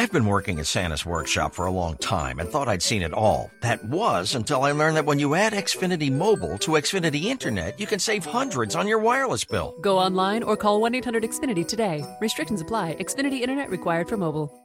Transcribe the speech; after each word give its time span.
I've 0.00 0.10
been 0.10 0.24
working 0.24 0.58
at 0.58 0.66
Santa's 0.66 1.04
workshop 1.04 1.54
for 1.54 1.66
a 1.66 1.70
long 1.70 1.94
time 1.98 2.38
and 2.38 2.48
thought 2.48 2.68
I'd 2.68 2.82
seen 2.82 3.02
it 3.02 3.12
all. 3.12 3.50
That 3.60 3.84
was 3.84 4.34
until 4.34 4.62
I 4.62 4.72
learned 4.72 4.96
that 4.96 5.04
when 5.04 5.18
you 5.18 5.34
add 5.34 5.52
Xfinity 5.52 6.10
Mobile 6.10 6.56
to 6.60 6.70
Xfinity 6.70 7.24
Internet, 7.24 7.78
you 7.78 7.86
can 7.86 7.98
save 7.98 8.24
hundreds 8.24 8.74
on 8.74 8.88
your 8.88 8.98
wireless 8.98 9.44
bill. 9.44 9.76
Go 9.82 9.98
online 9.98 10.42
or 10.42 10.56
call 10.56 10.80
1 10.80 10.94
800 10.94 11.22
Xfinity 11.22 11.68
today. 11.68 12.02
Restrictions 12.18 12.62
apply. 12.62 12.96
Xfinity 12.98 13.42
Internet 13.42 13.68
required 13.68 14.08
for 14.08 14.16
mobile. 14.16 14.59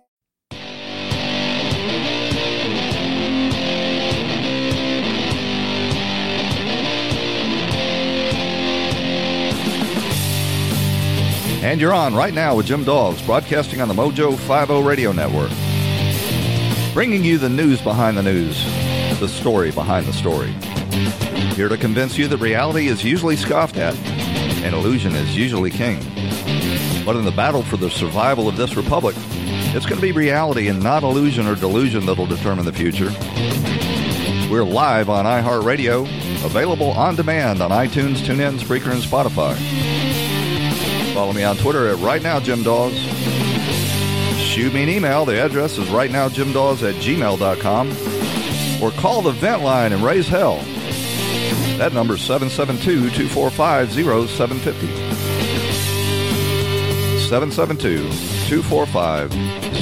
And 11.66 11.82
you're 11.82 11.96
on 11.96 12.14
right 12.14 12.34
now 12.34 12.56
with 12.56 12.68
Jim 12.68 12.84
Dawes, 12.84 13.20
broadcasting 13.24 13.82
on 13.82 13.88
the 13.88 13.94
Mojo 13.96 14.38
50 14.38 14.84
radio 14.84 15.12
network. 15.12 15.50
Bringing 16.94 17.24
you 17.24 17.40
the 17.40 17.50
news 17.50 17.82
behind 17.82 18.16
the 18.16 18.22
news, 18.22 18.64
the 19.20 19.28
story 19.28 19.72
behind 19.72 20.06
the 20.06 20.14
story. 20.14 20.52
Here 21.56 21.68
to 21.68 21.76
convince 21.76 22.20
you 22.20 22.28
that 22.28 22.38
reality 22.38 22.86
is 22.86 23.04
usually 23.04 23.36
scoffed 23.36 23.78
at 23.78 23.96
and 24.64 24.76
illusion 24.76 25.16
is 25.16 25.36
usually 25.36 25.72
king. 25.72 25.98
But 27.04 27.16
in 27.16 27.26
the 27.26 27.34
battle 27.36 27.64
for 27.64 27.78
the 27.78 27.90
survival 27.90 28.48
of 28.48 28.58
this 28.58 28.76
republic, 28.76 29.16
it's 29.74 29.88
going 29.88 30.00
to 30.00 30.06
be 30.06 30.12
reality 30.12 30.68
and 30.68 30.84
not 30.84 31.02
illusion 31.02 31.48
or 31.48 31.56
delusion 31.56 32.06
that'll 32.06 32.28
determine 32.28 32.66
the 32.66 32.74
future. 32.74 33.10
We're 34.52 34.64
live 34.64 35.10
on 35.10 35.26
iHeartRadio, 35.26 36.04
available 36.46 36.92
on 36.92 37.16
demand 37.16 37.64
on 37.64 37.72
iTunes, 37.72 38.18
TuneIn, 38.18 38.60
Spreaker, 38.60 38.92
and 38.92 39.02
Spotify. 39.02 39.95
Follow 41.16 41.32
me 41.32 41.44
on 41.46 41.56
Twitter 41.56 41.88
at 41.88 41.98
Right 42.00 42.22
Now 42.22 42.42
Jim 42.42 42.62
Dawes. 42.62 42.92
Shoot 44.38 44.74
me 44.74 44.84
an 44.84 44.90
email. 44.90 45.24
The 45.24 45.40
address 45.40 45.78
is 45.78 45.88
Right 45.88 46.12
Now 46.12 46.28
Jim 46.28 46.52
Dawes 46.52 46.84
at 46.84 46.96
gmail.com. 46.96 47.90
Or 48.84 48.92
call 49.00 49.22
the 49.22 49.32
vent 49.32 49.62
line 49.62 49.94
and 49.94 50.04
raise 50.04 50.28
hell. 50.28 50.58
That 51.78 51.94
number 51.94 52.16
is 52.16 52.22
772 52.22 53.12
245 53.12 53.94
0750. 53.94 54.88
772 57.30 58.10
245 58.50 59.32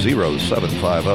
0750. 0.03 1.09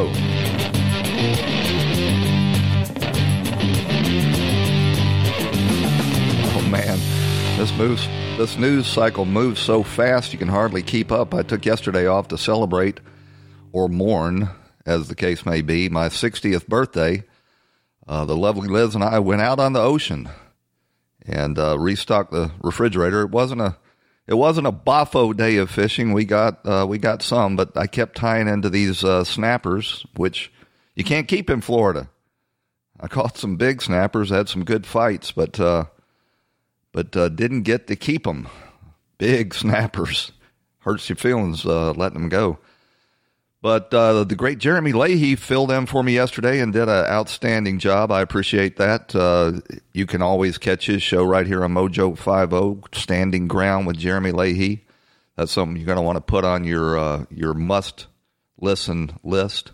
Oh 6.57 6.69
man, 6.69 6.99
this 7.57 7.73
moves 7.79 8.09
this 8.39 8.57
news 8.57 8.87
cycle 8.87 9.25
moves 9.25 9.61
so 9.61 9.83
fast 9.83 10.33
you 10.33 10.39
can 10.39 10.47
hardly 10.47 10.81
keep 10.81 11.11
up. 11.11 11.35
I 11.35 11.43
took 11.43 11.67
yesterday 11.67 12.07
off 12.07 12.29
to 12.29 12.39
celebrate 12.39 13.01
or 13.73 13.89
mourn, 13.89 14.51
as 14.87 15.09
the 15.09 15.17
case 15.17 15.45
may 15.45 15.61
be, 15.61 15.89
my 15.89 16.09
60th 16.09 16.69
birthday. 16.69 17.25
Uh, 18.07 18.25
the 18.27 18.37
lovely 18.37 18.69
Liz 18.69 18.95
and 18.95 19.03
I 19.03 19.19
went 19.19 19.43
out 19.43 19.59
on 19.59 19.73
the 19.73 19.81
ocean 19.81 20.29
and 21.27 21.59
uh, 21.59 21.77
restocked 21.81 22.31
the 22.31 22.53
refrigerator. 22.63 23.23
It 23.23 23.31
wasn't 23.31 23.61
a 23.61 23.77
it 24.29 24.35
wasn't 24.35 24.69
a 24.69 24.73
boffo 24.73 25.37
day 25.37 25.57
of 25.57 25.69
fishing. 25.69 26.13
We 26.13 26.25
got 26.25 26.65
uh, 26.65 26.87
we 26.89 26.99
got 26.99 27.23
some, 27.23 27.57
but 27.57 27.77
I 27.77 27.89
kept 27.89 28.17
tying 28.17 28.47
into 28.47 28.71
these 28.71 29.03
uh, 29.03 29.25
snappers, 29.25 30.07
which 30.15 30.53
you 30.95 31.03
can't 31.03 31.27
keep 31.27 31.51
in 31.51 31.61
Florida. 31.61 32.09
I 33.01 33.09
caught 33.09 33.37
some 33.37 33.57
big 33.57 33.83
snappers, 33.83 34.31
had 34.31 34.49
some 34.49 34.65
good 34.65 34.87
fights, 34.87 35.33
but 35.33 35.59
uh, 35.59 35.87
but 36.93 37.17
uh, 37.17 37.29
didn't 37.29 37.63
get 37.63 37.87
to 37.87 37.97
keep 37.97 38.25
them. 38.25 38.49
Big 39.19 39.55
snappers. 39.55 40.33
Hurts 40.81 41.09
your 41.09 41.17
feelings 41.17 41.67
uh, 41.67 41.93
letting 41.93 42.21
them 42.21 42.29
go. 42.29 42.59
But 43.61 43.93
uh, 43.93 44.23
the 44.23 44.37
great 44.37 44.59
Jeremy 44.59 44.93
Leahy 44.93 45.35
filled 45.35 45.73
in 45.73 45.87
for 45.87 46.05
me 46.05 46.15
yesterday 46.15 46.61
and 46.61 46.73
did 46.73 46.89
an 46.89 47.05
outstanding 47.07 47.81
job. 47.81 48.13
I 48.13 48.21
appreciate 48.21 48.77
that. 48.77 49.15
Uh, 49.15 49.61
you 49.93 50.07
can 50.07 50.23
always 50.23 50.59
catch 50.59 50.87
his 50.87 51.03
show 51.03 51.25
right 51.25 51.47
here 51.47 51.65
on 51.65 51.75
Mojo 51.75 52.17
50, 52.17 52.97
Standing 52.97 53.49
Ground 53.49 53.89
with 53.89 53.99
Jeremy 53.99 54.31
Leahy. 54.31 54.85
That's 55.35 55.51
something 55.51 55.77
you're 55.77 55.87
going 55.87 55.97
to 55.97 56.03
want 56.03 56.17
to 56.17 56.21
put 56.21 56.45
on 56.45 56.65
your 56.65 56.99
uh, 56.99 57.25
your 57.31 57.55
must 57.55 58.07
listen 58.61 59.11
list. 59.25 59.73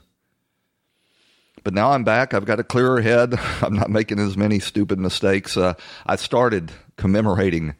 But 1.62 1.74
now 1.74 1.92
I'm 1.92 2.04
back. 2.04 2.34
I've 2.34 2.44
got 2.44 2.60
a 2.60 2.64
clearer 2.64 3.00
head. 3.00 3.34
I'm 3.62 3.74
not 3.74 3.90
making 3.90 4.18
as 4.18 4.36
many 4.36 4.60
stupid 4.60 4.98
mistakes. 4.98 5.56
Uh, 5.56 5.74
I 6.06 6.16
started 6.16 6.72
commemorating 6.96 7.74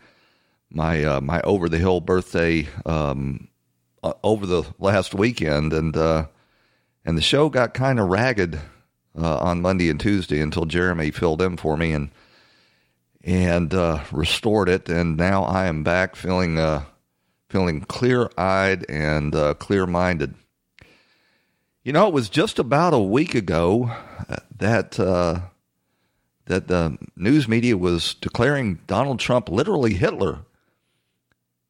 my 0.71 1.05
uh, 1.05 1.21
my 1.21 1.41
over 1.43 1.69
the 1.69 1.79
hill 1.79 2.01
birthday 2.01 2.67
um, 2.85 3.49
uh, 4.03 4.13
over 4.23 4.47
the 4.47 4.65
last 4.79 5.15
weekend, 5.15 5.73
and 5.73 5.97
uh, 5.97 6.27
and 7.05 7.17
the 7.17 7.23
show 7.23 7.49
got 7.49 7.75
kind 7.75 8.01
of 8.01 8.09
ragged 8.09 8.61
uh, 9.17 9.39
on 9.39 9.63
Monday 9.63 9.89
and 9.89 10.01
Tuesday 10.01 10.41
until 10.41 10.67
Jeremy 10.67 11.11
filled 11.11 11.41
in 11.41 11.57
for 11.57 11.77
me 11.77 11.93
and 11.93 12.11
and 13.23 13.73
uh, 13.73 14.05
restored 14.13 14.69
it, 14.69 14.89
and 14.89 15.17
now 15.17 15.45
I 15.45 15.67
am 15.67 15.83
back 15.83 16.17
feeling 16.17 16.59
uh, 16.59 16.85
feeling 17.49 17.83
clear 17.83 18.29
eyed 18.37 18.85
and 18.91 19.33
clear 19.59 19.87
minded. 19.87 20.35
You 21.83 21.93
know, 21.93 22.09
it 22.09 22.15
was 22.15 22.31
just 22.31 22.59
about 22.59 22.95
a 22.95 22.99
week 22.99 23.35
ago 23.35 23.91
that 24.57 24.99
that 26.47 26.69
the 26.69 26.99
news 27.17 27.49
media 27.49 27.77
was 27.77 28.15
declaring 28.15 28.81
Donald 28.87 29.19
Trump 29.19 29.49
literally 29.49 29.95
Hitler 29.95 30.41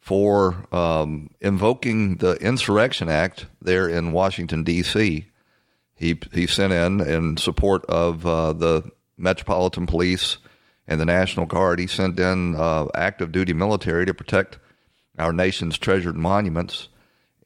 for 0.01 0.67
um, 0.75 1.31
invoking 1.41 2.17
the 2.17 2.35
Insurrection 2.35 3.09
Act 3.09 3.47
there 3.63 3.89
in 3.89 4.13
Washington 4.13 4.65
D.C. 4.65 5.27
He 5.95 6.21
he 6.33 6.47
sent 6.47 6.73
in 6.73 7.01
in 7.01 7.37
support 7.37 7.85
of 7.87 8.27
uh, 8.27 8.53
the 8.53 8.91
Metropolitan 9.17 9.87
Police 9.87 10.39
and 10.87 11.01
the 11.01 11.07
National 11.07 11.47
Guard. 11.47 11.79
He 11.79 11.87
sent 11.87 12.19
in 12.19 12.55
uh, 12.57 12.87
active 12.95 13.33
duty 13.33 13.53
military 13.53 14.05
to 14.07 14.13
protect 14.13 14.59
our 15.19 15.33
nation's 15.33 15.79
treasured 15.79 16.17
monuments 16.17 16.89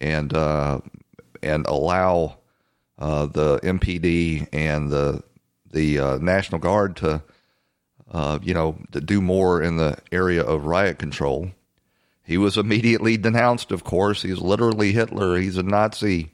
and 0.00 0.34
uh, 0.34 0.80
and 1.42 1.66
allow 1.66 2.38
uh, 2.98 3.26
the 3.26 3.58
MPD 3.62 4.48
and 4.52 4.90
the 4.90 5.22
the 5.72 5.98
uh, 5.98 6.18
National 6.18 6.60
Guard 6.60 6.96
to, 6.96 7.22
uh, 8.10 8.38
you 8.42 8.54
know, 8.54 8.78
to 8.92 9.00
do 9.00 9.20
more 9.20 9.62
in 9.62 9.76
the 9.76 9.98
area 10.12 10.42
of 10.42 10.64
riot 10.64 10.98
control. 10.98 11.50
He 12.22 12.36
was 12.36 12.56
immediately 12.56 13.16
denounced. 13.16 13.72
Of 13.72 13.84
course, 13.84 14.22
he's 14.22 14.38
literally 14.38 14.92
Hitler. 14.92 15.38
He's 15.38 15.56
a 15.56 15.62
Nazi, 15.62 16.30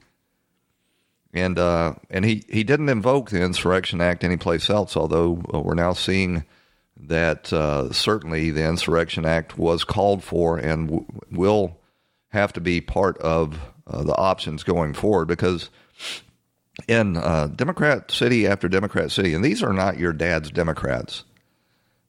and 1.33 1.57
uh, 1.57 1.95
and 2.09 2.25
he 2.25 2.43
he 2.49 2.63
didn't 2.63 2.89
invoke 2.89 3.29
the 3.29 3.41
Insurrection 3.41 4.01
Act 4.01 4.23
anyplace 4.23 4.69
else. 4.69 4.97
Although 4.97 5.41
uh, 5.53 5.59
we're 5.61 5.73
now 5.73 5.93
seeing 5.93 6.43
that 6.97 7.51
uh, 7.53 7.91
certainly 7.91 8.51
the 8.51 8.67
Insurrection 8.67 9.25
Act 9.25 9.57
was 9.57 9.83
called 9.83 10.23
for 10.23 10.57
and 10.57 10.87
w- 10.87 11.05
will 11.31 11.77
have 12.29 12.53
to 12.53 12.61
be 12.61 12.81
part 12.81 13.17
of 13.19 13.59
uh, 13.87 14.03
the 14.03 14.15
options 14.15 14.63
going 14.63 14.93
forward 14.93 15.27
because 15.27 15.69
in 16.87 17.17
uh, 17.17 17.47
Democrat 17.47 18.11
city 18.11 18.47
after 18.47 18.67
Democrat 18.67 19.11
city, 19.11 19.33
and 19.33 19.43
these 19.43 19.63
are 19.63 19.73
not 19.73 19.97
your 19.97 20.13
dad's 20.13 20.51
Democrats. 20.51 21.23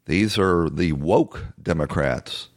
These 0.06 0.38
are 0.38 0.68
the 0.70 0.92
woke 0.92 1.46
Democrats, 1.60 2.48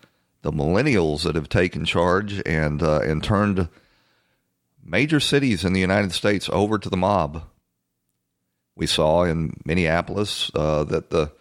the 0.42 0.52
millennials 0.52 1.24
that 1.24 1.36
have 1.36 1.50
taken 1.50 1.86
charge 1.86 2.42
and 2.46 2.84
uh, 2.84 3.00
and 3.00 3.24
turned 3.24 3.70
major 4.84 5.20
cities 5.20 5.66
in 5.66 5.74
the 5.74 5.80
United 5.80 6.12
States 6.12 6.50
over 6.52 6.78
to 6.78 6.90
the 6.90 6.98
mob. 6.98 7.44
We 8.76 8.88
saw 8.88 9.24
in 9.24 9.60
Minneapolis 9.66 10.52
uh, 10.54 10.84
that 10.86 11.10
the 11.10 11.32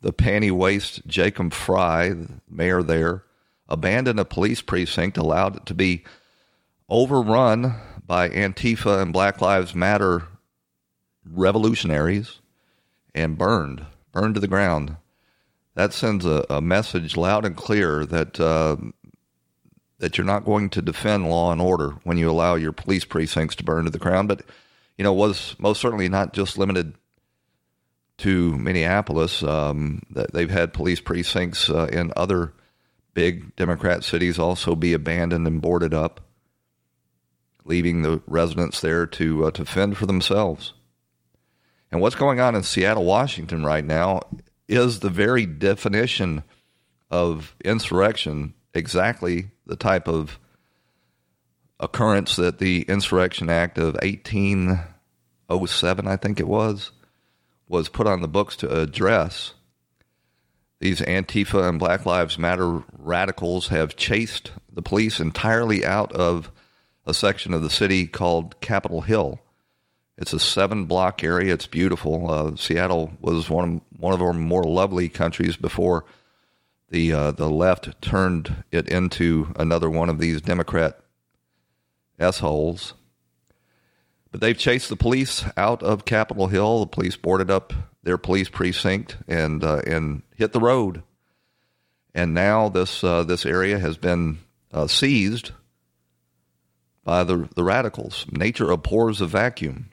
the 0.00 0.12
panty 0.12 0.50
waist 0.50 1.06
Jacob 1.06 1.52
Frey, 1.52 2.14
mayor 2.48 2.82
there, 2.82 3.24
abandoned 3.68 4.20
a 4.20 4.24
police 4.24 4.60
precinct, 4.60 5.16
allowed 5.16 5.56
it 5.56 5.66
to 5.66 5.74
be 5.74 6.04
overrun 6.88 7.74
by 8.04 8.28
Antifa 8.28 9.00
and 9.00 9.12
Black 9.12 9.40
Lives 9.40 9.74
Matter 9.74 10.24
revolutionaries 11.24 12.40
and 13.14 13.38
burned, 13.38 13.86
burned 14.12 14.34
to 14.34 14.40
the 14.40 14.48
ground. 14.48 14.96
That 15.74 15.92
sends 15.92 16.26
a, 16.26 16.44
a 16.50 16.60
message 16.60 17.16
loud 17.16 17.44
and 17.44 17.56
clear 17.56 18.04
that 18.06 18.38
uh, 18.38 18.76
that 19.98 20.18
you're 20.18 20.26
not 20.26 20.44
going 20.44 20.68
to 20.70 20.82
defend 20.82 21.30
law 21.30 21.52
and 21.52 21.60
order 21.60 21.90
when 22.02 22.18
you 22.18 22.28
allow 22.28 22.56
your 22.56 22.72
police 22.72 23.04
precincts 23.04 23.54
to 23.56 23.64
burn 23.64 23.84
to 23.84 23.90
the 23.90 23.98
ground. 23.98 24.28
But 24.28 24.42
you 24.98 25.04
know, 25.04 25.12
was 25.12 25.56
most 25.58 25.80
certainly 25.80 26.08
not 26.08 26.32
just 26.32 26.58
limited 26.58 26.94
to 28.18 28.56
Minneapolis. 28.58 29.42
Um, 29.42 30.02
they've 30.10 30.50
had 30.50 30.72
police 30.72 31.00
precincts 31.00 31.70
uh, 31.70 31.88
in 31.92 32.12
other 32.16 32.52
big 33.14 33.54
Democrat 33.56 34.04
cities 34.04 34.38
also 34.38 34.74
be 34.74 34.92
abandoned 34.92 35.46
and 35.46 35.62
boarded 35.62 35.94
up 35.94 36.20
leaving 37.64 38.02
the 38.02 38.20
residents 38.26 38.80
there 38.80 39.06
to 39.06 39.46
uh, 39.46 39.50
to 39.52 39.64
fend 39.64 39.96
for 39.96 40.06
themselves. 40.06 40.74
And 41.90 42.00
what's 42.00 42.16
going 42.16 42.40
on 42.40 42.54
in 42.54 42.62
Seattle, 42.62 43.04
Washington 43.04 43.64
right 43.64 43.84
now 43.84 44.20
is 44.66 45.00
the 45.00 45.10
very 45.10 45.44
definition 45.44 46.42
of 47.10 47.54
insurrection, 47.62 48.54
exactly 48.72 49.50
the 49.66 49.76
type 49.76 50.08
of 50.08 50.38
occurrence 51.78 52.36
that 52.36 52.58
the 52.58 52.82
Insurrection 52.82 53.50
Act 53.50 53.76
of 53.76 53.94
1807, 54.02 56.08
I 56.08 56.16
think 56.16 56.40
it 56.40 56.48
was, 56.48 56.92
was 57.68 57.90
put 57.90 58.06
on 58.06 58.22
the 58.22 58.28
books 58.28 58.56
to 58.56 58.80
address. 58.80 59.52
These 60.80 61.02
Antifa 61.02 61.68
and 61.68 61.78
Black 61.78 62.06
Lives 62.06 62.38
Matter 62.38 62.82
radicals 62.96 63.68
have 63.68 63.96
chased 63.96 64.52
the 64.72 64.82
police 64.82 65.20
entirely 65.20 65.84
out 65.84 66.12
of 66.12 66.50
a 67.06 67.14
section 67.14 67.52
of 67.52 67.62
the 67.62 67.70
city 67.70 68.06
called 68.06 68.60
Capitol 68.60 69.02
Hill. 69.02 69.40
It's 70.16 70.32
a 70.32 70.38
seven 70.38 70.84
block 70.84 71.24
area. 71.24 71.54
It's 71.54 71.66
beautiful. 71.66 72.30
Uh, 72.30 72.56
Seattle 72.56 73.12
was 73.20 73.48
one 73.50 73.82
of, 73.92 74.00
one 74.00 74.14
of 74.14 74.22
our 74.22 74.32
more 74.32 74.64
lovely 74.64 75.08
countries 75.08 75.56
before 75.56 76.04
the 76.90 77.12
uh, 77.12 77.30
the 77.32 77.48
left 77.48 78.00
turned 78.02 78.64
it 78.70 78.88
into 78.88 79.52
another 79.56 79.88
one 79.88 80.10
of 80.10 80.18
these 80.18 80.40
Democrat 80.42 81.00
s 82.18 82.38
holes. 82.38 82.94
But 84.30 84.40
they've 84.40 84.56
chased 84.56 84.88
the 84.90 84.96
police 84.96 85.44
out 85.56 85.82
of 85.82 86.04
Capitol 86.04 86.48
Hill. 86.48 86.80
The 86.80 86.86
police 86.86 87.16
boarded 87.16 87.50
up 87.50 87.72
their 88.02 88.18
police 88.18 88.48
precinct 88.48 89.16
and 89.26 89.64
uh, 89.64 89.82
and 89.86 90.22
hit 90.36 90.52
the 90.52 90.60
road. 90.60 91.02
And 92.14 92.34
now 92.34 92.68
this 92.68 93.02
uh, 93.02 93.22
this 93.24 93.46
area 93.46 93.78
has 93.78 93.96
been 93.96 94.38
uh, 94.70 94.86
seized 94.86 95.52
by 97.04 97.24
the 97.24 97.48
the 97.54 97.64
radicals. 97.64 98.26
Nature 98.30 98.70
abhors 98.70 99.20
a 99.20 99.26
vacuum. 99.26 99.90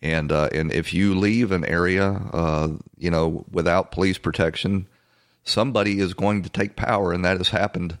And 0.00 0.32
uh, 0.32 0.48
and 0.52 0.72
if 0.72 0.92
you 0.92 1.14
leave 1.14 1.52
an 1.52 1.64
area, 1.64 2.08
uh, 2.32 2.68
you 2.98 3.10
know, 3.10 3.44
without 3.50 3.92
police 3.92 4.18
protection, 4.18 4.88
somebody 5.44 6.00
is 6.00 6.14
going 6.14 6.42
to 6.42 6.48
take 6.48 6.74
power, 6.74 7.12
and 7.12 7.24
that 7.24 7.38
has 7.38 7.50
happened 7.50 7.98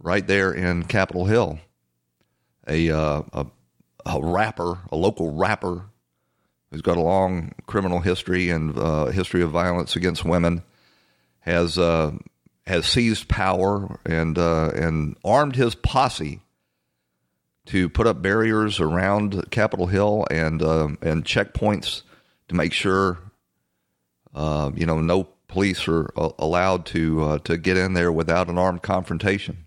right 0.00 0.26
there 0.26 0.52
in 0.52 0.84
Capitol 0.84 1.26
Hill. 1.26 1.60
A, 2.68 2.90
uh, 2.90 3.22
a, 3.32 3.46
a 4.06 4.20
rapper, 4.20 4.78
a 4.92 4.96
local 4.96 5.32
rapper, 5.32 5.86
who's 6.70 6.82
got 6.82 6.96
a 6.96 7.02
long 7.02 7.52
criminal 7.66 8.00
history 8.00 8.50
and 8.50 8.76
uh, 8.76 9.06
history 9.06 9.42
of 9.42 9.50
violence 9.50 9.96
against 9.96 10.24
women, 10.24 10.62
has 11.40 11.78
uh, 11.78 12.12
has 12.66 12.86
seized 12.86 13.28
power 13.28 13.98
and 14.04 14.36
uh, 14.36 14.70
and 14.74 15.16
armed 15.24 15.56
his 15.56 15.74
posse 15.74 16.40
to 17.66 17.88
put 17.88 18.06
up 18.06 18.22
barriers 18.22 18.80
around 18.80 19.50
Capitol 19.50 19.86
Hill 19.86 20.26
and 20.30 20.62
um, 20.62 20.98
and 21.02 21.24
checkpoints 21.24 22.02
to 22.48 22.54
make 22.54 22.72
sure 22.72 23.18
uh, 24.34 24.70
you 24.74 24.86
know 24.86 25.00
no 25.00 25.28
police 25.48 25.86
are 25.88 26.10
uh, 26.16 26.30
allowed 26.38 26.86
to 26.86 27.22
uh, 27.22 27.38
to 27.38 27.56
get 27.56 27.76
in 27.76 27.94
there 27.94 28.12
without 28.12 28.48
an 28.48 28.58
armed 28.58 28.82
confrontation. 28.82 29.66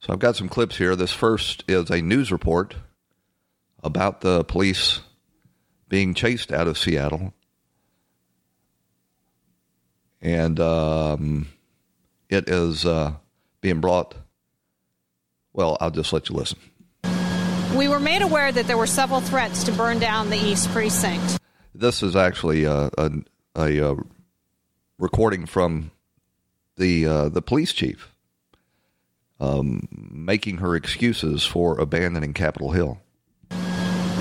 So 0.00 0.12
I've 0.12 0.20
got 0.20 0.36
some 0.36 0.48
clips 0.48 0.76
here. 0.78 0.94
This 0.94 1.12
first 1.12 1.64
is 1.66 1.90
a 1.90 2.00
news 2.00 2.30
report 2.30 2.76
about 3.82 4.20
the 4.20 4.44
police 4.44 5.00
being 5.88 6.14
chased 6.14 6.52
out 6.52 6.68
of 6.68 6.78
Seattle, 6.78 7.34
and 10.22 10.60
um, 10.60 11.48
it 12.28 12.48
is 12.48 12.86
uh, 12.86 13.14
being 13.60 13.80
brought. 13.80 14.14
Well, 15.58 15.76
I'll 15.80 15.90
just 15.90 16.12
let 16.12 16.28
you 16.28 16.36
listen. 16.36 16.60
We 17.76 17.88
were 17.88 17.98
made 17.98 18.22
aware 18.22 18.52
that 18.52 18.68
there 18.68 18.78
were 18.78 18.86
several 18.86 19.20
threats 19.20 19.64
to 19.64 19.72
burn 19.72 19.98
down 19.98 20.30
the 20.30 20.36
East 20.36 20.68
Precinct. 20.68 21.36
This 21.74 22.00
is 22.00 22.14
actually 22.14 22.62
a, 22.62 22.88
a 22.96 23.10
a 23.56 23.90
uh, 23.90 23.96
recording 25.00 25.46
from 25.46 25.90
the 26.76 27.06
uh, 27.06 27.28
the 27.28 27.42
police 27.42 27.72
chief 27.72 28.14
um, 29.40 29.88
making 29.90 30.58
her 30.58 30.76
excuses 30.76 31.44
for 31.44 31.76
abandoning 31.80 32.34
Capitol 32.34 32.70
Hill. 32.70 33.00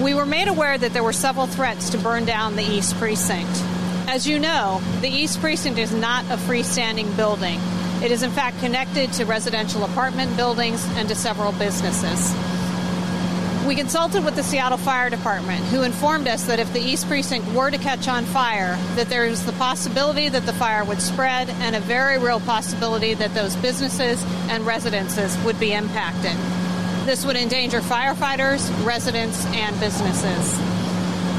We 0.02 0.16
were 0.16 0.26
made 0.26 0.48
aware 0.48 0.80
that 0.80 0.92
there 0.92 1.04
were 1.04 1.14
several 1.14 1.46
threats 1.46 1.92
to 1.92 2.00
burn 2.00 2.26
down 2.26 2.56
the 2.56 2.64
East 2.64 2.96
Precinct. 2.96 3.62
As 4.10 4.26
you 4.28 4.40
know, 4.40 4.82
the 5.02 5.10
East 5.10 5.40
Precinct 5.40 5.78
is 5.78 5.94
not 5.94 6.26
a 6.26 6.38
freestanding 6.38 7.16
building. 7.16 7.60
It 8.04 8.12
is, 8.12 8.22
in 8.22 8.32
fact, 8.32 8.60
connected 8.60 9.12
to 9.14 9.26
residential 9.26 9.84
apartment 9.84 10.38
buildings 10.38 10.86
and 10.96 11.10
to 11.10 11.16
several 11.16 11.52
businesses. 11.54 12.34
We 13.68 13.76
consulted 13.76 14.24
with 14.24 14.36
the 14.36 14.44
Seattle 14.44 14.78
Fire 14.78 15.10
Department, 15.10 15.62
who 15.66 15.82
informed 15.84 16.28
us 16.28 16.46
that 16.46 16.60
if 16.60 16.72
the 16.72 16.80
East 16.80 17.08
Precinct 17.08 17.46
were 17.52 17.70
to 17.70 17.78
catch 17.78 18.08
on 18.08 18.24
fire, 18.24 18.78
that 18.96 19.10
there 19.10 19.26
is 19.26 19.46
the 19.46 19.52
possibility 19.54 20.30
that 20.30 20.46
the 20.46 20.54
fire 20.54 20.86
would 20.86 21.02
spread 21.02 21.50
and 21.50 21.76
a 21.76 21.82
very 21.82 22.18
real 22.18 22.40
possibility 22.40 23.14
that 23.16 23.34
those 23.34 23.58
businesses 23.58 24.24
and 24.48 24.66
residences 24.66 25.38
would 25.44 25.60
be 25.60 25.74
impacted. 25.74 26.38
This 27.06 27.26
would 27.26 27.36
endanger 27.36 27.82
firefighters, 27.82 28.70
residents, 28.86 29.46
and 29.48 29.78
businesses. 29.80 30.77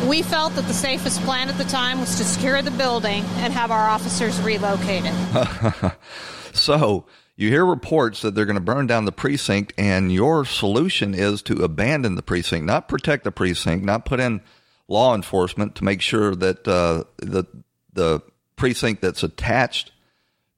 We 0.07 0.23
felt 0.23 0.55
that 0.55 0.67
the 0.67 0.75
safest 0.75 1.21
plan 1.23 1.49
at 1.49 1.59
the 1.59 1.65
time 1.65 2.01
was 2.01 2.17
to 2.19 2.25
secure 2.25 2.63
the 2.63 2.71
building 2.71 3.25
and 3.39 3.53
have 3.53 3.71
our 3.71 3.89
officers 3.89 4.41
relocated. 4.41 5.13
so, 6.53 7.07
you 7.37 7.49
hear 7.49 7.65
reports 7.65 8.23
that 8.23 8.35
they're 8.35 8.47
going 8.47 8.55
to 8.55 8.61
burn 8.61 8.87
down 8.87 9.05
the 9.05 9.13
precinct, 9.13 9.73
and 9.79 10.13
your 10.13 10.45
solution 10.45 11.15
is 11.15 11.41
to 11.43 11.63
abandon 11.63 12.17
the 12.17 12.23
precinct, 12.23 12.67
not 12.67 12.89
protect 12.89 13.25
the 13.25 13.31
precinct, 13.31 13.85
not 13.85 14.05
put 14.05 14.19
in 14.19 14.41
law 14.89 15.15
enforcement 15.15 15.75
to 15.77 15.85
make 15.85 16.01
sure 16.01 16.35
that 16.35 16.67
uh, 16.67 17.05
the 17.19 17.45
the 17.93 18.21
precinct 18.57 19.03
that's 19.03 19.23
attached 19.23 19.93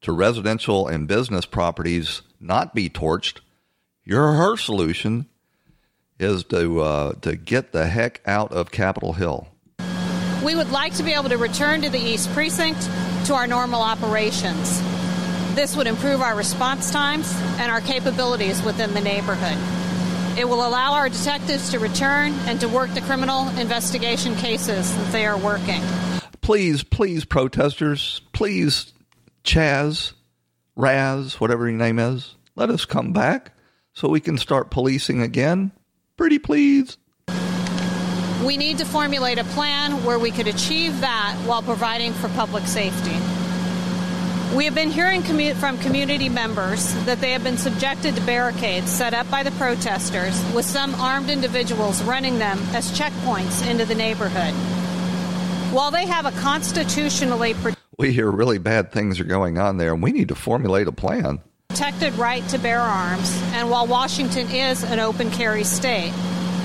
to 0.01 0.13
residential 0.13 0.89
and 0.89 1.07
business 1.07 1.45
properties 1.45 2.23
not 2.41 2.75
be 2.75 2.89
torched. 2.89 3.41
Your 4.05 4.33
her 4.33 4.57
solution 4.57 5.27
is 6.21 6.45
to 6.45 6.81
uh, 6.81 7.13
to 7.23 7.37
get 7.37 7.73
the 7.73 7.87
heck 7.87 8.21
out 8.27 8.53
of 8.53 8.71
Capitol 8.71 9.13
Hill. 9.13 9.49
We 10.45 10.55
would 10.55 10.71
like 10.71 10.95
to 10.95 11.03
be 11.03 11.13
able 11.13 11.29
to 11.29 11.37
return 11.37 11.83
to 11.83 11.91
the 11.91 11.99
East 11.99 12.31
Precinct 12.33 12.81
to 13.27 13.35
our 13.35 13.47
normal 13.47 13.83
operations. 13.83 14.81
This 15.55 15.77
would 15.77 15.87
improve 15.87 16.21
our 16.23 16.35
response 16.37 16.91
times 16.91 17.31
and 17.59 17.71
our 17.71 17.81
capabilities 17.81 18.63
within 18.63 18.95
the 18.95 19.01
neighborhood. 19.01 19.59
It 20.39 20.49
will 20.49 20.67
allow 20.67 20.95
our 20.95 21.09
detectives 21.09 21.71
to 21.71 21.79
return 21.79 22.33
and 22.47 22.61
to 22.61 22.69
work 22.69 22.95
the 22.95 23.01
criminal 23.03 23.49
investigation 23.59 24.37
cases 24.37 24.95
that 24.97 25.13
they 25.13 25.27
are 25.27 25.37
working. 25.37 25.83
Please, 26.41 26.83
please, 26.83 27.25
protesters, 27.25 28.23
please, 28.33 28.93
Chaz, 29.45 30.13
Raz, 30.77 31.41
whatever 31.41 31.69
your 31.69 31.77
name 31.77 31.99
is, 31.99 32.37
let 32.57 32.71
us 32.71 32.85
come 32.85 33.13
back 33.13 33.53
so 33.93 34.09
we 34.09 34.21
can 34.21 34.39
start 34.39 34.71
policing 34.71 35.21
again. 35.21 35.73
Pretty 36.21 36.39
please. 36.39 36.99
We 38.45 38.59
need 38.59 38.77
to 38.77 38.85
formulate 38.85 39.39
a 39.39 39.45
plan 39.45 40.05
where 40.05 40.19
we 40.19 40.31
could 40.31 40.49
achieve 40.49 41.01
that 41.01 41.35
while 41.47 41.63
providing 41.63 42.13
for 42.13 42.29
public 42.29 42.67
safety. 42.67 43.17
We 44.55 44.67
have 44.67 44.75
been 44.75 44.91
hearing 44.91 45.23
commu- 45.23 45.55
from 45.55 45.79
community 45.79 46.29
members 46.29 46.93
that 47.07 47.23
they 47.23 47.33
have 47.33 47.43
been 47.43 47.57
subjected 47.57 48.17
to 48.17 48.21
barricades 48.21 48.91
set 48.91 49.15
up 49.15 49.31
by 49.31 49.43
the 49.43 49.51
protesters, 49.53 50.39
with 50.53 50.67
some 50.67 50.95
armed 50.97 51.31
individuals 51.31 52.03
running 52.03 52.39
them 52.39 52.59
as 52.75 52.93
checkpoints 52.93 53.67
into 53.67 53.87
the 53.87 53.95
neighborhood. 53.95 54.53
While 55.73 55.91
they 55.91 56.05
have 56.05 56.27
a 56.27 56.33
constitutionally 56.33 57.55
pro- 57.55 57.73
we 57.97 58.13
hear 58.13 58.31
really 58.31 58.59
bad 58.59 58.93
things 58.93 59.21
are 59.21 59.25
going 59.25 59.57
on 59.57 59.79
there, 59.79 59.95
and 59.95 60.03
we 60.03 60.13
need 60.13 60.29
to 60.29 60.35
formulate 60.35 60.87
a 60.87 60.93
plan. 60.93 61.41
Protected 61.71 62.15
right 62.15 62.47
to 62.49 62.59
bear 62.59 62.81
arms, 62.81 63.41
and 63.53 63.71
while 63.71 63.87
Washington 63.87 64.51
is 64.51 64.83
an 64.83 64.99
open 64.99 65.31
carry 65.31 65.63
state, 65.63 66.13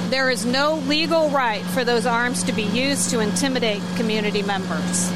there 0.09 0.31
is 0.31 0.47
no 0.47 0.77
legal 0.87 1.29
right 1.29 1.61
for 1.61 1.83
those 1.83 2.07
arms 2.07 2.43
to 2.45 2.51
be 2.51 2.63
used 2.63 3.11
to 3.11 3.19
intimidate 3.19 3.83
community 3.97 4.41
members. 4.41 5.11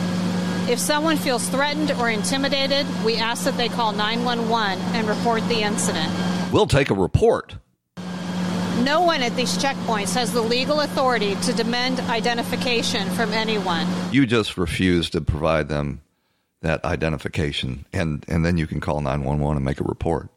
If 0.69 0.77
someone 0.77 1.17
feels 1.17 1.49
threatened 1.49 1.91
or 1.93 2.11
intimidated, 2.11 2.85
we 3.03 3.17
ask 3.17 3.45
that 3.45 3.57
they 3.57 3.67
call 3.67 3.91
911 3.91 4.77
and 4.93 5.07
report 5.07 5.41
the 5.49 5.63
incident. 5.63 6.13
We'll 6.51 6.67
take 6.67 6.91
a 6.91 6.95
report. 6.95 7.55
No 8.83 9.01
one 9.01 9.23
at 9.23 9.35
these 9.35 9.57
checkpoints 9.57 10.13
has 10.13 10.31
the 10.31 10.41
legal 10.41 10.81
authority 10.81 11.33
to 11.35 11.53
demand 11.53 11.99
identification 12.01 13.09
from 13.09 13.33
anyone. 13.33 13.87
You 14.11 14.27
just 14.27 14.55
refuse 14.55 15.09
to 15.09 15.21
provide 15.21 15.67
them 15.67 16.01
that 16.61 16.83
identification, 16.83 17.85
and, 17.93 18.25
and 18.27 18.45
then 18.45 18.57
you 18.57 18.67
can 18.67 18.79
call 18.79 19.01
911 19.01 19.57
and 19.57 19.65
make 19.65 19.79
a 19.79 19.83
report. 19.83 20.29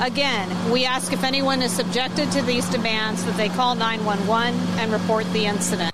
Again, 0.00 0.72
we 0.72 0.84
ask 0.84 1.12
if 1.12 1.22
anyone 1.24 1.62
is 1.62 1.72
subjected 1.72 2.30
to 2.32 2.42
these 2.42 2.68
demands 2.68 3.24
that 3.24 3.36
they 3.36 3.48
call 3.48 3.74
911 3.74 4.54
and 4.78 4.92
report 4.92 5.24
the 5.32 5.46
incident 5.46 5.92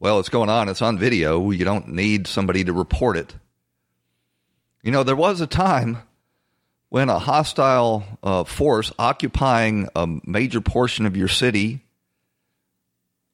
well, 0.00 0.18
it's 0.18 0.30
going 0.30 0.48
on, 0.48 0.70
it's 0.70 0.80
on 0.80 0.98
video. 0.98 1.50
You 1.50 1.64
don't 1.64 1.88
need 1.88 2.26
somebody 2.26 2.64
to 2.64 2.72
report 2.72 3.18
it. 3.18 3.34
You 4.82 4.90
know, 4.90 5.02
there 5.02 5.14
was 5.14 5.42
a 5.42 5.46
time 5.46 5.98
when 6.88 7.10
a 7.10 7.18
hostile 7.18 8.04
uh, 8.22 8.44
force 8.44 8.92
occupying 8.98 9.88
a 9.94 10.08
major 10.24 10.62
portion 10.62 11.04
of 11.04 11.18
your 11.18 11.28
city 11.28 11.84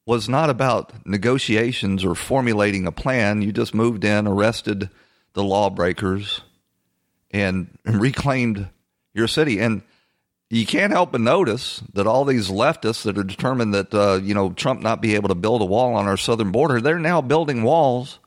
was 0.05 0.29
not 0.29 0.51
about 0.51 1.07
negotiations 1.07 2.05
or 2.05 2.17
formulating 2.17 2.87
a 2.87 2.93
plan. 2.93 3.43
You 3.43 3.53
just 3.53 3.73
moved 3.73 4.05
in, 4.05 4.27
arrested 4.27 4.91
the 5.37 5.45
lawbreakers, 5.45 6.41
and, 7.31 7.69
reclaimed 7.85 8.69
your 9.13 9.29
city. 9.29 9.61
And 9.61 9.83
you 10.49 10.65
can't 10.65 10.93
help 10.93 11.13
but 11.13 11.21
notice 11.21 11.83
that 11.93 12.07
all 12.07 12.25
these 12.25 12.49
leftists 12.49 13.03
that 13.03 13.19
are 13.19 13.23
determined 13.23 13.75
that 13.75 13.93
uh, 13.95 14.19
you 14.23 14.35
know 14.35 14.51
Trump 14.53 14.81
not 14.81 15.03
be 15.03 15.15
able 15.15 15.29
to 15.29 15.35
build 15.35 15.61
a 15.61 15.67
wall 15.67 15.95
on 15.95 16.07
our 16.07 16.17
southern 16.17 16.53
border, 16.53 16.81
they're 16.81 16.99
now 16.99 17.21
building 17.21 17.63
walls 17.63 18.19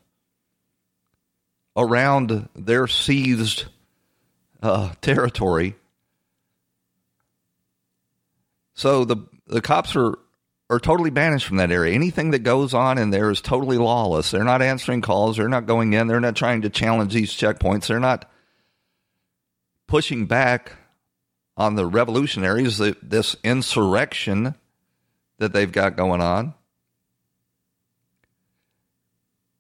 around 1.76 2.48
their 2.56 2.88
seized 2.88 3.66
uh, 4.62 4.94
territory. 5.02 5.76
So 8.76 9.04
the 9.04 9.18
the 9.48 9.62
cops 9.62 9.96
are 9.96 10.20
are 10.70 10.80
totally 10.80 11.10
banished 11.10 11.48
from 11.48 11.58
that 11.58 11.72
area. 11.72 11.96
Anything 11.96 12.32
that 12.32 12.40
goes 12.40 12.74
on 12.74 12.98
in 12.98 13.10
there 13.10 13.32
is 13.32 13.42
totally 13.42 13.78
lawless. 13.78 14.32
They're 14.32 14.44
not 14.44 14.62
answering 14.62 15.02
calls. 15.02 15.38
They're 15.38 15.50
not 15.50 15.66
going 15.66 15.94
in. 15.94 16.08
They're 16.08 16.20
not 16.20 16.36
trying 16.36 16.62
to 16.62 16.70
challenge 16.70 17.14
these 17.14 17.34
checkpoints. 17.34 17.88
They're 17.88 18.00
not 18.00 18.30
pushing 19.88 20.28
back 20.28 20.74
on 21.58 21.76
the 21.76 21.86
revolutionaries, 21.86 22.78
this 22.78 23.36
insurrection 23.44 24.56
that 25.40 25.54
they've 25.54 25.72
got 25.72 25.98
going 25.98 26.22
on. 26.22 26.54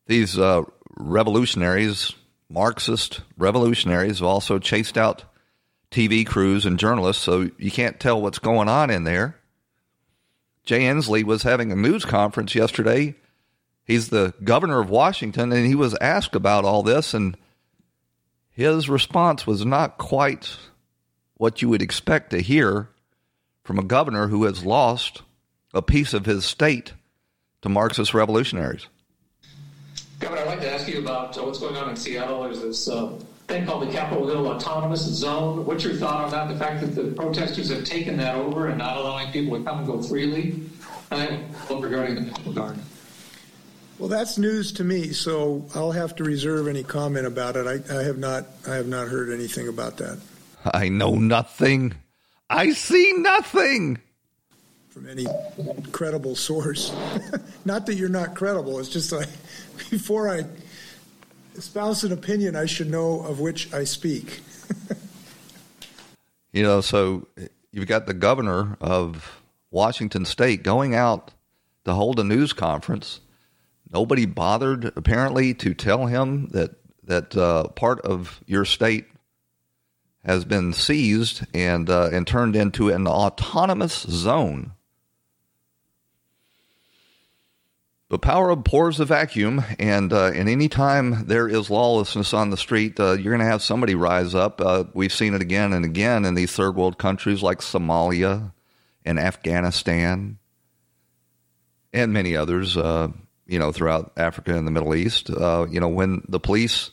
These 0.06 0.38
uh, 0.38 0.64
revolutionaries, 0.96 2.14
Marxist 2.50 3.22
revolutionaries, 3.38 4.20
have 4.20 4.28
also 4.28 4.60
chased 4.60 4.98
out 4.98 5.24
TV 5.92 6.26
crews 6.26 6.66
and 6.66 6.78
journalists, 6.78 7.24
so 7.24 7.50
you 7.58 7.72
can't 7.72 8.00
tell 8.00 8.22
what's 8.22 8.40
going 8.40 8.70
on 8.70 8.90
in 8.92 9.04
there. 9.04 9.39
Jay 10.70 10.82
Inslee 10.82 11.24
was 11.24 11.42
having 11.42 11.72
a 11.72 11.76
news 11.76 12.06
conference 12.06 12.54
yesterday. 12.54 13.16
He's 13.86 14.10
the 14.10 14.36
governor 14.44 14.80
of 14.80 14.92
Washington, 14.92 15.52
and 15.52 15.66
he 15.66 15.74
was 15.74 15.98
asked 16.00 16.36
about 16.36 16.64
all 16.64 16.84
this, 16.84 17.16
and 17.16 17.36
his 18.52 18.88
response 18.88 19.48
was 19.48 19.66
not 19.66 19.98
quite 19.98 20.58
what 21.38 21.64
you 21.64 21.70
would 21.70 21.82
expect 21.82 22.30
to 22.30 22.42
hear 22.42 22.88
from 23.64 23.80
a 23.80 23.84
governor 23.84 24.28
who 24.28 24.44
has 24.44 24.64
lost 24.64 25.24
a 25.74 25.82
piece 25.82 26.14
of 26.14 26.28
his 26.28 26.46
state 26.46 26.94
to 27.64 27.70
Marxist 27.70 28.14
revolutionaries. 28.14 28.86
Governor, 30.20 30.42
I'd 30.42 30.48
like 30.50 30.62
to 30.62 30.72
ask 30.72 30.88
you 30.88 31.00
about 31.00 31.36
uh, 31.36 31.46
what's 31.46 31.58
going 31.58 31.78
on 31.78 31.90
in 31.90 31.96
Seattle. 31.96 32.44
There's 32.44 32.62
this 32.62 32.88
uh, 32.88 33.20
thing 33.50 33.66
called 33.66 33.88
the 33.88 33.92
Capitol 33.92 34.28
Hill 34.28 34.48
Autonomous 34.48 35.02
Zone. 35.02 35.66
What's 35.66 35.84
your 35.84 35.96
thought 35.96 36.26
on 36.26 36.32
that? 36.32 36.48
The 36.48 36.58
fact 36.58 36.82
that 36.82 36.96
the 36.96 37.12
protesters 37.12 37.70
have 37.70 37.84
taken 37.84 38.16
that 38.18 38.36
over 38.36 38.68
and 38.68 38.78
not 38.78 38.96
allowing 38.96 39.32
people 39.32 39.58
to 39.58 39.64
come 39.64 39.80
and 39.80 39.88
go 39.88 40.02
freely? 40.02 40.62
And 41.12 41.44
regarding 41.70 42.16
the 42.16 42.22
National 42.22 42.54
Guard. 42.54 42.78
Well, 43.98 44.08
that's 44.08 44.38
news 44.38 44.72
to 44.74 44.84
me, 44.84 45.12
so 45.12 45.66
I'll 45.74 45.92
have 45.92 46.16
to 46.18 46.24
reserve 46.24 46.68
any 46.68 46.84
comment 46.84 47.26
about 47.26 47.58
it. 47.58 47.66
I, 47.66 47.98
I 48.00 48.04
have 48.04 48.20
not, 48.20 48.46
I 48.68 48.76
have 48.76 48.88
not 48.88 49.08
heard 49.08 49.32
anything 49.32 49.68
about 49.68 49.98
that. 49.98 50.20
I 50.64 50.90
know 50.90 51.16
nothing. 51.16 51.96
I 52.50 52.72
see 52.72 53.14
nothing. 53.18 53.98
From 54.90 55.10
any 55.10 55.26
credible 55.92 56.36
source. 56.36 56.94
not 57.66 57.88
that 57.88 57.96
you're 57.96 58.10
not 58.10 58.36
credible, 58.36 58.80
it's 58.80 58.90
just 58.90 59.12
like 59.12 59.28
before 59.90 60.30
I 60.30 60.46
espouse 61.60 62.06
an 62.06 62.14
opinion, 62.14 62.56
I 62.56 62.66
should 62.66 62.90
know 62.90 63.20
of 63.20 63.42
which 63.42 63.72
I 63.74 63.84
speak. 63.84 64.40
you 66.54 66.64
know, 66.64 66.80
so 66.80 67.28
you've 67.72 67.88
got 67.88 68.08
the 68.08 68.14
governor 68.14 68.78
of 68.80 69.42
Washington 69.70 70.24
State 70.24 70.64
going 70.64 70.96
out 70.96 71.34
to 71.84 71.94
hold 71.94 72.18
a 72.18 72.24
news 72.24 72.54
conference. 72.54 73.20
Nobody 73.92 74.26
bothered, 74.26 74.86
apparently, 74.96 75.54
to 75.56 75.74
tell 75.74 76.06
him 76.06 76.48
that 76.50 76.76
that 77.04 77.36
uh, 77.36 77.68
part 77.70 78.00
of 78.02 78.40
your 78.46 78.64
state 78.64 79.08
has 80.24 80.46
been 80.46 80.72
seized 80.72 81.46
and 81.54 81.90
uh, 81.90 82.10
and 82.14 82.26
turned 82.26 82.56
into 82.56 82.90
an 82.90 83.06
autonomous 83.06 84.04
zone. 84.04 84.72
The 88.10 88.20
power 88.20 88.50
abhors 88.50 89.00
a 89.00 89.06
vacuum, 89.06 89.64
and 89.78 90.12
uh, 90.12 90.26
any 90.26 90.68
time 90.68 91.26
there 91.28 91.48
is 91.48 91.70
lawlessness 91.70 92.34
on 92.34 92.50
the 92.50 92.58
street, 92.58 93.00
uh, 93.00 93.14
you're 93.14 93.34
going 93.34 93.46
to 93.46 93.46
have 93.46 93.62
somebody 93.62 93.94
rise 93.94 94.34
up. 94.34 94.60
Uh, 94.60 94.86
we've 94.94 95.14
seen 95.14 95.36
it 95.36 95.42
again 95.42 95.74
and 95.74 95.86
again 95.86 96.26
in 96.26 96.34
these 96.34 96.52
third 96.52 96.76
world 96.76 96.98
countries 96.98 97.44
like 97.44 97.60
Somalia 97.60 98.52
and 99.06 99.20
Afghanistan, 99.20 100.40
and 101.94 102.12
many 102.12 102.36
others. 102.36 102.76
Uh, 102.76 103.10
you 103.50 103.58
know, 103.58 103.72
throughout 103.72 104.14
Africa 104.16 104.56
and 104.56 104.68
the 104.68 104.72
Middle 104.72 104.94
East. 104.94 105.30
Uh, 105.30 105.66
you 105.70 105.80
know, 105.80 105.88
when 105.88 106.24
the 106.30 106.40
police 106.40 106.92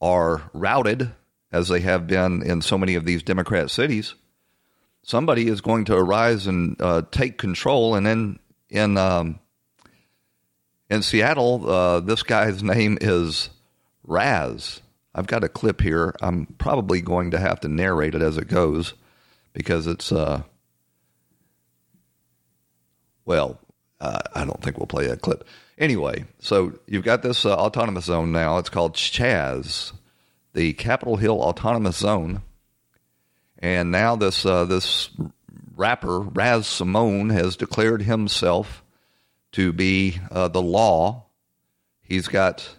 are 0.00 0.48
routed 0.54 1.10
as 1.52 1.68
they 1.68 1.80
have 1.80 2.06
been 2.06 2.42
in 2.42 2.62
so 2.62 2.78
many 2.78 2.94
of 2.94 3.04
these 3.04 3.24
Democrat 3.24 3.70
cities, 3.70 4.14
somebody 5.02 5.48
is 5.48 5.60
going 5.60 5.84
to 5.86 5.96
arise 5.96 6.46
and 6.46 6.80
uh, 6.80 7.02
take 7.10 7.38
control. 7.38 7.96
And 7.96 8.06
then 8.06 8.38
in 8.68 8.96
um, 8.96 9.40
in 10.90 11.02
Seattle, 11.02 11.70
uh, 11.70 12.00
this 12.00 12.22
guy's 12.22 12.62
name 12.62 12.98
is 13.00 13.50
Raz. 14.04 14.82
I've 15.14 15.26
got 15.26 15.44
a 15.44 15.48
clip 15.48 15.80
here. 15.80 16.14
I'm 16.20 16.46
probably 16.58 17.00
going 17.00 17.30
to 17.32 17.38
have 17.38 17.60
to 17.60 17.68
narrate 17.68 18.14
it 18.14 18.22
as 18.22 18.36
it 18.36 18.48
goes 18.48 18.94
because 19.52 19.86
it's 19.86 20.12
uh, 20.12 20.42
well, 23.24 23.58
uh, 24.00 24.20
I 24.34 24.44
don't 24.44 24.62
think 24.62 24.78
we'll 24.78 24.86
play 24.86 25.06
that 25.06 25.20
clip. 25.20 25.46
Anyway, 25.78 26.24
so 26.38 26.78
you've 26.86 27.04
got 27.04 27.22
this 27.22 27.44
uh, 27.44 27.54
autonomous 27.54 28.06
zone 28.06 28.32
now. 28.32 28.58
It's 28.58 28.68
called 28.68 28.94
Chaz 28.94 29.92
the 30.52 30.72
Capitol 30.74 31.16
Hill 31.16 31.40
Autonomous 31.40 31.98
Zone, 31.98 32.42
and 33.58 33.90
now 33.90 34.16
this 34.16 34.44
uh, 34.44 34.64
this 34.64 35.10
rapper 35.76 36.20
Raz 36.20 36.66
Simone 36.66 37.30
has 37.30 37.56
declared 37.56 38.02
himself 38.02 38.82
to 39.52 39.72
be 39.72 40.18
uh, 40.30 40.48
the 40.48 40.62
law. 40.62 41.24
He's 42.02 42.28
got 42.28 42.76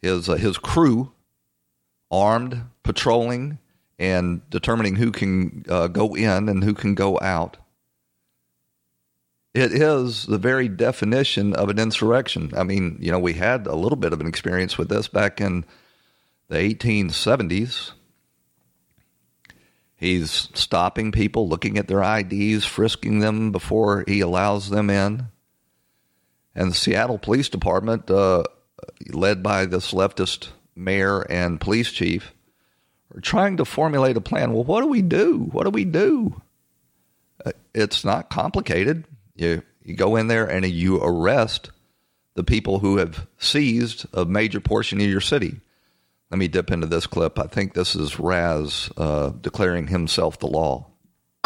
his 0.00 0.28
uh, 0.28 0.34
his 0.34 0.58
crew 0.58 1.12
armed, 2.10 2.62
patrolling, 2.82 3.58
and 3.98 4.48
determining 4.50 4.96
who 4.96 5.10
can 5.10 5.64
uh, 5.68 5.88
go 5.88 6.14
in 6.14 6.48
and 6.48 6.62
who 6.62 6.74
can 6.74 6.94
go 6.94 7.18
out. 7.20 7.56
It 9.54 9.72
is 9.72 10.26
the 10.26 10.38
very 10.38 10.68
definition 10.68 11.54
of 11.54 11.70
an 11.70 11.78
insurrection. 11.78 12.52
I 12.54 12.62
mean, 12.62 12.98
you 13.00 13.10
know, 13.10 13.18
we 13.18 13.32
had 13.32 13.66
a 13.66 13.74
little 13.74 13.96
bit 13.96 14.12
of 14.12 14.20
an 14.20 14.26
experience 14.26 14.76
with 14.76 14.90
this 14.90 15.08
back 15.08 15.40
in 15.40 15.64
the 16.48 16.56
1870s. 16.56 17.92
He's 19.96 20.50
stopping 20.52 21.10
people, 21.10 21.48
looking 21.48 21.78
at 21.78 21.88
their 21.88 22.02
IDs, 22.02 22.66
frisking 22.66 23.20
them 23.20 23.50
before 23.50 24.04
he 24.06 24.20
allows 24.20 24.68
them 24.68 24.90
in. 24.90 25.28
And 26.56 26.70
the 26.70 26.74
Seattle 26.74 27.18
Police 27.18 27.50
Department, 27.50 28.10
uh, 28.10 28.42
led 29.12 29.42
by 29.42 29.66
this 29.66 29.92
leftist 29.92 30.48
mayor 30.74 31.20
and 31.20 31.60
police 31.60 31.92
chief, 31.92 32.32
are 33.14 33.20
trying 33.20 33.58
to 33.58 33.64
formulate 33.64 34.16
a 34.16 34.22
plan. 34.22 34.52
Well, 34.52 34.64
what 34.64 34.80
do 34.80 34.88
we 34.88 35.02
do? 35.02 35.48
What 35.52 35.64
do 35.64 35.70
we 35.70 35.84
do? 35.84 36.40
Uh, 37.44 37.52
it's 37.74 38.04
not 38.04 38.30
complicated. 38.30 39.04
You 39.36 39.62
you 39.84 39.94
go 39.94 40.16
in 40.16 40.26
there 40.26 40.46
and 40.46 40.66
you 40.66 41.00
arrest 41.00 41.70
the 42.34 42.42
people 42.42 42.80
who 42.80 42.96
have 42.96 43.26
seized 43.38 44.06
a 44.12 44.24
major 44.24 44.58
portion 44.58 45.00
of 45.00 45.06
your 45.06 45.20
city. 45.20 45.60
Let 46.30 46.38
me 46.38 46.48
dip 46.48 46.72
into 46.72 46.86
this 46.86 47.06
clip. 47.06 47.38
I 47.38 47.46
think 47.46 47.74
this 47.74 47.94
is 47.94 48.18
Raz 48.18 48.90
uh, 48.96 49.30
declaring 49.40 49.86
himself 49.86 50.38
the 50.38 50.48
law. 50.48 50.86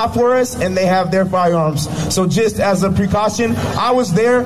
For 0.09 0.35
us, 0.35 0.61
and 0.61 0.77
they 0.77 0.87
have 0.87 1.11
their 1.11 1.27
firearms. 1.27 1.89
So 2.13 2.27
just 2.27 2.59
as 2.59 2.83
a 2.83 2.91
precaution, 2.91 3.55
I 3.57 3.93
was 3.93 4.13
there. 4.13 4.45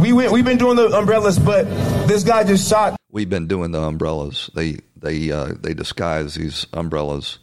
We 0.00 0.12
went. 0.12 0.32
We've 0.32 0.44
been 0.44 0.58
doing 0.58 0.76
the 0.76 0.88
umbrellas, 0.96 1.38
but 1.38 1.64
this 2.08 2.24
guy 2.24 2.44
just 2.44 2.68
shot. 2.68 2.96
We've 3.10 3.28
been 3.28 3.46
doing 3.46 3.70
the 3.72 3.82
umbrellas. 3.82 4.50
They 4.54 4.78
they 4.96 5.30
uh, 5.30 5.54
they 5.60 5.74
disguise 5.74 6.34
these 6.34 6.66
umbrellas. 6.72 7.38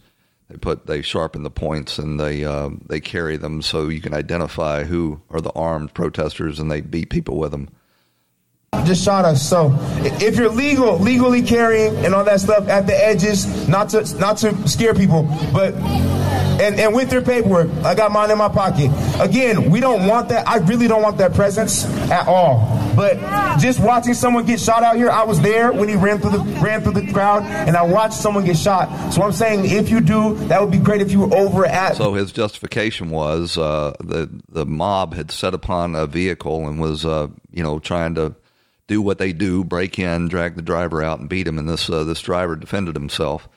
They 0.49 0.57
put 0.57 0.87
they 0.87 1.01
sharpen 1.01 1.43
the 1.43 1.51
points 1.51 1.97
and 1.99 2.19
they 2.19 2.43
uh, 2.43 2.69
they 2.87 2.99
carry 2.99 3.37
them 3.37 3.61
so 3.61 3.87
you 3.87 4.01
can 4.01 4.13
identify 4.13 4.83
who 4.83 5.21
are 5.29 5.41
the 5.41 5.51
armed 5.51 5.93
protesters, 5.93 6.59
and 6.59 6.69
they 6.69 6.81
beat 6.81 7.09
people 7.09 7.37
with 7.37 7.51
them 7.51 7.69
just 8.85 9.03
shot 9.03 9.23
us. 9.23 9.47
So 9.47 9.77
if 10.01 10.35
you're 10.35 10.49
legal, 10.49 10.97
legally 10.97 11.41
carrying 11.41 11.95
and 12.05 12.13
all 12.13 12.23
that 12.23 12.41
stuff 12.41 12.67
at 12.67 12.87
the 12.87 12.95
edges, 12.95 13.67
not 13.67 13.89
to 13.89 14.03
not 14.17 14.37
to 14.37 14.67
scare 14.67 14.93
people, 14.93 15.23
but 15.53 15.73
and, 16.61 16.79
and 16.79 16.93
with 16.93 17.09
their 17.09 17.21
paperwork, 17.21 17.69
I 17.83 17.95
got 17.95 18.11
mine 18.11 18.31
in 18.31 18.37
my 18.37 18.49
pocket. 18.49 18.91
Again, 19.19 19.69
we 19.69 19.79
don't 19.79 20.07
want 20.07 20.29
that. 20.29 20.47
I 20.47 20.57
really 20.57 20.87
don't 20.87 21.01
want 21.01 21.17
that 21.17 21.33
presence 21.33 21.85
at 22.09 22.27
all. 22.27 22.79
But 22.95 23.17
just 23.59 23.79
watching 23.79 24.13
someone 24.13 24.45
get 24.45 24.59
shot 24.59 24.83
out 24.83 24.95
here, 24.95 25.09
I 25.09 25.23
was 25.23 25.41
there 25.41 25.71
when 25.73 25.89
he 25.89 25.95
ran 25.95 26.19
through 26.19 26.31
the 26.31 26.39
ran 26.61 26.81
through 26.81 26.93
the 26.93 27.11
crowd, 27.11 27.43
and 27.43 27.75
I 27.75 27.83
watched 27.83 28.13
someone 28.15 28.45
get 28.45 28.57
shot. 28.57 29.13
So 29.13 29.23
I'm 29.23 29.31
saying, 29.31 29.65
if 29.65 29.89
you 29.89 29.99
do, 29.99 30.35
that 30.47 30.61
would 30.61 30.71
be 30.71 30.77
great 30.77 31.01
if 31.01 31.11
you 31.11 31.21
were 31.21 31.35
over 31.35 31.65
at. 31.65 31.95
So 31.95 32.13
his 32.13 32.31
justification 32.31 33.09
was 33.09 33.57
uh, 33.57 33.93
the 33.99 34.29
the 34.49 34.65
mob 34.65 35.13
had 35.13 35.31
set 35.31 35.53
upon 35.53 35.95
a 35.95 36.05
vehicle 36.05 36.67
and 36.67 36.79
was 36.79 37.05
uh, 37.05 37.27
you 37.51 37.63
know 37.63 37.79
trying 37.79 38.15
to 38.15 38.35
do 38.87 39.01
what 39.01 39.17
they 39.17 39.33
do, 39.33 39.63
break 39.63 39.97
in, 39.97 40.27
drag 40.27 40.55
the 40.55 40.61
driver 40.61 41.01
out, 41.01 41.19
and 41.19 41.29
beat 41.29 41.47
him. 41.47 41.57
And 41.57 41.67
this 41.67 41.89
uh, 41.89 42.03
this 42.03 42.21
driver 42.21 42.55
defended 42.55 42.95
himself, 42.95 43.49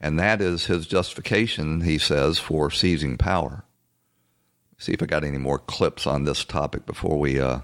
And 0.00 0.18
that 0.18 0.40
is 0.40 0.66
his 0.66 0.86
justification, 0.86 1.82
he 1.82 1.98
says, 1.98 2.38
for 2.38 2.70
seizing 2.70 3.18
power. 3.18 3.64
See 4.78 4.92
if 4.92 5.02
I 5.02 5.06
got 5.06 5.24
any 5.24 5.36
more 5.36 5.58
clips 5.58 6.06
on 6.06 6.24
this 6.24 6.44
topic 6.44 6.86
before 6.86 7.18
we. 7.18 7.38
Uh... 7.38 7.60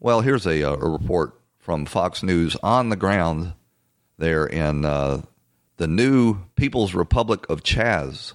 Well, 0.00 0.20
here's 0.20 0.46
a, 0.46 0.64
uh, 0.64 0.74
a 0.74 0.88
report 0.88 1.40
from 1.58 1.86
Fox 1.86 2.24
News 2.24 2.56
on 2.62 2.88
the 2.88 2.96
ground 2.96 3.52
there 4.18 4.46
in 4.46 4.84
uh, 4.84 5.22
the 5.76 5.86
new 5.86 6.38
People's 6.56 6.94
Republic 6.94 7.48
of 7.48 7.62
Chaz. 7.62 8.32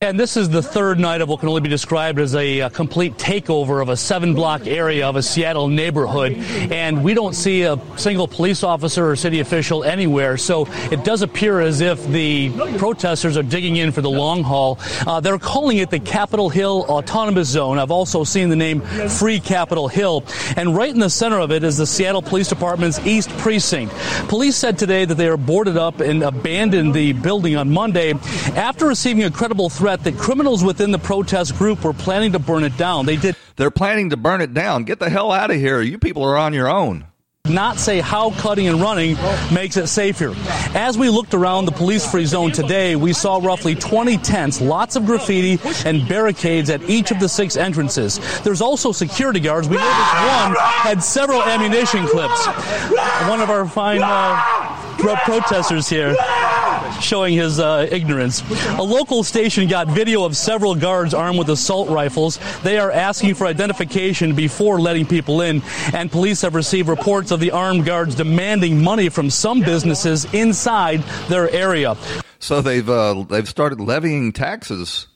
And 0.00 0.16
this 0.18 0.36
is 0.36 0.48
the 0.48 0.62
third 0.62 1.00
night 1.00 1.22
of 1.22 1.28
what 1.28 1.40
can 1.40 1.48
only 1.48 1.60
be 1.60 1.68
described 1.68 2.20
as 2.20 2.36
a, 2.36 2.60
a, 2.60 2.70
complete 2.70 3.14
takeover 3.14 3.82
of 3.82 3.88
a 3.88 3.96
seven 3.96 4.32
block 4.32 4.64
area 4.68 5.04
of 5.04 5.16
a 5.16 5.22
Seattle 5.24 5.66
neighborhood. 5.66 6.34
And 6.70 7.02
we 7.02 7.14
don't 7.14 7.34
see 7.34 7.62
a 7.62 7.80
single 7.96 8.28
police 8.28 8.62
officer 8.62 9.10
or 9.10 9.16
city 9.16 9.40
official 9.40 9.82
anywhere. 9.82 10.36
So 10.36 10.68
it 10.92 11.02
does 11.02 11.22
appear 11.22 11.60
as 11.60 11.80
if 11.80 12.06
the 12.06 12.52
protesters 12.78 13.36
are 13.36 13.42
digging 13.42 13.74
in 13.74 13.90
for 13.90 14.00
the 14.00 14.08
long 14.08 14.44
haul. 14.44 14.78
Uh, 15.04 15.18
they're 15.18 15.36
calling 15.36 15.78
it 15.78 15.90
the 15.90 15.98
Capitol 15.98 16.48
Hill 16.48 16.86
Autonomous 16.88 17.48
Zone. 17.48 17.80
I've 17.80 17.90
also 17.90 18.22
seen 18.22 18.50
the 18.50 18.56
name 18.56 18.82
Free 18.82 19.40
Capitol 19.40 19.88
Hill. 19.88 20.22
And 20.56 20.76
right 20.76 20.94
in 20.94 21.00
the 21.00 21.10
center 21.10 21.40
of 21.40 21.50
it 21.50 21.64
is 21.64 21.76
the 21.76 21.86
Seattle 21.86 22.22
Police 22.22 22.46
Department's 22.46 23.00
East 23.00 23.30
Precinct. 23.38 23.92
Police 24.28 24.54
said 24.54 24.78
today 24.78 25.06
that 25.06 25.16
they 25.16 25.26
are 25.26 25.36
boarded 25.36 25.76
up 25.76 25.98
and 25.98 26.22
abandoned 26.22 26.94
the 26.94 27.14
building 27.14 27.56
on 27.56 27.68
Monday 27.68 28.12
after 28.54 28.86
receiving 28.86 29.24
a 29.24 29.30
credible 29.32 29.68
threat 29.68 29.87
threat 29.88 30.04
that 30.04 30.18
criminals 30.20 30.62
within 30.62 30.90
the 30.90 30.98
protest 30.98 31.56
group 31.56 31.82
were 31.82 31.94
planning 31.94 32.32
to 32.32 32.38
burn 32.38 32.62
it 32.62 32.76
down. 32.76 33.06
They 33.06 33.16
did. 33.16 33.34
They're 33.56 33.70
planning 33.70 34.10
to 34.10 34.18
burn 34.18 34.42
it 34.42 34.52
down. 34.52 34.84
Get 34.84 34.98
the 34.98 35.08
hell 35.08 35.32
out 35.32 35.50
of 35.50 35.56
here. 35.56 35.80
You 35.80 35.98
people 35.98 36.24
are 36.24 36.36
on 36.36 36.52
your 36.52 36.68
own 36.68 37.06
not 37.48 37.78
say 37.78 37.98
how 37.98 38.30
cutting 38.32 38.68
and 38.68 38.78
running 38.78 39.16
makes 39.50 39.78
it 39.78 39.86
safer. 39.86 40.34
As 40.76 40.98
we 40.98 41.08
looked 41.08 41.32
around 41.32 41.64
the 41.64 41.72
police 41.72 42.04
free 42.10 42.26
zone 42.26 42.52
today, 42.52 42.94
we 42.94 43.14
saw 43.14 43.38
roughly 43.38 43.74
20 43.74 44.18
tents, 44.18 44.60
lots 44.60 44.96
of 44.96 45.06
graffiti, 45.06 45.58
and 45.88 46.06
barricades 46.06 46.68
at 46.68 46.82
each 46.90 47.10
of 47.10 47.20
the 47.20 47.26
six 47.26 47.56
entrances. 47.56 48.20
There's 48.42 48.60
also 48.60 48.92
security 48.92 49.40
guards. 49.40 49.66
We 49.66 49.76
noticed 49.76 49.96
one 49.96 50.56
had 50.58 51.02
several 51.02 51.42
ammunition 51.42 52.06
clips. 52.06 52.46
One 53.28 53.40
of 53.40 53.48
our 53.48 53.66
fine 53.66 54.02
uh, 54.02 55.16
protesters 55.24 55.88
here 55.88 56.14
showing 57.00 57.34
his 57.34 57.58
uh, 57.58 57.88
ignorance. 57.90 58.42
A 58.78 58.82
local 58.82 59.22
station 59.22 59.68
got 59.68 59.88
video 59.88 60.24
of 60.24 60.36
several 60.36 60.74
guards 60.74 61.14
armed 61.14 61.38
with 61.38 61.48
assault 61.50 61.88
rifles. 61.88 62.38
They 62.62 62.78
are 62.78 62.90
asking 62.90 63.34
for 63.34 63.46
identification 63.46 64.34
before 64.34 64.80
letting 64.80 65.06
people 65.06 65.40
in, 65.40 65.62
and 65.92 66.10
police 66.10 66.42
have 66.42 66.54
received 66.54 66.88
reports 66.88 67.30
of 67.30 67.40
the 67.40 67.50
armed 67.50 67.84
guards 67.84 68.14
demanding 68.14 68.82
money 68.82 69.08
from 69.08 69.30
some 69.30 69.60
businesses 69.60 70.32
inside 70.32 71.02
their 71.28 71.50
area. 71.50 71.96
So 72.38 72.60
they've 72.60 72.88
uh, 72.88 73.24
they've 73.28 73.48
started 73.48 73.80
levying 73.80 74.32
taxes 74.32 75.08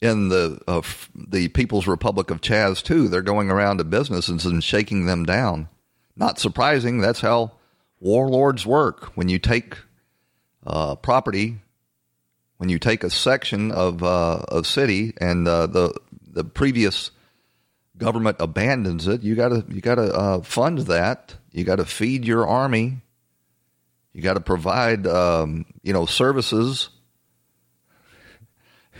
in 0.00 0.28
the 0.28 0.60
uh, 0.66 0.82
the 1.14 1.48
People's 1.48 1.86
Republic 1.86 2.30
of 2.30 2.40
Chaz 2.40 2.82
too. 2.82 3.08
They're 3.08 3.22
going 3.22 3.50
around 3.50 3.78
to 3.78 3.84
businesses 3.84 4.44
and 4.46 4.62
shaking 4.62 5.06
them 5.06 5.24
down. 5.24 5.68
Not 6.16 6.38
surprising. 6.38 7.00
That's 7.00 7.20
how 7.20 7.52
warlords 8.00 8.66
work. 8.66 9.16
When 9.16 9.28
you 9.28 9.38
take 9.38 9.76
uh, 10.66 10.96
property, 10.96 11.58
when 12.58 12.68
you 12.68 12.78
take 12.78 13.04
a 13.04 13.10
section 13.10 13.70
of 13.70 14.02
uh, 14.02 14.40
of 14.48 14.66
city 14.66 15.14
and 15.20 15.46
uh, 15.46 15.66
the 15.66 15.94
the 16.26 16.44
previous 16.44 17.10
government 17.96 18.36
abandons 18.40 19.06
it, 19.06 19.22
you 19.22 19.34
gotta 19.34 19.64
you 19.68 19.80
gotta 19.80 20.12
uh, 20.12 20.40
fund 20.42 20.78
that. 20.80 21.34
You 21.52 21.64
got 21.64 21.76
to 21.76 21.86
feed 21.86 22.26
your 22.26 22.46
army. 22.46 22.98
You 24.12 24.22
got 24.22 24.34
to 24.34 24.40
provide 24.40 25.06
um, 25.06 25.64
you 25.82 25.92
know 25.92 26.06
services. 26.06 26.90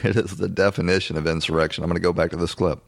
It 0.02 0.14
is 0.14 0.36
the 0.36 0.50
definition 0.50 1.16
of 1.16 1.26
insurrection. 1.26 1.82
I'm 1.82 1.88
going 1.88 1.96
to 1.96 2.02
go 2.02 2.12
back 2.12 2.32
to 2.32 2.36
this 2.36 2.54
clip. 2.54 2.85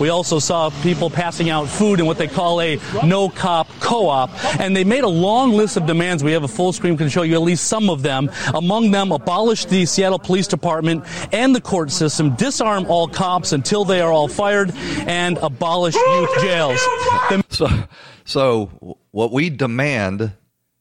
We 0.00 0.08
also 0.08 0.38
saw 0.38 0.70
people 0.82 1.10
passing 1.10 1.50
out 1.50 1.68
food 1.68 2.00
in 2.00 2.06
what 2.06 2.18
they 2.18 2.26
call 2.26 2.60
a 2.60 2.78
no 3.04 3.28
cop 3.28 3.68
co 3.80 4.08
op, 4.08 4.30
and 4.60 4.76
they 4.76 4.84
made 4.84 5.04
a 5.04 5.08
long 5.08 5.52
list 5.52 5.76
of 5.76 5.86
demands. 5.86 6.24
We 6.24 6.32
have 6.32 6.44
a 6.44 6.48
full 6.48 6.72
screen, 6.72 6.96
can 6.96 7.08
show 7.08 7.22
you 7.22 7.34
at 7.34 7.42
least 7.42 7.66
some 7.66 7.88
of 7.88 8.02
them. 8.02 8.30
Among 8.54 8.90
them, 8.90 9.12
abolish 9.12 9.64
the 9.66 9.86
Seattle 9.86 10.18
Police 10.18 10.48
Department 10.48 11.04
and 11.32 11.54
the 11.54 11.60
court 11.60 11.90
system, 11.90 12.34
disarm 12.34 12.86
all 12.86 13.08
cops 13.08 13.52
until 13.52 13.84
they 13.84 14.00
are 14.00 14.12
all 14.12 14.28
fired, 14.28 14.72
and 15.06 15.38
abolish 15.38 15.94
youth 15.94 16.40
jails. 16.40 16.80
So, 17.54 17.68
so, 18.24 18.98
what 19.12 19.30
we 19.30 19.48
demand 19.48 20.32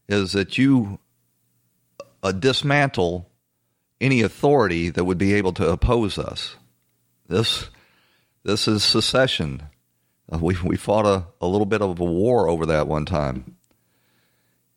is 0.08 0.32
that 0.32 0.58
you 0.58 0.98
uh, 2.24 2.32
dismantle 2.32 3.30
any 4.02 4.22
authority 4.22 4.90
that 4.90 5.04
would 5.04 5.20
be 5.20 5.34
able 5.36 5.54
to 5.54 5.70
oppose 5.70 6.18
us. 6.18 6.56
This 7.28 7.70
this 8.44 8.68
is 8.68 8.84
secession. 8.84 9.64
Uh, 10.32 10.38
we, 10.40 10.56
we 10.64 10.78
fought 10.78 11.06
a, 11.06 11.26
a 11.42 11.48
little 11.48 11.66
bit 11.66 11.82
of 11.82 12.00
a 12.00 12.06
war 12.06 12.48
over 12.48 12.66
that 12.68 12.88
one 12.88 13.06
time. 13.06 13.58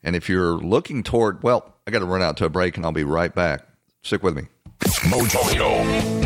And 0.03 0.15
if 0.15 0.29
you're 0.29 0.55
looking 0.55 1.03
toward, 1.03 1.43
well, 1.43 1.75
I 1.87 1.91
got 1.91 2.01
to 2.01 2.05
run 2.05 2.23
out 2.23 2.37
to 2.39 2.45
a 2.45 2.49
break 2.49 2.77
and 2.77 2.85
I'll 2.85 2.93
be 2.93 3.05
right 3.05 3.35
back. 3.35 3.67
Stick 4.03 4.23
with 4.23 4.37
me. 4.37 4.45
Mojo. 4.81 6.26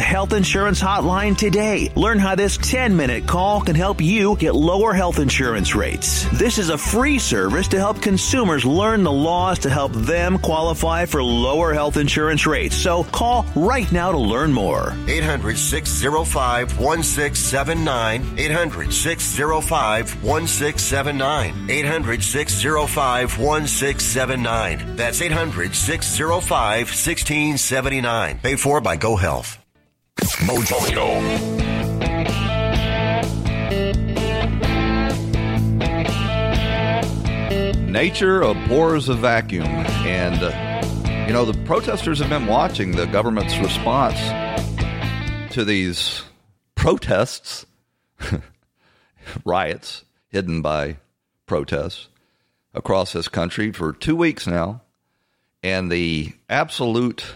Health 0.00 0.32
Insurance 0.32 0.80
Hotline 0.80 1.36
today. 1.36 1.92
Learn 1.94 2.18
how 2.18 2.34
this 2.34 2.56
10 2.56 2.96
minute 2.96 3.26
call 3.26 3.60
can 3.60 3.74
help 3.74 4.00
you 4.00 4.36
get 4.36 4.54
lower 4.54 4.92
health 4.92 5.18
insurance 5.18 5.74
rates. 5.74 6.26
This 6.38 6.58
is 6.58 6.70
a 6.70 6.78
free 6.78 7.18
service 7.18 7.68
to 7.68 7.78
help 7.78 8.02
consumers 8.02 8.64
learn 8.64 9.02
the 9.02 9.12
laws 9.12 9.60
to 9.60 9.70
help 9.70 9.92
them 9.92 10.38
qualify 10.38 11.06
for 11.06 11.22
lower 11.22 11.72
health 11.72 11.96
insurance 11.96 12.46
rates. 12.46 12.76
So 12.76 13.04
call 13.04 13.46
right 13.54 13.90
now 13.92 14.12
to 14.12 14.18
learn 14.18 14.52
more. 14.52 14.94
800 15.06 15.56
605 15.56 16.80
1679. 16.80 18.38
800 18.38 18.92
605 18.92 20.24
1679. 20.24 21.70
800 21.70 22.22
605 22.22 23.38
1679. 23.38 24.96
That's 24.96 25.20
800 25.22 25.74
605 25.74 26.86
1679. 26.86 28.38
Paid 28.38 28.60
for 28.60 28.80
by 28.80 28.96
Go 28.96 29.16
Health. 29.16 29.59
Mojo. 30.46 31.70
Nature 37.90 38.42
abhors 38.42 39.08
a 39.08 39.14
vacuum. 39.14 39.66
And, 39.66 40.42
uh, 40.42 41.24
you 41.26 41.32
know, 41.32 41.44
the 41.44 41.58
protesters 41.64 42.18
have 42.20 42.28
been 42.28 42.46
watching 42.46 42.92
the 42.92 43.06
government's 43.06 43.58
response 43.58 44.18
to 45.52 45.64
these 45.64 46.22
protests, 46.74 47.66
riots 49.44 50.04
hidden 50.28 50.62
by 50.62 50.98
protests 51.46 52.08
across 52.72 53.12
this 53.12 53.28
country 53.28 53.72
for 53.72 53.92
two 53.92 54.14
weeks 54.14 54.46
now. 54.46 54.82
And 55.62 55.90
the 55.90 56.32
absolute 56.48 57.34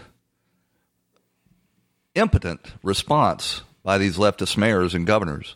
impotent 2.15 2.73
response 2.81 3.61
by 3.83 3.97
these 3.97 4.17
leftist 4.17 4.57
mayors 4.57 4.93
and 4.93 5.05
governors. 5.05 5.55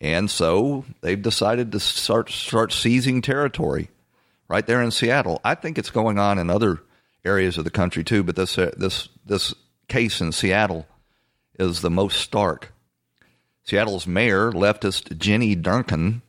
And 0.00 0.30
so 0.30 0.84
they've 1.00 1.20
decided 1.20 1.72
to 1.72 1.80
start 1.80 2.30
start 2.30 2.72
seizing 2.72 3.22
territory 3.22 3.88
right 4.48 4.66
there 4.66 4.82
in 4.82 4.90
Seattle. 4.90 5.40
I 5.42 5.54
think 5.54 5.78
it's 5.78 5.90
going 5.90 6.18
on 6.18 6.38
in 6.38 6.50
other 6.50 6.82
areas 7.24 7.56
of 7.56 7.64
the 7.64 7.70
country 7.70 8.04
too, 8.04 8.22
but 8.22 8.36
this 8.36 8.58
uh, 8.58 8.72
this 8.76 9.08
this 9.24 9.54
case 9.88 10.20
in 10.20 10.32
Seattle 10.32 10.86
is 11.58 11.80
the 11.80 11.90
most 11.90 12.20
stark. 12.20 12.72
Seattle's 13.64 14.06
mayor, 14.06 14.52
leftist 14.52 15.16
Jenny 15.18 15.56
Durkan, 15.56 16.20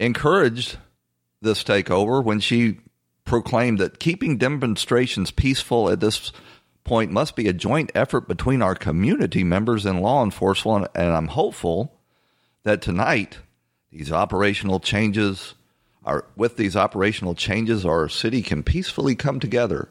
encouraged 0.00 0.78
this 1.40 1.62
takeover 1.62 2.24
when 2.24 2.40
she 2.40 2.78
proclaimed 3.24 3.78
that 3.78 3.98
keeping 3.98 4.36
demonstrations 4.36 5.30
peaceful 5.30 5.88
at 5.88 6.00
this 6.00 6.32
point 6.84 7.10
must 7.10 7.34
be 7.34 7.48
a 7.48 7.52
joint 7.52 7.90
effort 7.94 8.28
between 8.28 8.62
our 8.62 8.74
community 8.74 9.42
members 9.42 9.86
and 9.86 10.00
law 10.00 10.22
enforcement. 10.22 10.88
And 10.94 11.12
I'm 11.12 11.28
hopeful 11.28 11.98
that 12.62 12.82
tonight 12.82 13.38
these 13.90 14.12
operational 14.12 14.80
changes 14.80 15.54
are 16.04 16.26
with 16.36 16.56
these 16.56 16.76
operational 16.76 17.34
changes 17.34 17.86
our 17.86 18.08
city 18.08 18.42
can 18.42 18.62
peacefully 18.62 19.14
come 19.14 19.40
together. 19.40 19.88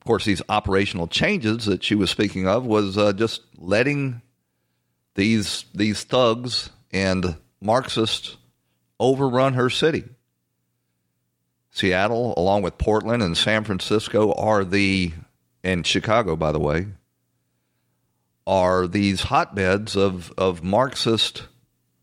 Of 0.00 0.06
course, 0.06 0.26
these 0.26 0.42
operational 0.50 1.06
changes 1.06 1.64
that 1.64 1.82
she 1.82 1.94
was 1.94 2.10
speaking 2.10 2.46
of 2.46 2.66
was 2.66 2.98
uh, 2.98 3.14
just 3.14 3.40
letting 3.56 4.20
these 5.14 5.64
these 5.74 6.04
thugs 6.04 6.68
and 6.92 7.36
Marxists 7.60 8.36
overrun 9.00 9.54
her 9.54 9.70
city. 9.70 10.04
Seattle, 11.74 12.34
along 12.36 12.62
with 12.62 12.78
Portland 12.78 13.20
and 13.20 13.36
San 13.36 13.64
Francisco, 13.64 14.32
are 14.34 14.64
the, 14.64 15.12
and 15.64 15.84
Chicago, 15.84 16.36
by 16.36 16.52
the 16.52 16.60
way, 16.60 16.86
are 18.46 18.86
these 18.86 19.22
hotbeds 19.22 19.96
of, 19.96 20.32
of 20.38 20.62
Marxist 20.62 21.48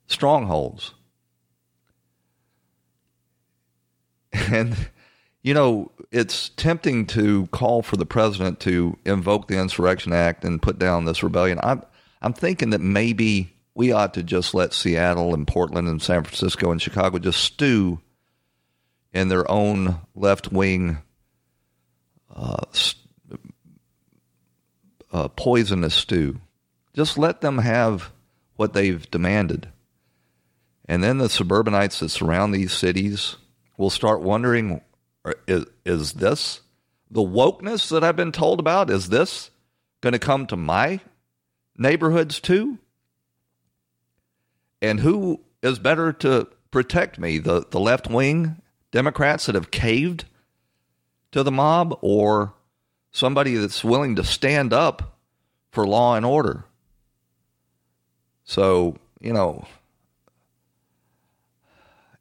strongholds. 0.07 0.93
And, 4.51 4.75
you 5.41 5.53
know, 5.53 5.91
it's 6.11 6.49
tempting 6.49 7.05
to 7.07 7.47
call 7.47 7.81
for 7.81 7.95
the 7.95 8.05
president 8.05 8.59
to 8.61 8.97
invoke 9.05 9.47
the 9.47 9.57
Insurrection 9.57 10.11
Act 10.11 10.43
and 10.43 10.61
put 10.61 10.79
down 10.79 11.05
this 11.05 11.23
rebellion. 11.23 11.59
I'm, 11.63 11.83
I'm 12.21 12.33
thinking 12.33 12.71
that 12.71 12.81
maybe 12.81 13.53
we 13.73 13.93
ought 13.93 14.13
to 14.15 14.23
just 14.23 14.53
let 14.53 14.73
Seattle 14.73 15.33
and 15.33 15.47
Portland 15.47 15.87
and 15.87 16.01
San 16.01 16.23
Francisco 16.23 16.71
and 16.71 16.81
Chicago 16.81 17.19
just 17.19 17.41
stew 17.41 18.01
in 19.13 19.27
their 19.27 19.49
own 19.49 19.99
left 20.15 20.51
wing 20.51 20.97
uh, 22.33 22.65
uh, 25.11 25.27
poisonous 25.29 25.93
stew. 25.93 26.39
Just 26.93 27.17
let 27.17 27.41
them 27.41 27.59
have 27.59 28.11
what 28.55 28.73
they've 28.73 29.09
demanded. 29.11 29.69
And 30.85 31.03
then 31.03 31.17
the 31.17 31.29
suburbanites 31.29 31.99
that 31.99 32.09
surround 32.09 32.53
these 32.53 32.73
cities 32.73 33.37
will 33.77 33.89
start 33.89 34.21
wondering 34.21 34.81
is, 35.47 35.65
is 35.85 36.13
this 36.13 36.61
the 37.09 37.21
wokeness 37.21 37.89
that 37.89 38.03
I've 38.03 38.15
been 38.15 38.31
told 38.31 38.59
about? 38.59 38.89
Is 38.89 39.09
this 39.09 39.51
going 40.01 40.13
to 40.13 40.19
come 40.19 40.47
to 40.47 40.55
my 40.55 40.99
neighborhoods 41.77 42.39
too? 42.39 42.77
And 44.81 44.99
who 44.99 45.41
is 45.61 45.79
better 45.79 46.11
to 46.13 46.47
protect 46.71 47.19
me, 47.19 47.37
the, 47.37 47.65
the 47.69 47.79
left 47.79 48.09
wing 48.09 48.60
Democrats 48.91 49.45
that 49.45 49.55
have 49.55 49.71
caved 49.71 50.25
to 51.31 51.43
the 51.43 51.51
mob 51.51 51.97
or 52.01 52.53
somebody 53.11 53.55
that's 53.55 53.83
willing 53.83 54.15
to 54.15 54.23
stand 54.23 54.73
up 54.73 55.17
for 55.71 55.87
law 55.87 56.15
and 56.15 56.25
order? 56.25 56.65
So, 58.43 58.97
you 59.21 59.31
know, 59.31 59.65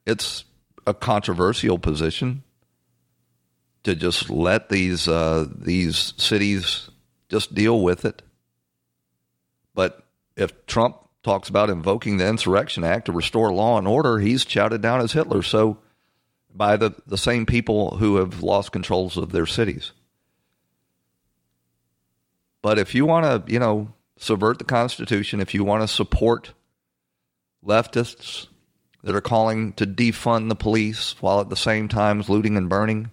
it's 0.05 0.45
a 0.87 0.93
controversial 0.93 1.77
position 1.77 2.43
to 3.83 3.95
just 3.95 4.29
let 4.29 4.69
these 4.69 5.07
uh, 5.07 5.47
these 5.53 6.13
cities 6.17 6.89
just 7.29 7.53
deal 7.53 7.81
with 7.81 8.05
it. 8.05 8.21
But 9.73 10.05
if 10.35 10.65
Trump 10.65 10.97
talks 11.23 11.49
about 11.49 11.69
invoking 11.69 12.17
the 12.17 12.27
Insurrection 12.27 12.83
Act 12.83 13.05
to 13.05 13.11
restore 13.11 13.51
law 13.53 13.77
and 13.77 13.87
order, 13.87 14.19
he's 14.19 14.45
shouted 14.47 14.81
down 14.81 15.01
as 15.01 15.13
Hitler. 15.13 15.41
So 15.41 15.77
by 16.53 16.77
the, 16.77 16.91
the 17.07 17.17
same 17.17 17.45
people 17.45 17.97
who 17.97 18.17
have 18.17 18.43
lost 18.43 18.71
controls 18.71 19.17
of 19.17 19.31
their 19.31 19.45
cities. 19.45 19.91
But 22.61 22.77
if 22.77 22.93
you 22.93 23.05
want 23.05 23.25
to, 23.47 23.51
you 23.51 23.59
know, 23.59 23.93
subvert 24.17 24.59
the 24.59 24.65
Constitution, 24.65 25.39
if 25.39 25.53
you 25.53 25.63
want 25.63 25.81
to 25.81 25.87
support 25.87 26.53
leftists 27.65 28.47
that 29.03 29.15
are 29.15 29.21
calling 29.21 29.73
to 29.73 29.87
defund 29.87 30.49
the 30.49 30.55
police 30.55 31.15
while 31.21 31.39
at 31.41 31.49
the 31.49 31.55
same 31.55 31.87
time 31.87 32.21
looting 32.27 32.55
and 32.55 32.69
burning, 32.69 33.11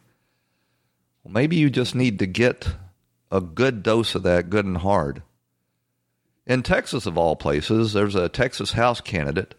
well, 1.22 1.32
maybe 1.32 1.56
you 1.56 1.70
just 1.70 1.94
need 1.94 2.18
to 2.18 2.26
get 2.26 2.68
a 3.30 3.40
good 3.40 3.82
dose 3.82 4.14
of 4.14 4.22
that 4.24 4.50
good 4.50 4.66
and 4.66 4.78
hard. 4.78 5.22
In 6.46 6.62
Texas, 6.62 7.06
of 7.06 7.18
all 7.18 7.36
places, 7.36 7.92
there's 7.92 8.14
a 8.14 8.28
Texas 8.28 8.72
House 8.72 9.00
candidate 9.00 9.54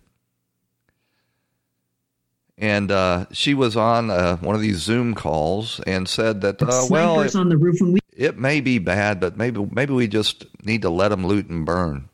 and 2.59 2.91
uh, 2.91 3.25
she 3.31 3.53
was 3.53 3.75
on 3.75 4.09
uh, 4.11 4.37
one 4.37 4.53
of 4.55 4.61
these 4.61 4.77
Zoom 4.77 5.15
calls 5.15 5.79
and 5.87 6.07
said 6.07 6.41
that 6.41 6.61
uh, 6.61 6.85
well, 6.89 7.21
it, 7.21 7.35
on 7.35 7.49
the 7.49 7.57
roof 7.57 7.77
when 7.79 7.93
we- 7.93 7.99
it 8.13 8.37
may 8.37 8.59
be 8.59 8.79
bad, 8.79 9.19
but 9.21 9.37
maybe 9.37 9.65
maybe 9.71 9.93
we 9.93 10.07
just 10.07 10.45
need 10.65 10.81
to 10.81 10.89
let 10.89 11.09
them 11.09 11.25
loot 11.25 11.47
and 11.47 11.65
burn. 11.65 12.09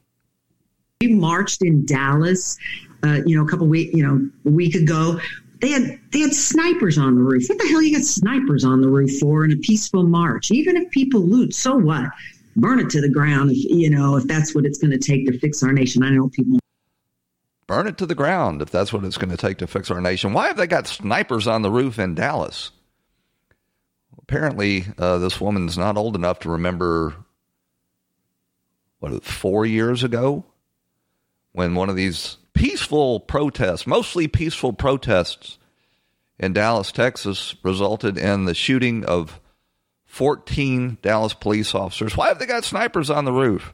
We 1.01 1.13
marched 1.13 1.63
in 1.63 1.85
Dallas, 1.85 2.57
uh, 3.03 3.19
you 3.25 3.35
know, 3.35 3.43
a 3.43 3.49
couple 3.49 3.67
week, 3.67 3.89
you 3.93 4.05
know, 4.05 4.29
a 4.45 4.49
week 4.49 4.75
ago. 4.75 5.19
They 5.61 5.69
had 5.69 5.99
they 6.11 6.19
had 6.19 6.33
snipers 6.33 6.97
on 6.99 7.15
the 7.15 7.21
roof. 7.21 7.47
What 7.49 7.57
the 7.57 7.67
hell 7.67 7.81
you 7.81 7.95
got 7.97 8.05
snipers 8.05 8.63
on 8.63 8.81
the 8.81 8.87
roof 8.87 9.19
for 9.19 9.43
in 9.45 9.51
a 9.51 9.57
peaceful 9.57 10.03
march? 10.03 10.51
Even 10.51 10.77
if 10.77 10.91
people 10.91 11.21
loot, 11.21 11.55
so 11.55 11.75
what? 11.75 12.05
Burn 12.55 12.79
it 12.79 12.89
to 12.91 13.01
the 13.01 13.09
ground 13.09 13.51
if 13.51 13.57
you 13.65 13.89
know 13.89 14.15
if 14.15 14.25
that's 14.25 14.53
what 14.53 14.65
it's 14.65 14.77
going 14.77 14.91
to 14.91 14.97
take 14.99 15.25
to 15.27 15.39
fix 15.39 15.63
our 15.63 15.73
nation. 15.73 16.03
I 16.03 16.11
know 16.11 16.29
people 16.29 16.59
burn 17.67 17.87
it 17.87 17.97
to 17.97 18.05
the 18.05 18.15
ground 18.15 18.61
if 18.61 18.69
that's 18.69 18.93
what 18.93 19.03
it's 19.03 19.17
going 19.17 19.31
to 19.31 19.37
take 19.37 19.57
to 19.57 19.67
fix 19.67 19.89
our 19.89 20.01
nation. 20.01 20.33
Why 20.33 20.47
have 20.47 20.57
they 20.57 20.67
got 20.67 20.87
snipers 20.87 21.47
on 21.47 21.61
the 21.61 21.71
roof 21.71 21.99
in 21.99 22.15
Dallas? 22.15 22.71
Apparently, 24.21 24.85
uh, 24.97 25.17
this 25.19 25.39
woman's 25.39 25.77
not 25.77 25.97
old 25.97 26.15
enough 26.15 26.39
to 26.39 26.49
remember 26.49 27.15
what 28.99 29.23
four 29.23 29.65
years 29.65 30.03
ago 30.03 30.43
when 31.51 31.75
one 31.75 31.89
of 31.89 31.95
these 31.95 32.37
peaceful 32.53 33.19
protests, 33.19 33.85
mostly 33.85 34.27
peaceful 34.27 34.73
protests 34.73 35.57
in 36.39 36.53
Dallas, 36.53 36.91
Texas, 36.91 37.55
resulted 37.63 38.17
in 38.17 38.45
the 38.45 38.53
shooting 38.53 39.05
of 39.05 39.39
14 40.05 40.97
Dallas 41.01 41.33
police 41.33 41.75
officers. 41.75 42.17
Why 42.17 42.29
have 42.29 42.39
they 42.39 42.45
got 42.45 42.63
snipers 42.63 43.09
on 43.09 43.25
the 43.25 43.33
roof? 43.33 43.73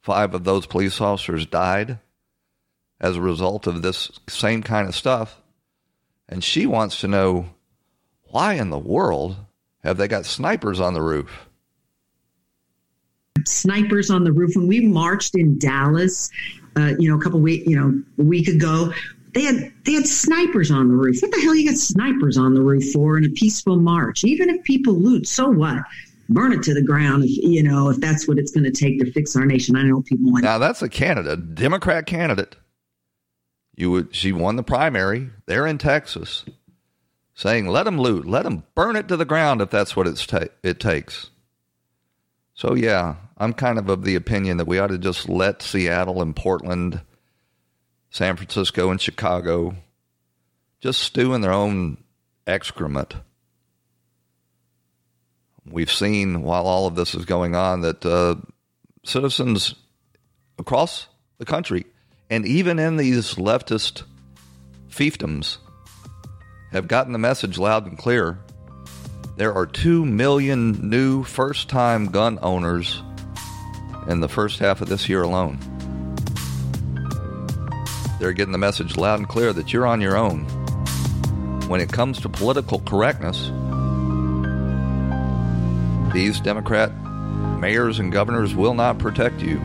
Five 0.00 0.34
of 0.34 0.44
those 0.44 0.66
police 0.66 1.00
officers 1.00 1.46
died 1.46 1.98
as 3.00 3.16
a 3.16 3.20
result 3.20 3.66
of 3.66 3.82
this 3.82 4.10
same 4.28 4.62
kind 4.62 4.88
of 4.88 4.94
stuff. 4.94 5.40
And 6.28 6.42
she 6.42 6.66
wants 6.66 7.00
to 7.00 7.08
know 7.08 7.50
why 8.24 8.54
in 8.54 8.70
the 8.70 8.78
world 8.78 9.36
have 9.84 9.96
they 9.96 10.08
got 10.08 10.26
snipers 10.26 10.80
on 10.80 10.94
the 10.94 11.02
roof? 11.02 11.46
Snipers 13.44 14.10
on 14.10 14.24
the 14.24 14.32
roof. 14.32 14.56
When 14.56 14.66
we 14.66 14.80
marched 14.80 15.36
in 15.36 15.58
Dallas, 15.58 16.30
uh, 16.76 16.94
you 16.98 17.08
know, 17.08 17.16
a 17.16 17.22
couple 17.22 17.40
week, 17.40 17.64
you 17.66 17.78
know, 17.78 18.02
a 18.18 18.26
week 18.26 18.48
ago, 18.48 18.92
they 19.34 19.42
had 19.42 19.72
they 19.84 19.92
had 19.92 20.06
snipers 20.06 20.70
on 20.70 20.88
the 20.88 20.94
roof. 20.94 21.20
What 21.20 21.30
the 21.30 21.40
hell 21.40 21.54
you 21.54 21.68
got 21.68 21.78
snipers 21.78 22.36
on 22.36 22.54
the 22.54 22.62
roof 22.62 22.92
for 22.92 23.16
in 23.18 23.24
a 23.24 23.28
peaceful 23.28 23.76
march? 23.76 24.24
Even 24.24 24.50
if 24.50 24.64
people 24.64 24.94
loot, 24.94 25.28
so 25.28 25.48
what? 25.48 25.78
Burn 26.28 26.52
it 26.52 26.62
to 26.64 26.74
the 26.74 26.82
ground 26.82 27.22
if 27.22 27.30
you 27.30 27.62
know 27.62 27.88
if 27.90 27.98
that's 27.98 28.26
what 28.26 28.38
it's 28.38 28.50
going 28.50 28.64
to 28.64 28.72
take 28.72 28.98
to 28.98 29.12
fix 29.12 29.36
our 29.36 29.46
nation. 29.46 29.76
I 29.76 29.82
know 29.82 30.02
people 30.02 30.32
want. 30.32 30.42
Now 30.42 30.58
that's 30.58 30.82
a 30.82 30.88
candidate, 30.88 31.54
Democrat 31.54 32.06
candidate 32.06 32.56
you 33.76 33.90
would 33.90 34.14
she 34.14 34.32
won 34.32 34.56
the 34.56 34.62
primary 34.62 35.30
there 35.44 35.66
in 35.66 35.78
Texas, 35.78 36.44
saying 37.34 37.68
let 37.68 37.84
them 37.84 38.00
loot, 38.00 38.26
let 38.26 38.44
them 38.44 38.64
burn 38.74 38.96
it 38.96 39.06
to 39.08 39.16
the 39.16 39.24
ground 39.24 39.60
if 39.60 39.70
that's 39.70 39.94
what 39.94 40.06
it's 40.06 40.26
ta- 40.26 40.46
it 40.62 40.80
takes. 40.80 41.30
So 42.54 42.74
yeah, 42.74 43.16
I'm 43.36 43.52
kind 43.52 43.78
of 43.78 43.90
of 43.90 44.02
the 44.02 44.14
opinion 44.14 44.56
that 44.56 44.66
we 44.66 44.78
ought 44.78 44.86
to 44.88 44.98
just 44.98 45.28
let 45.28 45.62
Seattle 45.62 46.22
and 46.22 46.34
Portland, 46.34 47.02
San 48.10 48.36
Francisco 48.36 48.90
and 48.90 49.00
Chicago 49.00 49.76
just 50.80 51.00
stew 51.00 51.34
in 51.34 51.42
their 51.42 51.52
own 51.52 51.98
excrement. 52.46 53.14
We've 55.68 55.92
seen 55.92 56.42
while 56.42 56.66
all 56.66 56.86
of 56.86 56.94
this 56.94 57.14
is 57.14 57.24
going 57.24 57.54
on 57.54 57.82
that 57.82 58.06
uh, 58.06 58.36
citizens 59.04 59.74
across 60.58 61.08
the 61.38 61.44
country 61.44 61.84
and 62.30 62.46
even 62.46 62.78
in 62.78 62.96
these 62.96 63.34
leftist 63.34 64.02
fiefdoms 64.90 65.58
have 66.72 66.88
gotten 66.88 67.12
the 67.12 67.18
message 67.18 67.58
loud 67.58 67.86
and 67.86 67.96
clear. 67.96 68.38
There 69.36 69.52
are 69.52 69.66
2 69.66 70.04
million 70.04 70.88
new 70.88 71.22
first 71.22 71.68
time 71.68 72.06
gun 72.06 72.38
owners 72.42 73.02
in 74.08 74.20
the 74.20 74.28
first 74.28 74.58
half 74.58 74.80
of 74.80 74.88
this 74.88 75.08
year 75.08 75.22
alone. 75.22 75.58
They're 78.18 78.32
getting 78.32 78.52
the 78.52 78.58
message 78.58 78.96
loud 78.96 79.18
and 79.18 79.28
clear 79.28 79.52
that 79.52 79.72
you're 79.72 79.86
on 79.86 80.00
your 80.00 80.16
own. 80.16 80.44
When 81.68 81.80
it 81.80 81.92
comes 81.92 82.20
to 82.20 82.28
political 82.28 82.80
correctness, 82.80 83.50
these 86.14 86.40
Democrat 86.40 86.92
mayors 87.60 87.98
and 87.98 88.10
governors 88.10 88.54
will 88.54 88.74
not 88.74 88.98
protect 88.98 89.42
you. 89.42 89.60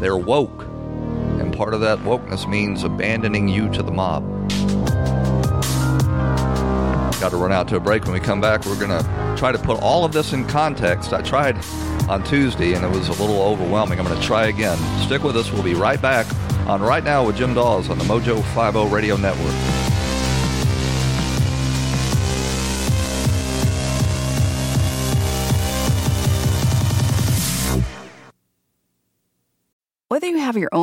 They're 0.00 0.16
woke 0.16 0.71
part 1.52 1.74
of 1.74 1.80
that 1.80 1.98
wokeness 1.98 2.48
means 2.48 2.82
abandoning 2.82 3.48
you 3.48 3.68
to 3.70 3.82
the 3.82 3.92
mob. 3.92 4.22
Got 7.20 7.30
to 7.30 7.36
run 7.36 7.52
out 7.52 7.68
to 7.68 7.76
a 7.76 7.80
break. 7.80 8.04
When 8.04 8.14
we 8.14 8.20
come 8.20 8.40
back, 8.40 8.64
we're 8.64 8.78
going 8.78 8.90
to 8.90 9.34
try 9.38 9.52
to 9.52 9.58
put 9.58 9.80
all 9.80 10.04
of 10.04 10.12
this 10.12 10.32
in 10.32 10.44
context. 10.46 11.12
I 11.12 11.22
tried 11.22 11.56
on 12.08 12.24
Tuesday 12.24 12.74
and 12.74 12.84
it 12.84 12.90
was 12.90 13.08
a 13.08 13.12
little 13.12 13.42
overwhelming. 13.42 14.00
I'm 14.00 14.06
going 14.06 14.18
to 14.18 14.26
try 14.26 14.46
again. 14.46 14.76
Stick 15.04 15.22
with 15.22 15.36
us. 15.36 15.52
We'll 15.52 15.62
be 15.62 15.74
right 15.74 16.02
back 16.02 16.26
on 16.66 16.80
Right 16.80 17.04
Now 17.04 17.24
with 17.24 17.36
Jim 17.36 17.54
Dawes 17.54 17.88
on 17.88 17.98
the 17.98 18.04
Mojo 18.04 18.42
50 18.54 18.92
Radio 18.92 19.16
Network. 19.16 19.71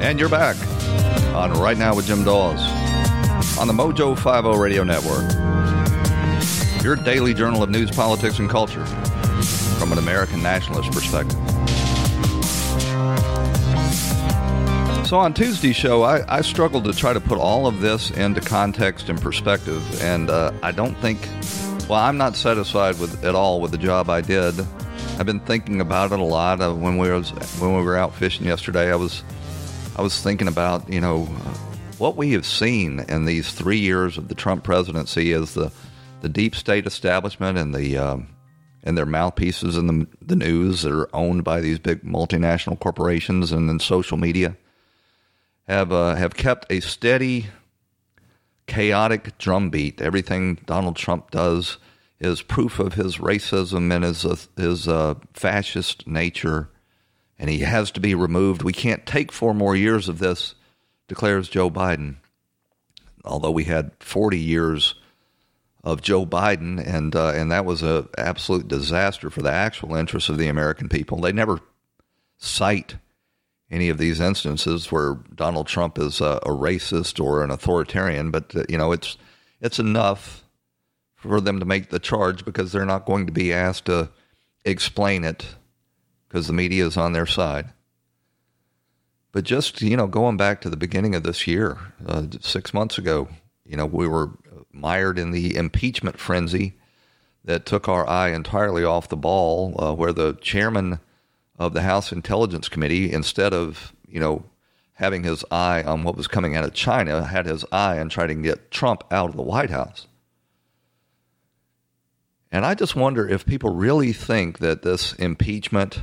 And 0.00 0.18
you're 0.18 0.30
back 0.30 0.56
on 1.34 1.52
Right 1.60 1.76
Now 1.76 1.94
with 1.94 2.06
Jim 2.06 2.24
Dawes 2.24 2.60
on 3.58 3.66
the 3.66 3.74
Mojo 3.74 4.16
50 4.16 4.58
Radio 4.58 4.82
Network. 4.82 5.30
Your 6.82 6.96
daily 6.96 7.34
journal 7.34 7.62
of 7.62 7.68
news, 7.68 7.90
politics, 7.90 8.38
and 8.38 8.48
culture 8.48 8.86
from 9.78 9.92
an 9.92 9.98
American 9.98 10.42
nationalist 10.42 10.90
perspective. 10.92 11.55
So 15.06 15.20
on 15.20 15.34
Tuesday's 15.34 15.76
show, 15.76 16.02
I, 16.02 16.38
I, 16.38 16.40
struggled 16.40 16.82
to 16.86 16.92
try 16.92 17.12
to 17.12 17.20
put 17.20 17.38
all 17.38 17.68
of 17.68 17.80
this 17.80 18.10
into 18.10 18.40
context 18.40 19.08
and 19.08 19.22
perspective, 19.22 20.02
and 20.02 20.28
uh, 20.28 20.50
I 20.64 20.72
don't 20.72 20.96
think, 20.96 21.20
well, 21.88 22.00
I'm 22.00 22.18
not 22.18 22.34
satisfied 22.34 22.98
with 22.98 23.24
at 23.24 23.36
all 23.36 23.60
with 23.60 23.70
the 23.70 23.78
job 23.78 24.10
I 24.10 24.20
did. 24.20 24.58
I've 25.16 25.24
been 25.24 25.38
thinking 25.38 25.80
about 25.80 26.10
it 26.10 26.18
a 26.18 26.24
lot. 26.24 26.60
Uh, 26.60 26.74
when 26.74 26.98
we 26.98 27.08
was 27.08 27.30
when 27.60 27.76
we 27.76 27.82
were 27.82 27.96
out 27.96 28.16
fishing 28.16 28.46
yesterday, 28.46 28.90
I 28.90 28.96
was 28.96 29.22
I 29.94 30.02
was 30.02 30.20
thinking 30.20 30.48
about 30.48 30.92
you 30.92 31.00
know 31.00 31.26
what 31.98 32.16
we 32.16 32.32
have 32.32 32.44
seen 32.44 32.98
in 33.08 33.26
these 33.26 33.52
three 33.52 33.78
years 33.78 34.18
of 34.18 34.26
the 34.26 34.34
Trump 34.34 34.64
presidency 34.64 35.30
is 35.30 35.54
the 35.54 35.70
the 36.20 36.28
deep 36.28 36.56
state 36.56 36.84
establishment 36.84 37.58
and 37.58 37.72
the 37.72 37.96
um, 37.96 38.26
and 38.82 38.98
their 38.98 39.06
mouthpieces 39.06 39.76
in 39.76 39.86
the 39.86 40.08
the 40.20 40.34
news 40.34 40.82
that 40.82 40.92
are 40.92 41.14
owned 41.14 41.44
by 41.44 41.60
these 41.60 41.78
big 41.78 42.02
multinational 42.02 42.76
corporations 42.80 43.52
and 43.52 43.68
then 43.68 43.78
social 43.78 44.16
media 44.16 44.56
have 45.66 45.92
uh, 45.92 46.14
have 46.14 46.34
kept 46.34 46.70
a 46.70 46.80
steady 46.80 47.46
chaotic 48.66 49.36
drumbeat. 49.38 50.00
Everything 50.00 50.58
Donald 50.66 50.96
Trump 50.96 51.30
does 51.30 51.78
is 52.18 52.42
proof 52.42 52.78
of 52.78 52.94
his 52.94 53.18
racism 53.18 53.92
and 53.94 54.04
his 54.04 54.24
uh, 54.24 54.36
his 54.56 54.88
uh, 54.88 55.14
fascist 55.34 56.06
nature 56.06 56.70
and 57.38 57.50
he 57.50 57.58
has 57.60 57.90
to 57.92 58.00
be 58.00 58.14
removed. 58.14 58.62
We 58.62 58.72
can't 58.72 59.06
take 59.06 59.32
four 59.32 59.54
more 59.54 59.76
years 59.76 60.08
of 60.08 60.18
this, 60.18 60.54
declares 61.08 61.48
Joe 61.48 61.70
Biden. 61.70 62.16
Although 63.24 63.50
we 63.50 63.64
had 63.64 63.92
40 64.00 64.38
years 64.38 64.94
of 65.82 66.00
Joe 66.00 66.24
Biden, 66.24 66.84
and 66.84 67.14
uh, 67.14 67.28
and 67.30 67.50
that 67.52 67.64
was 67.64 67.82
an 67.82 68.08
absolute 68.16 68.68
disaster 68.68 69.30
for 69.30 69.42
the 69.42 69.52
actual 69.52 69.94
interests 69.94 70.28
of 70.28 70.38
the 70.38 70.48
American 70.48 70.88
people. 70.88 71.20
They 71.20 71.32
never 71.32 71.60
cite 72.38 72.96
any 73.70 73.88
of 73.88 73.98
these 73.98 74.20
instances 74.20 74.92
where 74.92 75.18
Donald 75.34 75.66
Trump 75.66 75.98
is 75.98 76.20
a, 76.20 76.40
a 76.42 76.50
racist 76.50 77.22
or 77.22 77.42
an 77.42 77.50
authoritarian, 77.50 78.30
but 78.30 78.54
uh, 78.54 78.64
you 78.68 78.78
know 78.78 78.92
it's 78.92 79.16
it's 79.60 79.78
enough 79.78 80.44
for 81.16 81.40
them 81.40 81.58
to 81.58 81.66
make 81.66 81.90
the 81.90 81.98
charge 81.98 82.44
because 82.44 82.72
they're 82.72 82.84
not 82.84 83.06
going 83.06 83.26
to 83.26 83.32
be 83.32 83.52
asked 83.52 83.86
to 83.86 84.10
explain 84.64 85.24
it 85.24 85.56
because 86.28 86.46
the 86.46 86.52
media 86.52 86.86
is 86.86 86.96
on 86.96 87.12
their 87.12 87.26
side. 87.26 87.72
But 89.32 89.44
just, 89.44 89.82
you 89.82 89.96
know, 89.96 90.06
going 90.06 90.36
back 90.36 90.60
to 90.62 90.70
the 90.70 90.76
beginning 90.76 91.14
of 91.14 91.22
this 91.22 91.46
year, 91.46 91.76
uh, 92.06 92.24
six 92.40 92.72
months 92.72 92.96
ago, 92.96 93.28
you 93.64 93.76
know, 93.76 93.86
we 93.86 94.08
were 94.08 94.30
mired 94.72 95.18
in 95.18 95.30
the 95.30 95.56
impeachment 95.56 96.18
frenzy 96.18 96.74
that 97.44 97.66
took 97.66 97.88
our 97.88 98.08
eye 98.08 98.30
entirely 98.30 98.84
off 98.84 99.08
the 99.08 99.16
ball, 99.16 99.74
uh, 99.78 99.92
where 99.92 100.12
the 100.12 100.34
chairman 100.40 101.00
of 101.58 101.72
the 101.72 101.82
House 101.82 102.12
Intelligence 102.12 102.68
Committee, 102.68 103.12
instead 103.12 103.52
of, 103.52 103.92
you 104.06 104.20
know, 104.20 104.44
having 104.94 105.22
his 105.22 105.44
eye 105.50 105.82
on 105.82 106.04
what 106.04 106.16
was 106.16 106.26
coming 106.26 106.56
out 106.56 106.64
of 106.64 106.72
China, 106.72 107.24
had 107.24 107.46
his 107.46 107.64
eye 107.70 107.98
on 107.98 108.08
trying 108.08 108.28
to 108.28 108.34
get 108.34 108.70
Trump 108.70 109.04
out 109.10 109.30
of 109.30 109.36
the 109.36 109.42
White 109.42 109.70
House. 109.70 110.06
And 112.50 112.64
I 112.64 112.74
just 112.74 112.96
wonder 112.96 113.28
if 113.28 113.44
people 113.44 113.74
really 113.74 114.12
think 114.12 114.60
that 114.60 114.82
this 114.82 115.12
impeachment 115.14 116.00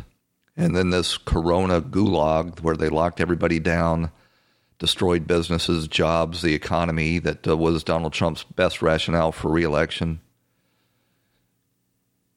and 0.56 0.76
then 0.76 0.92
this 0.92 1.18
corona 1.18 1.82
gulag 1.82 2.62
where 2.62 2.76
they 2.76 2.90
locked 2.90 3.20
everybody 3.20 3.60
down, 3.60 4.12
destroyed 4.78 5.26
businesses, 5.26 5.88
jobs, 5.88 6.42
the 6.42 6.54
economy 6.54 7.18
that 7.20 7.48
uh, 7.48 7.58
was 7.58 7.84
Donald 7.84 8.14
Trump's 8.14 8.44
best 8.44 8.82
rationale 8.82 9.32
for 9.32 9.50
reelection. 9.50 10.20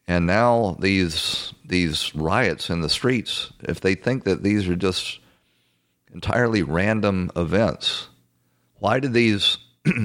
And 0.08 0.26
now 0.26 0.76
these 0.80 1.52
these 1.64 2.14
riots 2.14 2.70
in 2.70 2.80
the 2.80 2.88
streets, 2.88 3.52
if 3.60 3.80
they 3.80 3.94
think 3.94 4.24
that 4.24 4.42
these 4.42 4.68
are 4.68 4.76
just 4.76 5.18
entirely 6.12 6.62
random 6.62 7.30
events, 7.34 8.08
why 8.78 9.00
did 9.00 9.12
these 9.12 9.58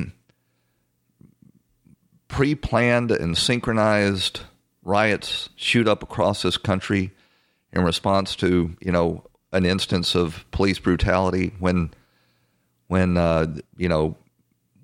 pre-planned 2.27 3.11
and 3.11 3.37
synchronized 3.37 4.41
riots 4.83 5.49
shoot 5.55 5.87
up 5.87 6.01
across 6.01 6.41
this 6.41 6.57
country 6.57 7.11
in 7.73 7.83
response 7.83 8.35
to 8.37 8.75
you 8.79 8.91
know 8.91 9.23
an 9.51 9.65
instance 9.65 10.15
of 10.15 10.45
police 10.51 10.79
brutality 10.79 11.53
when 11.59 11.91
when 12.87 13.17
uh, 13.17 13.45
you 13.77 13.87
know 13.87 14.17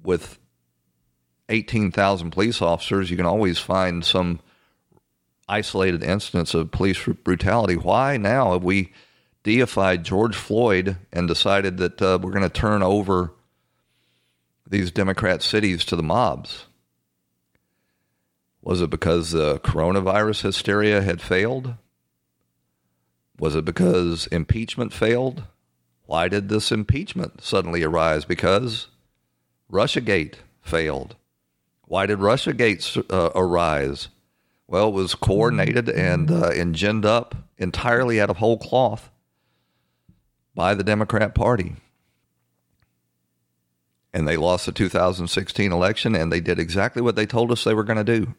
with 0.03 0.37
18,000 1.49 2.31
police 2.31 2.61
officers 2.61 3.09
you 3.09 3.17
can 3.17 3.25
always 3.25 3.57
find 3.57 4.05
some 4.05 4.39
isolated 5.47 6.03
instance 6.03 6.53
of 6.53 6.71
police 6.71 7.03
brutality 7.23 7.75
why 7.75 8.17
now 8.17 8.53
have 8.53 8.63
we 8.63 8.91
deified 9.43 10.03
George 10.03 10.35
Floyd 10.35 10.97
and 11.13 11.27
decided 11.27 11.77
that 11.77 12.01
uh, 12.01 12.19
we're 12.21 12.31
going 12.31 12.41
to 12.43 12.49
turn 12.49 12.83
over 12.83 13.33
these 14.69 14.91
democrat 14.91 15.41
cities 15.41 15.85
to 15.85 15.95
the 15.95 16.03
mobs 16.03 16.65
was 18.61 18.81
it 18.81 18.89
because 18.89 19.31
the 19.31 19.59
coronavirus 19.59 20.41
hysteria 20.41 21.01
had 21.01 21.21
failed 21.21 21.75
was 23.39 23.55
it 23.55 23.65
because 23.65 24.27
impeachment 24.27 24.93
failed? 24.93 25.43
Why 26.05 26.27
did 26.27 26.49
this 26.49 26.71
impeachment 26.71 27.43
suddenly 27.43 27.83
arise? 27.83 28.25
Because 28.25 28.87
Russiagate 29.71 30.35
failed. 30.61 31.15
Why 31.85 32.05
did 32.05 32.19
Russiagate 32.19 33.05
uh, 33.11 33.31
arise? 33.35 34.07
Well, 34.67 34.89
it 34.89 34.93
was 34.93 35.15
coordinated 35.15 35.87
and 35.87 36.29
uh, 36.29 36.49
engined 36.49 37.05
up 37.05 37.35
entirely 37.57 38.19
out 38.19 38.29
of 38.29 38.37
whole 38.37 38.57
cloth 38.57 39.09
by 40.53 40.73
the 40.73 40.83
Democrat 40.83 41.33
Party. 41.33 41.77
And 44.13 44.27
they 44.27 44.35
lost 44.35 44.65
the 44.65 44.71
2016 44.71 45.71
election, 45.71 46.15
and 46.15 46.31
they 46.31 46.41
did 46.41 46.59
exactly 46.59 47.01
what 47.01 47.15
they 47.15 47.25
told 47.25 47.51
us 47.51 47.63
they 47.63 47.73
were 47.73 47.83
going 47.83 48.03
to 48.03 48.19
do. 48.19 48.33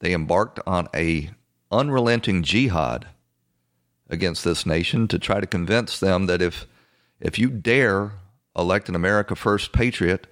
They 0.00 0.12
embarked 0.12 0.60
on 0.66 0.88
a 0.94 1.30
unrelenting 1.70 2.42
jihad 2.42 3.06
against 4.10 4.44
this 4.44 4.66
nation 4.66 5.08
to 5.08 5.18
try 5.18 5.40
to 5.40 5.46
convince 5.46 5.98
them 5.98 6.26
that 6.26 6.42
if 6.42 6.66
if 7.20 7.38
you 7.38 7.48
dare 7.48 8.12
elect 8.56 8.88
an 8.88 8.96
America 8.96 9.36
First 9.36 9.72
patriot, 9.72 10.26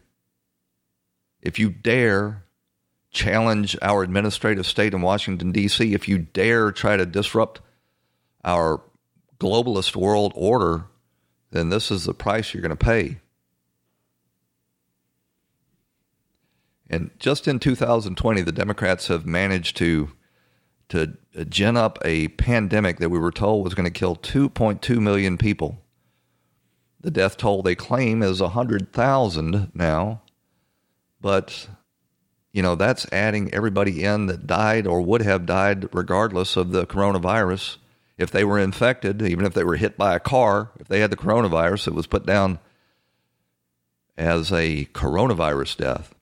if 1.40 1.58
you 1.58 1.70
dare 1.70 2.42
challenge 3.11 3.77
our 3.83 4.03
administrative 4.03 4.66
state 4.66 4.94
in 4.94 5.03
Washington, 5.03 5.53
D.C., 5.53 5.94
if 5.94 6.09
you 6.09 6.18
dare 6.18 6.73
try 6.73 6.96
to 6.96 7.07
disrupt 7.07 7.61
our 8.44 8.81
globalist 9.38 9.96
world 9.96 10.33
order, 10.35 10.85
then 11.51 11.70
this 11.70 11.90
is 11.90 12.05
the 12.05 12.14
price 12.14 12.55
you're 12.55 12.62
going 12.62 12.70
to 12.70 12.77
pay. 12.77 13.18
And 16.88 17.11
just 17.18 17.46
in 17.46 17.59
2020, 17.59 18.42
the 18.42 18.53
Democrats 18.53 19.09
have 19.09 19.27
managed 19.27 19.77
to 19.79 20.11
to 20.90 21.16
gin 21.49 21.77
up 21.77 22.01
a 22.05 22.27
pandemic 22.29 22.99
that 22.99 23.11
we 23.11 23.18
were 23.18 23.31
told 23.31 23.62
was 23.62 23.75
going 23.75 23.85
to 23.85 23.96
kill 23.96 24.16
2.2 24.16 25.01
million 25.01 25.38
people. 25.38 25.81
The 27.01 27.12
death 27.12 27.37
toll 27.37 27.62
they 27.62 27.77
claim 27.77 28.23
is 28.23 28.40
100,000 28.40 29.70
now, 29.73 30.23
but 31.20 31.68
you 32.52 32.62
know 32.62 32.74
that's 32.74 33.06
adding 33.12 33.52
everybody 33.54 34.02
in 34.02 34.26
that 34.26 34.46
died 34.46 34.86
or 34.86 35.00
would 35.00 35.22
have 35.22 35.46
died 35.46 35.88
regardless 35.94 36.56
of 36.56 36.72
the 36.72 36.86
coronavirus 36.86 37.76
if 38.20 38.30
they 38.30 38.44
were 38.44 38.58
infected, 38.58 39.22
even 39.22 39.46
if 39.46 39.54
they 39.54 39.64
were 39.64 39.76
hit 39.76 39.96
by 39.96 40.14
a 40.14 40.20
car, 40.20 40.70
if 40.78 40.88
they 40.88 41.00
had 41.00 41.10
the 41.10 41.16
coronavirus, 41.16 41.88
it 41.88 41.94
was 41.94 42.06
put 42.06 42.26
down 42.26 42.58
as 44.18 44.52
a 44.52 44.84
coronavirus 44.92 45.78
death. 45.78 46.14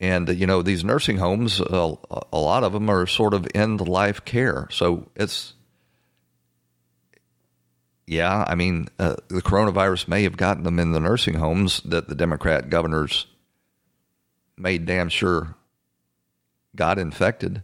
And, 0.00 0.28
you 0.30 0.46
know, 0.46 0.62
these 0.62 0.82
nursing 0.82 1.18
homes, 1.18 1.60
uh, 1.60 1.94
a 2.32 2.38
lot 2.38 2.64
of 2.64 2.72
them 2.72 2.88
are 2.88 3.06
sort 3.06 3.34
of 3.34 3.46
end 3.54 3.86
life 3.86 4.24
care. 4.24 4.66
So 4.70 5.10
it's, 5.14 5.52
yeah, 8.06 8.44
I 8.48 8.54
mean, 8.54 8.88
uh, 8.98 9.16
the 9.28 9.42
coronavirus 9.42 10.08
may 10.08 10.22
have 10.22 10.38
gotten 10.38 10.62
them 10.62 10.78
in 10.78 10.92
the 10.92 11.00
nursing 11.00 11.34
homes 11.34 11.82
that 11.82 12.08
the 12.08 12.14
Democrat 12.14 12.70
governors 12.70 13.26
made 14.58 14.86
damn 14.86 15.08
sure 15.08 15.56
got 16.74 16.98
infected 16.98 17.62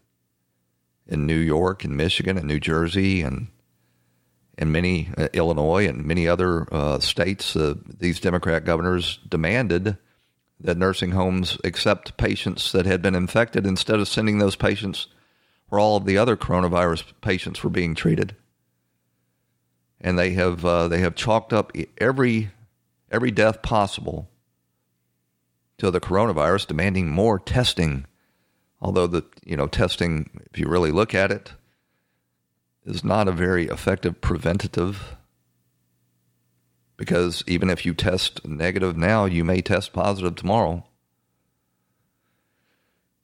in 1.07 1.26
New 1.26 1.38
York 1.38 1.85
and 1.85 1.96
Michigan 1.96 2.37
and 2.38 2.46
New 2.46 2.61
Jersey 2.61 3.22
and 3.22 3.48
and 4.57 4.72
many 4.72 5.11
uh, 5.18 5.28
Illinois 5.33 5.88
and 5.88 6.04
many 6.04 6.28
other 6.28 6.72
uh, 6.72 7.00
states. 7.00 7.57
Uh, 7.57 7.74
these 7.98 8.20
Democrat 8.20 8.64
governors 8.64 9.18
demanded 9.28 9.98
that 10.61 10.78
nursing 10.78 11.11
homes 11.11 11.59
accept 11.64 12.16
patients 12.16 12.70
that 12.72 12.87
had 12.87 13.02
been 13.02 13.16
infected 13.16 13.66
instead 13.66 13.98
of 13.98 14.07
sending 14.07 14.38
those 14.38 14.54
patients 14.54 15.09
where 15.68 15.80
all 15.80 15.96
of 15.96 16.04
the 16.04 16.16
other 16.16 16.37
coronavirus 16.37 17.04
patients 17.20 17.64
were 17.64 17.70
being 17.70 17.94
treated. 17.94 18.37
And 20.00 20.18
they 20.18 20.30
have 20.35 20.64
uh, 20.64 20.88
they 20.88 21.00
have 21.00 21.14
chalked 21.14 21.52
up 21.52 21.72
every 21.98 22.50
every 23.11 23.30
death 23.30 23.62
possible 23.62 24.28
to 25.78 25.90
the 25.90 26.00
coronavirus, 26.00 26.68
demanding 26.68 27.10
more 27.10 27.38
testing. 27.38 28.06
Although 28.80 29.06
the 29.06 29.24
you 29.44 29.56
know 29.56 29.66
testing, 29.66 30.30
if 30.52 30.58
you 30.58 30.68
really 30.68 30.90
look 30.90 31.14
at 31.14 31.30
it, 31.30 31.52
is 32.84 33.02
not 33.04 33.28
a 33.28 33.32
very 33.32 33.66
effective 33.66 34.20
preventative 34.20 35.16
because 36.96 37.42
even 37.46 37.70
if 37.70 37.84
you 37.84 37.94
test 37.94 38.46
negative 38.46 38.96
now, 38.96 39.24
you 39.24 39.44
may 39.44 39.60
test 39.60 39.92
positive 39.92 40.37
tomorrow. 40.37 40.84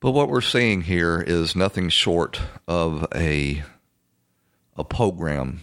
But 0.01 0.13
what 0.13 0.29
we're 0.29 0.41
seeing 0.41 0.83
here 0.83 1.21
is 1.21 1.55
nothing 1.55 1.89
short 1.91 2.41
of 2.67 3.07
a 3.15 3.63
a 4.77 4.85
program. 4.85 5.61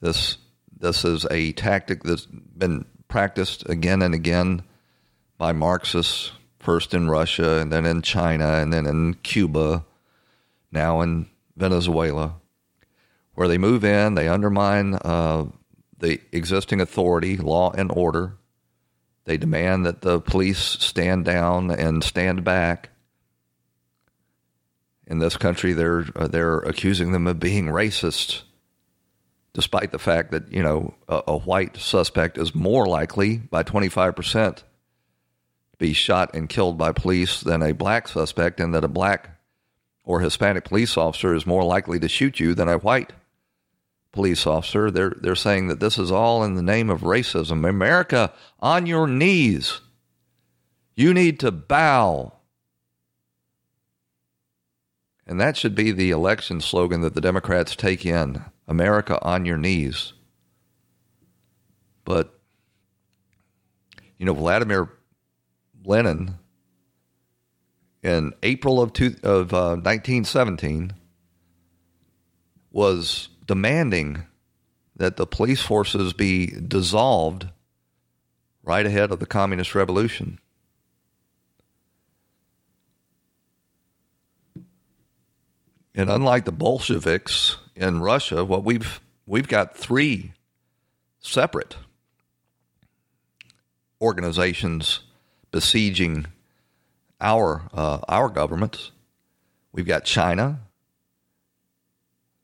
This 0.00 0.38
this 0.76 1.04
is 1.04 1.26
a 1.30 1.52
tactic 1.52 2.02
that's 2.02 2.26
been 2.26 2.86
practiced 3.06 3.68
again 3.68 4.02
and 4.02 4.14
again 4.14 4.62
by 5.38 5.52
Marxists, 5.52 6.32
first 6.64 6.94
in 6.94 7.08
Russia 7.08 7.58
and 7.60 7.70
then 7.70 7.84
in 7.84 8.02
China 8.02 8.54
and 8.54 8.72
then 8.72 8.86
in 8.86 9.14
Cuba, 9.14 9.84
now 10.72 11.02
in 11.02 11.26
Venezuela, 11.56 12.36
where 13.34 13.48
they 13.48 13.58
move 13.58 13.84
in, 13.84 14.14
they 14.14 14.28
undermine 14.28 14.94
uh, 14.94 15.44
the 15.98 16.20
existing 16.32 16.80
authority, 16.80 17.36
law 17.36 17.70
and 17.72 17.92
order. 17.92 18.36
They 19.24 19.36
demand 19.36 19.86
that 19.86 20.02
the 20.02 20.20
police 20.20 20.58
stand 20.58 21.24
down 21.24 21.70
and 21.70 22.02
stand 22.02 22.44
back. 22.44 22.90
In 25.06 25.18
this 25.18 25.36
country, 25.36 25.72
they're 25.74 26.06
uh, 26.16 26.28
they're 26.28 26.60
accusing 26.60 27.12
them 27.12 27.26
of 27.26 27.38
being 27.38 27.66
racist, 27.66 28.42
despite 29.52 29.92
the 29.92 29.98
fact 29.98 30.30
that 30.30 30.50
you 30.50 30.62
know 30.62 30.94
a, 31.08 31.22
a 31.28 31.36
white 31.36 31.76
suspect 31.76 32.38
is 32.38 32.54
more 32.54 32.86
likely 32.86 33.36
by 33.36 33.62
twenty 33.62 33.88
five 33.88 34.16
percent 34.16 34.64
be 35.78 35.92
shot 35.92 36.34
and 36.34 36.48
killed 36.48 36.78
by 36.78 36.92
police 36.92 37.40
than 37.40 37.62
a 37.62 37.72
black 37.72 38.08
suspect, 38.08 38.60
and 38.60 38.74
that 38.74 38.84
a 38.84 38.88
black 38.88 39.30
or 40.04 40.20
Hispanic 40.20 40.64
police 40.64 40.96
officer 40.96 41.34
is 41.34 41.46
more 41.46 41.64
likely 41.64 41.98
to 41.98 42.08
shoot 42.08 42.38
you 42.38 42.54
than 42.54 42.68
a 42.68 42.78
white 42.78 43.12
police 44.12 44.46
officer. 44.46 44.90
They're 44.90 45.14
they're 45.20 45.34
saying 45.34 45.68
that 45.68 45.80
this 45.80 45.98
is 45.98 46.10
all 46.10 46.44
in 46.44 46.54
the 46.54 46.62
name 46.62 46.90
of 46.90 47.00
racism. 47.00 47.68
America, 47.68 48.32
on 48.60 48.86
your 48.86 49.06
knees. 49.06 49.80
You 50.96 51.12
need 51.12 51.40
to 51.40 51.50
bow. 51.50 52.34
And 55.26 55.40
that 55.40 55.56
should 55.56 55.74
be 55.74 55.90
the 55.90 56.10
election 56.10 56.60
slogan 56.60 57.00
that 57.00 57.14
the 57.14 57.20
Democrats 57.20 57.74
take 57.74 58.04
in 58.06 58.44
America 58.68 59.18
on 59.22 59.44
your 59.44 59.56
knees. 59.56 60.12
But, 62.04 62.38
you 64.18 64.26
know, 64.26 64.34
Vladimir 64.34 64.90
Lenin 65.84 66.38
in 68.02 68.32
April 68.42 68.80
of, 68.80 68.92
two, 68.92 69.16
of 69.22 69.52
uh, 69.52 69.76
1917 69.76 70.92
was 72.70 73.28
demanding 73.46 74.24
that 74.96 75.16
the 75.16 75.26
police 75.26 75.60
forces 75.60 76.12
be 76.12 76.46
dissolved 76.46 77.48
right 78.62 78.86
ahead 78.86 79.10
of 79.10 79.20
the 79.20 79.26
communist 79.26 79.74
revolution. 79.74 80.38
And 85.94 86.10
unlike 86.10 86.44
the 86.44 86.52
Bolsheviks 86.52 87.56
in 87.76 88.00
Russia, 88.00 88.44
what 88.44 88.64
we've 88.64 89.00
we've 89.26 89.48
got 89.48 89.76
three 89.76 90.32
separate 91.20 91.76
organizations 94.00 95.00
besieging 95.54 96.26
our 97.20 97.62
uh, 97.72 98.00
our 98.08 98.28
governments. 98.28 98.90
We've 99.70 99.86
got 99.86 100.04
China, 100.04 100.58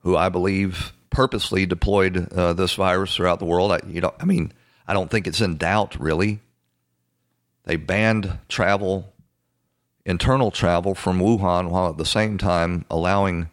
who 0.02 0.16
I 0.16 0.28
believe 0.28 0.92
purposely 1.10 1.66
deployed 1.66 2.32
uh, 2.32 2.52
this 2.52 2.74
virus 2.74 3.16
throughout 3.16 3.40
the 3.40 3.46
world. 3.46 3.72
I, 3.72 3.80
you 3.88 4.00
know, 4.00 4.14
I 4.20 4.26
mean, 4.26 4.52
I 4.86 4.92
don't 4.92 5.10
think 5.10 5.26
it's 5.26 5.40
in 5.40 5.56
doubt 5.56 5.96
really. 5.98 6.38
They 7.64 7.74
banned 7.74 8.38
travel, 8.48 9.12
internal 10.06 10.52
travel 10.52 10.94
from 10.94 11.18
Wuhan, 11.18 11.68
while 11.68 11.90
at 11.90 11.98
the 11.98 12.04
same 12.06 12.38
time 12.38 12.84
allowing 12.88 13.50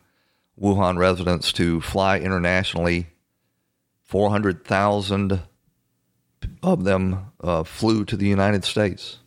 Wuhan 0.61 0.99
residents 0.99 1.51
to 1.53 1.81
fly 1.81 2.19
internationally. 2.19 3.07
Four 4.03 4.29
hundred 4.29 4.65
thousand 4.65 5.41
of 6.61 6.83
them 6.83 7.31
uh, 7.41 7.63
flew 7.63 8.05
to 8.05 8.15
the 8.15 8.27
United 8.27 8.63
States. 8.63 9.17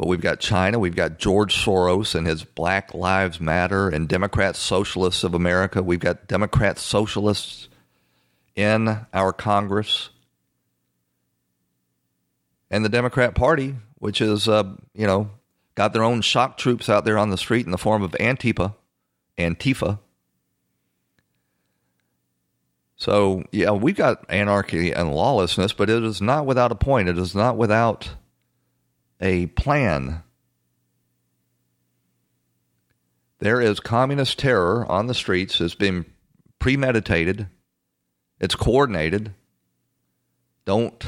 But 0.00 0.08
we've 0.08 0.22
got 0.22 0.40
China, 0.40 0.78
we've 0.78 0.96
got 0.96 1.18
George 1.18 1.54
Soros 1.54 2.14
and 2.14 2.26
his 2.26 2.42
Black 2.42 2.94
Lives 2.94 3.38
Matter 3.38 3.90
and 3.90 4.08
Democrat 4.08 4.56
Socialists 4.56 5.24
of 5.24 5.34
America. 5.34 5.82
We've 5.82 6.00
got 6.00 6.26
Democrat 6.26 6.78
Socialists 6.78 7.68
in 8.56 9.04
our 9.12 9.34
Congress. 9.34 10.08
And 12.70 12.82
the 12.82 12.88
Democrat 12.88 13.34
Party, 13.34 13.76
which 13.98 14.22
is, 14.22 14.48
uh, 14.48 14.74
you 14.94 15.06
know, 15.06 15.32
got 15.74 15.92
their 15.92 16.02
own 16.02 16.22
shock 16.22 16.56
troops 16.56 16.88
out 16.88 17.04
there 17.04 17.18
on 17.18 17.28
the 17.28 17.36
street 17.36 17.66
in 17.66 17.70
the 17.70 17.76
form 17.76 18.02
of 18.02 18.12
Antifa, 18.12 18.74
Antifa. 19.36 19.98
So, 22.96 23.44
yeah, 23.52 23.72
we've 23.72 23.96
got 23.96 24.24
anarchy 24.30 24.92
and 24.92 25.12
lawlessness, 25.12 25.74
but 25.74 25.90
it 25.90 26.02
is 26.02 26.22
not 26.22 26.46
without 26.46 26.72
a 26.72 26.74
point. 26.74 27.10
It 27.10 27.18
is 27.18 27.34
not 27.34 27.58
without 27.58 28.08
a 29.20 29.46
plan. 29.46 30.22
There 33.38 33.60
is 33.60 33.80
communist 33.80 34.38
terror 34.38 34.90
on 34.90 35.06
the 35.06 35.14
streets. 35.14 35.60
It's 35.60 35.74
been 35.74 36.06
premeditated, 36.58 37.46
it's 38.38 38.54
coordinated. 38.54 39.34
Don't 40.66 41.04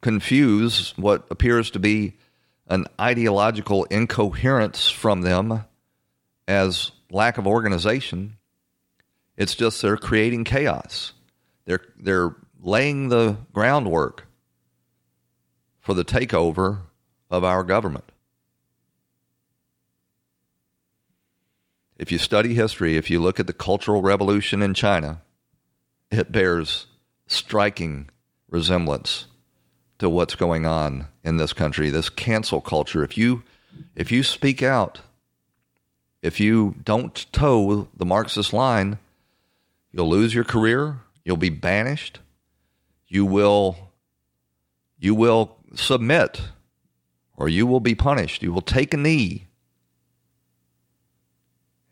confuse 0.00 0.92
what 0.96 1.26
appears 1.30 1.70
to 1.70 1.78
be 1.78 2.18
an 2.68 2.86
ideological 3.00 3.84
incoherence 3.84 4.90
from 4.90 5.22
them 5.22 5.64
as 6.48 6.90
lack 7.10 7.38
of 7.38 7.46
organization. 7.46 8.36
It's 9.36 9.54
just 9.54 9.80
they're 9.82 9.96
creating 9.96 10.44
chaos. 10.44 11.12
They're 11.64 11.84
they're 11.98 12.34
laying 12.60 13.08
the 13.08 13.36
groundwork 13.52 14.26
for 15.80 15.94
the 15.94 16.04
takeover 16.04 16.80
of 17.30 17.44
our 17.44 17.62
government. 17.62 18.10
If 21.98 22.12
you 22.12 22.18
study 22.18 22.54
history, 22.54 22.96
if 22.96 23.10
you 23.10 23.20
look 23.20 23.40
at 23.40 23.46
the 23.46 23.52
Cultural 23.52 24.02
Revolution 24.02 24.62
in 24.62 24.74
China, 24.74 25.22
it 26.10 26.30
bears 26.30 26.86
striking 27.26 28.10
resemblance 28.50 29.26
to 29.98 30.10
what's 30.10 30.34
going 30.34 30.66
on 30.66 31.06
in 31.24 31.38
this 31.38 31.52
country. 31.52 31.90
This 31.90 32.10
cancel 32.10 32.60
culture. 32.60 33.02
If 33.02 33.16
you 33.16 33.42
if 33.94 34.12
you 34.12 34.22
speak 34.22 34.62
out, 34.62 35.00
if 36.22 36.38
you 36.38 36.76
don't 36.82 37.26
toe 37.32 37.88
the 37.96 38.06
Marxist 38.06 38.52
line, 38.52 38.98
you'll 39.92 40.08
lose 40.08 40.34
your 40.34 40.44
career, 40.44 40.98
you'll 41.24 41.36
be 41.36 41.50
banished, 41.50 42.20
you 43.08 43.24
will 43.24 43.90
you 44.98 45.14
will 45.14 45.56
submit 45.74 46.42
or 47.36 47.48
you 47.48 47.66
will 47.66 47.80
be 47.80 47.94
punished. 47.94 48.42
You 48.42 48.52
will 48.52 48.62
take 48.62 48.94
a 48.94 48.96
knee. 48.96 49.46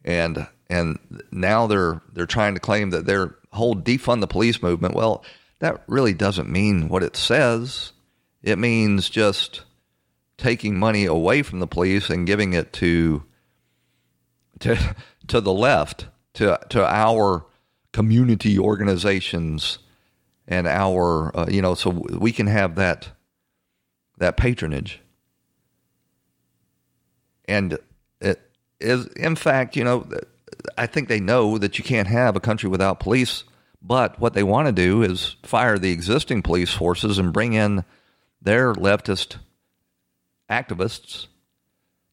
And 0.04 0.46
and 0.68 0.98
now 1.30 1.66
they're 1.66 2.02
they're 2.12 2.26
trying 2.26 2.54
to 2.54 2.60
claim 2.60 2.90
that 2.90 3.06
their 3.06 3.36
whole 3.52 3.74
defund 3.74 4.20
the 4.20 4.26
police 4.26 4.62
movement. 4.62 4.94
Well, 4.94 5.24
that 5.60 5.82
really 5.86 6.12
doesn't 6.12 6.48
mean 6.48 6.88
what 6.88 7.02
it 7.02 7.16
says. 7.16 7.92
It 8.42 8.58
means 8.58 9.08
just 9.08 9.62
taking 10.36 10.78
money 10.78 11.04
away 11.04 11.42
from 11.42 11.60
the 11.60 11.66
police 11.66 12.10
and 12.10 12.26
giving 12.26 12.52
it 12.52 12.72
to 12.74 13.22
to 14.60 14.76
to 15.28 15.40
the 15.40 15.52
left, 15.52 16.06
to 16.34 16.58
to 16.70 16.84
our 16.84 17.46
community 17.92 18.58
organizations 18.58 19.78
and 20.48 20.66
our 20.66 21.34
uh, 21.36 21.46
you 21.48 21.62
know 21.62 21.74
so 21.74 21.90
we 21.90 22.32
can 22.32 22.46
have 22.46 22.74
that 22.74 23.10
that 24.18 24.36
patronage 24.36 25.00
and 27.46 27.78
it 28.20 28.40
is 28.80 29.06
in 29.08 29.36
fact 29.36 29.76
you 29.76 29.84
know 29.84 30.06
i 30.76 30.86
think 30.86 31.08
they 31.08 31.20
know 31.20 31.58
that 31.58 31.78
you 31.78 31.84
can't 31.84 32.08
have 32.08 32.36
a 32.36 32.40
country 32.40 32.68
without 32.68 33.00
police 33.00 33.44
but 33.82 34.18
what 34.18 34.32
they 34.32 34.42
want 34.42 34.66
to 34.66 34.72
do 34.72 35.02
is 35.02 35.36
fire 35.42 35.78
the 35.78 35.92
existing 35.92 36.42
police 36.42 36.72
forces 36.72 37.18
and 37.18 37.32
bring 37.32 37.52
in 37.52 37.84
their 38.40 38.72
leftist 38.74 39.36
activists 40.50 41.26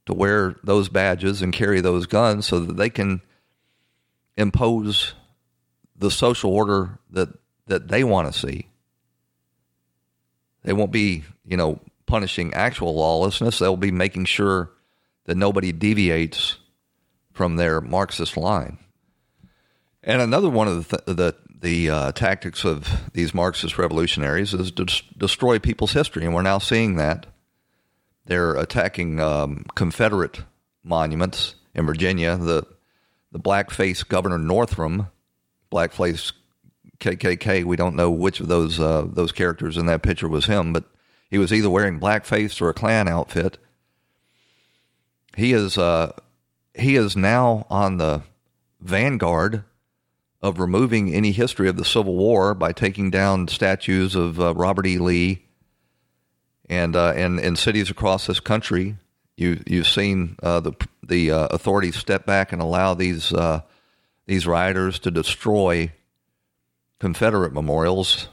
to 0.05 0.13
wear 0.13 0.55
those 0.63 0.89
badges 0.89 1.41
and 1.41 1.53
carry 1.53 1.81
those 1.81 2.05
guns 2.07 2.45
so 2.45 2.59
that 2.59 2.77
they 2.77 2.89
can 2.89 3.21
impose 4.35 5.13
the 5.95 6.11
social 6.11 6.51
order 6.51 6.99
that 7.11 7.29
that 7.67 7.87
they 7.87 8.03
want 8.03 8.31
to 8.31 8.37
see. 8.37 8.67
They 10.63 10.73
won't 10.73 10.91
be, 10.91 11.23
you 11.45 11.55
know, 11.57 11.79
punishing 12.05 12.53
actual 12.53 12.95
lawlessness. 12.95 13.59
They'll 13.59 13.77
be 13.77 13.91
making 13.91 14.25
sure 14.25 14.71
that 15.25 15.37
nobody 15.37 15.71
deviates 15.71 16.57
from 17.31 17.55
their 17.55 17.81
Marxist 17.81 18.37
line. 18.37 18.77
And 20.03 20.21
another 20.21 20.49
one 20.49 20.67
of 20.67 20.89
the 20.89 20.97
th- 20.97 21.17
the, 21.17 21.35
the 21.61 21.89
uh, 21.89 22.11
tactics 22.11 22.65
of 22.65 23.11
these 23.13 23.33
Marxist 23.33 23.77
revolutionaries 23.77 24.53
is 24.53 24.71
to 24.71 24.85
des- 24.85 25.03
destroy 25.17 25.59
people's 25.59 25.93
history, 25.93 26.25
and 26.25 26.33
we're 26.33 26.41
now 26.41 26.57
seeing 26.57 26.95
that. 26.95 27.27
They're 28.25 28.55
attacking 28.55 29.19
um, 29.19 29.65
Confederate 29.75 30.41
monuments 30.83 31.55
in 31.73 31.85
Virginia. 31.85 32.37
The 32.37 32.65
the 33.31 33.39
blackface 33.39 34.07
Governor 34.07 34.37
Northam, 34.37 35.07
blackface 35.71 36.33
KKK. 36.99 37.63
We 37.63 37.75
don't 37.75 37.95
know 37.95 38.11
which 38.11 38.39
of 38.39 38.47
those 38.47 38.79
uh, 38.79 39.05
those 39.07 39.31
characters 39.31 39.77
in 39.77 39.85
that 39.87 40.03
picture 40.03 40.27
was 40.27 40.45
him, 40.45 40.73
but 40.73 40.85
he 41.29 41.37
was 41.37 41.53
either 41.53 41.69
wearing 41.69 41.99
blackface 41.99 42.61
or 42.61 42.69
a 42.69 42.73
Klan 42.73 43.07
outfit. 43.07 43.57
He 45.35 45.53
is 45.53 45.77
uh, 45.77 46.13
he 46.73 46.95
is 46.95 47.15
now 47.15 47.65
on 47.69 47.97
the 47.97 48.23
vanguard 48.79 49.63
of 50.41 50.59
removing 50.59 51.13
any 51.13 51.31
history 51.31 51.69
of 51.69 51.77
the 51.77 51.85
Civil 51.85 52.15
War 52.15 52.53
by 52.53 52.71
taking 52.71 53.11
down 53.11 53.47
statues 53.47 54.15
of 54.15 54.39
uh, 54.39 54.53
Robert 54.55 54.87
E. 54.87 54.97
Lee 54.97 55.45
and 56.69 56.95
uh, 56.95 57.13
and 57.15 57.39
in 57.39 57.55
cities 57.55 57.89
across 57.89 58.25
this 58.25 58.39
country. 58.39 58.97
You 59.37 59.61
you've 59.67 59.87
seen 59.87 60.35
uh, 60.41 60.59
the 60.61 60.73
the 61.03 61.31
uh, 61.31 61.47
authorities 61.47 61.95
step 61.95 62.25
back 62.25 62.51
and 62.51 62.61
allow 62.61 62.93
these 62.93 63.33
uh, 63.33 63.61
these 64.25 64.47
rioters 64.47 64.99
to 64.99 65.11
destroy 65.11 65.91
Confederate 66.99 67.53
memorials. 67.53 68.27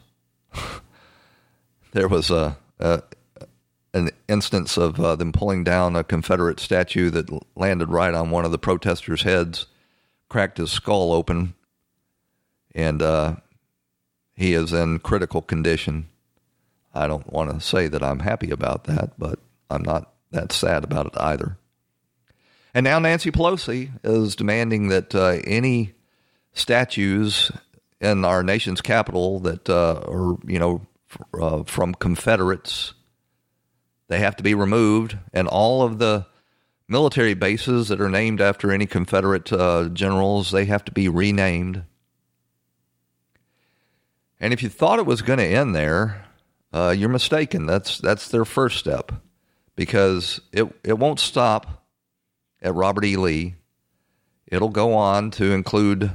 there 1.92 2.09
was 2.09 2.30
a, 2.30 2.57
a, 2.78 3.03
an 3.95 4.11
instance 4.28 4.76
of 4.76 5.01
uh, 5.01 5.16
them 5.16 5.32
pulling 5.32 5.64
down 5.64 5.97
a 5.97 6.05
Confederate 6.05 6.61
statue 6.61 7.11
that 7.11 7.30
landed 7.57 7.89
right 7.89 8.14
on 8.14 8.30
one 8.30 8.45
of 8.45 8.53
the 8.53 8.59
protesters' 8.59 9.22
heads, 9.22 9.66
cracked 10.28 10.59
his 10.59 10.70
skull 10.70 11.12
open, 11.12 11.55
and 12.74 13.03
uh, 13.03 13.36
he 14.34 14.53
is 14.53 14.72
in 14.72 14.99
critical 14.99 15.43
condition. 15.43 16.09
I 16.95 17.07
don't 17.07 17.32
want 17.32 17.51
to 17.51 17.61
say 17.61 17.89
that 17.89 18.03
I'm 18.03 18.20
happy 18.20 18.51
about 18.51 18.84
that, 18.84 19.12
but 19.18 19.39
I'm 19.70 19.82
not 19.82 20.12
that 20.30 20.53
sad 20.53 20.84
about 20.84 21.07
it 21.07 21.18
either. 21.18 21.57
And 22.74 22.84
now 22.84 22.99
Nancy 22.99 23.30
Pelosi 23.30 23.91
is 24.05 24.36
demanding 24.36 24.89
that 24.89 25.14
uh, 25.14 25.39
any 25.45 25.95
statues 26.53 27.51
in 28.01 28.24
our 28.24 28.43
nation's 28.43 28.80
capital 28.80 29.41
that 29.41 29.68
uh, 29.68 30.01
are, 30.07 30.36
you 30.47 30.59
know, 30.59 30.86
uh, 31.41 31.62
from 31.64 31.95
Confederates, 31.95 32.95
they 34.09 34.18
have 34.20 34.36
to 34.36 34.42
be 34.42 34.54
removed, 34.54 35.16
and 35.32 35.46
all 35.46 35.82
of 35.82 35.98
the 35.98 36.26
military 36.88 37.34
bases 37.34 37.88
that 37.88 38.00
are 38.00 38.09
named 38.09 38.40
after 38.40 38.72
any 38.72 38.86
Confederate 38.86 39.52
uh, 39.52 39.88
generals, 39.90 40.50
they 40.50 40.64
have 40.64 40.84
to 40.86 40.92
be 40.92 41.09
renamed. 41.09 41.84
And 44.40 44.52
if 44.52 44.62
you 44.62 44.68
thought 44.68 44.98
it 44.98 45.06
was 45.06 45.20
going 45.20 45.38
to 45.38 45.44
end 45.44 45.74
there, 45.74 46.24
uh, 46.72 46.94
you're 46.96 47.09
mistaken. 47.09 47.66
That's 47.66 47.98
that's 47.98 48.28
their 48.28 48.44
first 48.44 48.78
step, 48.78 49.12
because 49.76 50.40
it 50.52 50.66
it 50.82 50.98
won't 50.98 51.20
stop 51.20 51.84
at 52.62 52.74
Robert 52.74 53.04
E. 53.04 53.16
Lee. 53.16 53.54
It'll 54.46 54.70
go 54.70 54.94
on 54.94 55.30
to 55.32 55.52
include 55.52 56.12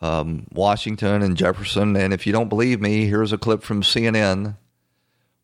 um, 0.00 0.46
Washington 0.52 1.22
and 1.22 1.36
Jefferson. 1.36 1.96
And 1.96 2.12
if 2.12 2.26
you 2.26 2.32
don't 2.32 2.48
believe 2.48 2.80
me, 2.80 3.06
here's 3.06 3.32
a 3.32 3.38
clip 3.38 3.62
from 3.62 3.82
CNN 3.82 4.56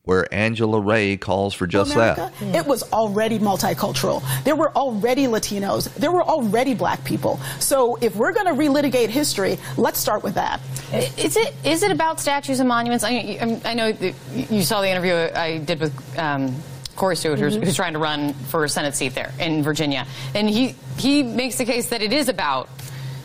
where 0.09 0.33
Angela 0.33 0.79
Rye 0.79 1.17
calls 1.17 1.53
for 1.53 1.67
just 1.67 1.93
America, 1.93 2.31
that. 2.39 2.55
It 2.55 2.65
was 2.65 2.81
already 2.91 3.37
multicultural. 3.37 4.23
There 4.43 4.55
were 4.55 4.71
already 4.75 5.27
Latinos. 5.27 5.93
There 5.93 6.11
were 6.11 6.23
already 6.23 6.73
black 6.73 7.03
people. 7.03 7.39
So 7.59 7.95
if 8.01 8.15
we're 8.15 8.31
going 8.31 8.47
to 8.47 8.53
relitigate 8.53 9.09
history, 9.09 9.59
let's 9.77 9.99
start 9.99 10.23
with 10.23 10.33
that. 10.33 10.61
Is 10.91 11.37
it 11.37 11.53
is 11.63 11.83
it 11.83 11.91
about 11.91 12.19
statues 12.19 12.59
and 12.59 12.67
monuments? 12.67 13.03
I, 13.03 13.61
I 13.63 13.75
know 13.75 13.93
you 14.33 14.63
saw 14.63 14.81
the 14.81 14.89
interview 14.89 15.13
I 15.13 15.59
did 15.59 15.79
with. 15.79 16.17
Um, 16.17 16.55
Corey 16.95 17.15
Stewart, 17.15 17.39
mm-hmm. 17.39 17.63
who's, 17.63 17.77
trying 17.77 17.93
to 17.93 17.99
run 17.99 18.33
for 18.33 18.65
a 18.65 18.67
Senate 18.67 18.93
seat 18.93 19.15
there 19.15 19.31
in 19.39 19.63
Virginia, 19.63 20.05
and 20.35 20.49
he 20.49 20.75
he 20.97 21.23
makes 21.23 21.55
the 21.55 21.63
case 21.63 21.87
that 21.91 22.01
it 22.01 22.11
is 22.11 22.27
about 22.27 22.67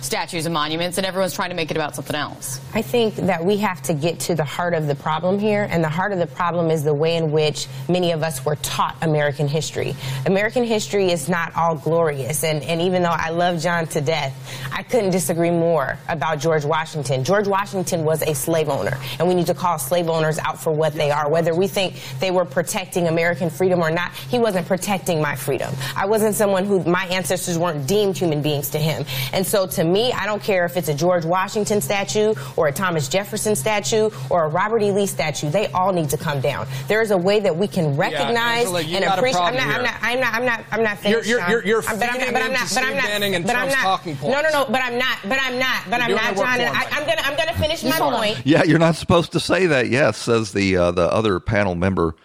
statues 0.04 0.46
and 0.46 0.52
monuments, 0.52 0.98
and 0.98 1.06
everyone's 1.06 1.34
trying 1.34 1.50
to 1.50 1.56
make 1.56 1.70
it 1.70 1.76
about 1.76 1.94
something 1.94 2.14
else. 2.14 2.60
I 2.74 2.82
think 2.82 3.16
that 3.16 3.44
we 3.44 3.56
have 3.58 3.82
to 3.82 3.94
get 3.94 4.20
to 4.20 4.34
the 4.34 4.44
heart 4.44 4.74
of 4.74 4.86
the 4.86 4.94
problem 4.94 5.38
here, 5.38 5.66
and 5.70 5.82
the 5.82 5.88
heart 5.88 6.12
of 6.12 6.18
the 6.18 6.26
problem 6.26 6.70
is 6.70 6.84
the 6.84 6.94
way 6.94 7.16
in 7.16 7.32
which 7.32 7.66
many 7.88 8.12
of 8.12 8.22
us 8.22 8.44
were 8.44 8.56
taught 8.56 8.96
American 9.02 9.48
history. 9.48 9.96
American 10.26 10.64
history 10.64 11.10
is 11.10 11.28
not 11.28 11.54
all 11.56 11.76
glorious, 11.76 12.44
and, 12.44 12.62
and 12.64 12.80
even 12.80 13.02
though 13.02 13.08
I 13.08 13.30
love 13.30 13.60
John 13.60 13.86
to 13.88 14.00
death, 14.00 14.34
I 14.72 14.82
couldn't 14.82 15.10
disagree 15.10 15.50
more 15.50 15.98
about 16.08 16.38
George 16.38 16.64
Washington. 16.64 17.24
George 17.24 17.48
Washington 17.48 18.04
was 18.04 18.22
a 18.22 18.34
slave 18.34 18.68
owner, 18.68 18.98
and 19.18 19.26
we 19.26 19.34
need 19.34 19.46
to 19.46 19.54
call 19.54 19.78
slave 19.78 20.08
owners 20.08 20.38
out 20.38 20.60
for 20.60 20.72
what 20.72 20.92
they 20.94 21.10
are. 21.10 21.30
Whether 21.30 21.54
we 21.54 21.66
think 21.66 21.94
they 22.20 22.30
were 22.30 22.44
protecting 22.44 23.08
American 23.08 23.50
freedom 23.50 23.80
or 23.80 23.90
not, 23.90 24.12
he 24.12 24.38
wasn't 24.38 24.66
protecting 24.66 25.22
my 25.22 25.34
freedom. 25.34 25.74
I 25.96 26.06
wasn't 26.06 26.34
someone 26.34 26.64
who 26.64 26.82
my 26.84 27.06
ancestors 27.06 27.58
weren't 27.58 27.86
deemed 27.86 28.18
human 28.18 28.42
beings 28.42 28.70
to 28.70 28.78
him. 28.78 29.06
And 29.32 29.46
so 29.46 29.66
to 29.66 29.84
me, 29.84 29.93
I 29.96 30.26
don't 30.26 30.42
care 30.42 30.64
if 30.64 30.76
it's 30.76 30.88
a 30.88 30.94
George 30.94 31.24
Washington 31.24 31.80
statue 31.80 32.34
or 32.56 32.68
a 32.68 32.72
Thomas 32.72 33.08
Jefferson 33.08 33.56
statue 33.56 34.10
or 34.30 34.44
a 34.44 34.48
Robert 34.48 34.82
E. 34.82 34.90
Lee 34.90 35.06
statue. 35.06 35.50
They 35.50 35.68
all 35.68 35.92
need 35.92 36.10
to 36.10 36.16
come 36.16 36.40
down. 36.40 36.66
There 36.88 37.02
is 37.02 37.10
a 37.10 37.16
way 37.16 37.40
that 37.40 37.56
we 37.56 37.68
can 37.68 37.96
recognize 37.96 38.70
yeah, 38.70 38.78
Angela, 38.78 38.80
and 38.80 39.04
appreciate. 39.04 39.40
I'm 39.40 39.54
not, 39.54 39.66
I'm 39.66 39.82
not. 39.82 39.94
I'm 40.02 40.20
not. 40.20 40.34
I'm 40.34 40.44
not. 40.44 40.64
I'm 40.72 40.82
not 40.82 40.98
finished. 40.98 41.28
You're, 41.28 41.48
you're, 41.48 41.64
you're 41.64 41.82
but 41.82 42.02
I'm 42.02 42.18
not. 42.18 42.32
But 42.32 42.42
I'm 42.42 42.52
not. 42.52 42.70
But 42.74 42.84
I'm 42.84 42.96
not. 42.96 43.08
and 43.10 43.46
but 43.46 43.56
I'm 43.56 43.68
not. 43.68 43.78
talking 43.78 44.16
points. 44.16 44.34
No, 44.34 44.42
no, 44.42 44.64
no. 44.64 44.70
But 44.70 44.82
I'm 44.82 44.98
not. 44.98 45.18
But 45.24 45.38
I'm 45.40 45.58
not. 45.58 45.82
But 45.88 46.08
you're 46.08 46.18
I'm 46.18 46.34
not, 46.34 46.58
John. 46.58 46.60
I, 46.60 46.88
I'm 46.90 47.06
gonna. 47.06 47.22
I'm 47.22 47.36
gonna 47.36 47.58
finish 47.58 47.84
my 47.84 47.98
point. 47.98 48.44
Yeah, 48.44 48.64
you're 48.64 48.78
not 48.78 48.96
supposed 48.96 49.32
to 49.32 49.40
say 49.40 49.66
that. 49.66 49.88
Yes, 49.88 50.18
says 50.18 50.52
the 50.52 50.76
uh, 50.76 50.90
the 50.90 51.12
other 51.12 51.40
panel 51.40 51.74
member 51.74 52.16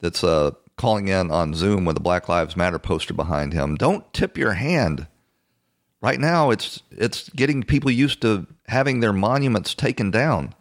that's 0.00 0.24
uh, 0.24 0.52
calling 0.76 1.08
in 1.08 1.30
on 1.30 1.54
Zoom 1.54 1.84
with 1.84 1.96
a 1.96 2.00
Black 2.00 2.28
Lives 2.28 2.56
Matter 2.56 2.78
poster 2.78 3.14
behind 3.14 3.52
him. 3.52 3.76
Don't 3.76 4.10
tip 4.12 4.38
your 4.38 4.52
hand 4.52 5.06
right 6.00 6.20
now 6.20 6.50
it's 6.50 6.82
it's 6.90 7.28
getting 7.30 7.62
people 7.62 7.90
used 7.90 8.22
to 8.22 8.46
having 8.66 9.00
their 9.00 9.12
monuments 9.12 9.74
taken 9.74 10.10
down. 10.10 10.54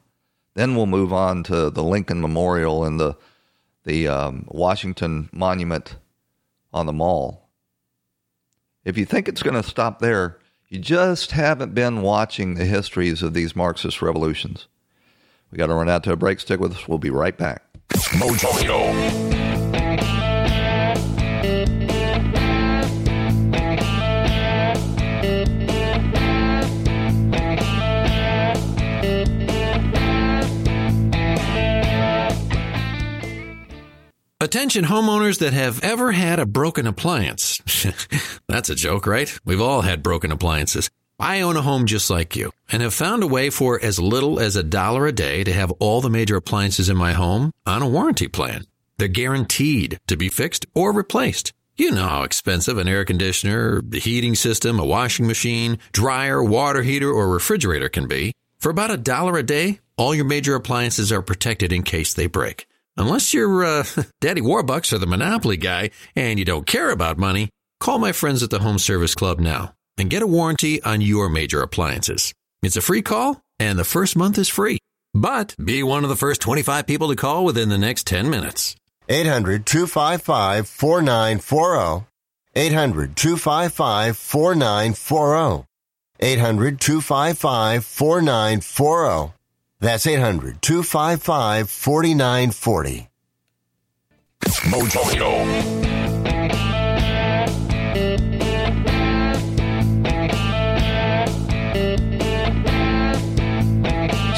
Then 0.55 0.75
we'll 0.75 0.87
move 0.87 1.13
on 1.13 1.43
to 1.43 1.69
the 1.69 1.83
Lincoln 1.83 2.21
Memorial 2.21 2.83
and 2.83 2.99
the 2.99 3.15
the 3.85 4.07
um, 4.07 4.45
Washington 4.47 5.29
Monument 5.31 5.95
on 6.73 6.85
the 6.85 6.93
mall. 6.93 7.49
If 8.83 8.97
you 8.97 9.05
think 9.05 9.27
it's 9.27 9.43
going 9.43 9.61
to 9.61 9.67
stop 9.67 9.99
there, 9.99 10.37
you 10.67 10.79
just 10.79 11.31
haven't 11.31 11.73
been 11.73 12.01
watching 12.01 12.55
the 12.55 12.65
histories 12.65 13.23
of 13.23 13.33
these 13.33 13.55
Marxist 13.55 14.01
revolutions. 14.01 14.67
We 15.51 15.57
got 15.57 15.67
to 15.67 15.73
run 15.73 15.89
out 15.89 16.03
to 16.03 16.11
a 16.11 16.15
break. 16.15 16.39
Stick 16.39 16.59
with 16.59 16.73
us. 16.73 16.87
We'll 16.87 16.99
be 16.99 17.09
right 17.09 17.37
back. 17.37 17.63
Mojo. 17.89 19.28
Attention 34.49 34.85
homeowners 34.85 35.37
that 35.41 35.53
have 35.53 35.83
ever 35.83 36.11
had 36.11 36.39
a 36.39 36.45
broken 36.47 36.87
appliance. 36.87 37.61
That's 38.47 38.71
a 38.71 38.73
joke, 38.73 39.05
right? 39.05 39.31
We've 39.45 39.61
all 39.61 39.81
had 39.81 40.01
broken 40.01 40.31
appliances. 40.31 40.89
I 41.19 41.41
own 41.41 41.55
a 41.55 41.61
home 41.61 41.85
just 41.85 42.09
like 42.09 42.35
you 42.35 42.51
and 42.71 42.81
have 42.81 42.95
found 42.95 43.21
a 43.21 43.27
way 43.27 43.51
for 43.51 43.79
as 43.79 43.99
little 43.99 44.39
as 44.39 44.55
a 44.55 44.63
dollar 44.63 45.05
a 45.05 45.11
day 45.11 45.43
to 45.43 45.53
have 45.53 45.69
all 45.73 46.01
the 46.01 46.09
major 46.09 46.35
appliances 46.35 46.89
in 46.89 46.97
my 46.97 47.13
home 47.13 47.51
on 47.67 47.83
a 47.83 47.87
warranty 47.87 48.27
plan. 48.27 48.65
They're 48.97 49.07
guaranteed 49.07 49.99
to 50.07 50.17
be 50.17 50.29
fixed 50.29 50.65
or 50.73 50.93
replaced. 50.93 51.53
You 51.77 51.91
know 51.91 52.07
how 52.07 52.23
expensive 52.23 52.79
an 52.79 52.87
air 52.87 53.05
conditioner, 53.05 53.83
a 53.93 53.97
heating 53.99 54.33
system, 54.33 54.79
a 54.79 54.83
washing 54.83 55.27
machine, 55.27 55.77
dryer, 55.91 56.43
water 56.43 56.81
heater, 56.81 57.11
or 57.11 57.29
refrigerator 57.29 57.87
can 57.87 58.07
be. 58.07 58.33
For 58.57 58.71
about 58.71 58.89
a 58.89 58.97
dollar 58.97 59.37
a 59.37 59.43
day, 59.43 59.79
all 59.95 60.15
your 60.15 60.25
major 60.25 60.55
appliances 60.55 61.11
are 61.11 61.21
protected 61.21 61.71
in 61.71 61.83
case 61.83 62.15
they 62.15 62.25
break. 62.25 62.65
Unless 62.99 63.33
you're 63.33 63.63
uh, 63.63 63.85
Daddy 64.21 64.41
Warbucks 64.41 64.91
or 64.91 64.97
the 64.97 65.07
Monopoly 65.07 65.55
guy 65.55 65.91
and 66.17 66.37
you 66.37 66.43
don't 66.43 66.67
care 66.67 66.91
about 66.91 67.17
money, 67.17 67.49
call 67.79 67.97
my 67.97 68.11
friends 68.11 68.43
at 68.43 68.49
the 68.49 68.59
Home 68.59 68.77
Service 68.77 69.15
Club 69.15 69.39
now 69.39 69.73
and 69.97 70.09
get 70.09 70.21
a 70.21 70.27
warranty 70.27 70.83
on 70.83 70.99
your 70.99 71.29
major 71.29 71.61
appliances. 71.61 72.33
It's 72.61 72.75
a 72.75 72.81
free 72.81 73.01
call 73.01 73.41
and 73.57 73.79
the 73.79 73.85
first 73.85 74.17
month 74.17 74.37
is 74.37 74.49
free. 74.49 74.79
But 75.13 75.55
be 75.63 75.81
one 75.81 76.03
of 76.03 76.09
the 76.09 76.17
first 76.17 76.41
25 76.41 76.85
people 76.85 77.07
to 77.07 77.15
call 77.15 77.45
within 77.45 77.69
the 77.69 77.77
next 77.77 78.05
10 78.05 78.29
minutes. 78.29 78.75
800 79.07 79.65
255 79.65 80.67
4940. 80.67 82.05
800 82.53 83.15
255 83.15 84.17
4940. 84.17 85.65
800 86.19 86.81
255 86.81 87.85
4940. 87.85 89.38
That's 89.81 90.05
800 90.05 90.61
255 90.61 91.69
4940. 91.69 93.09
Mojo. 94.41 95.79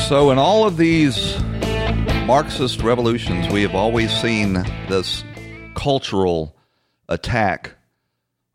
So, 0.08 0.30
in 0.30 0.38
all 0.38 0.68
of 0.68 0.78
these 0.78 1.40
Marxist 2.26 2.84
revolutions, 2.84 3.52
we 3.52 3.64
have 3.64 3.74
always 3.74 4.12
seen 4.12 4.54
this 4.90 5.24
cultural 5.74 6.56
attack 7.10 7.72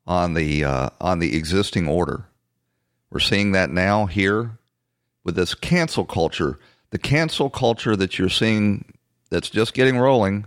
on 0.06 0.34
the 0.34 0.62
uh, 0.62 0.90
on 1.00 1.18
the 1.18 1.36
existing 1.36 1.88
order. 1.88 2.26
We're 3.10 3.18
seeing 3.18 3.50
that 3.52 3.70
now 3.70 4.06
here 4.06 4.58
with 5.24 5.34
this 5.34 5.54
cancel 5.54 6.04
culture 6.04 6.60
the 6.96 7.02
cancel 7.02 7.50
culture 7.50 7.94
that 7.94 8.18
you're 8.18 8.30
seeing 8.30 8.82
that's 9.28 9.50
just 9.50 9.74
getting 9.74 9.98
rolling, 9.98 10.46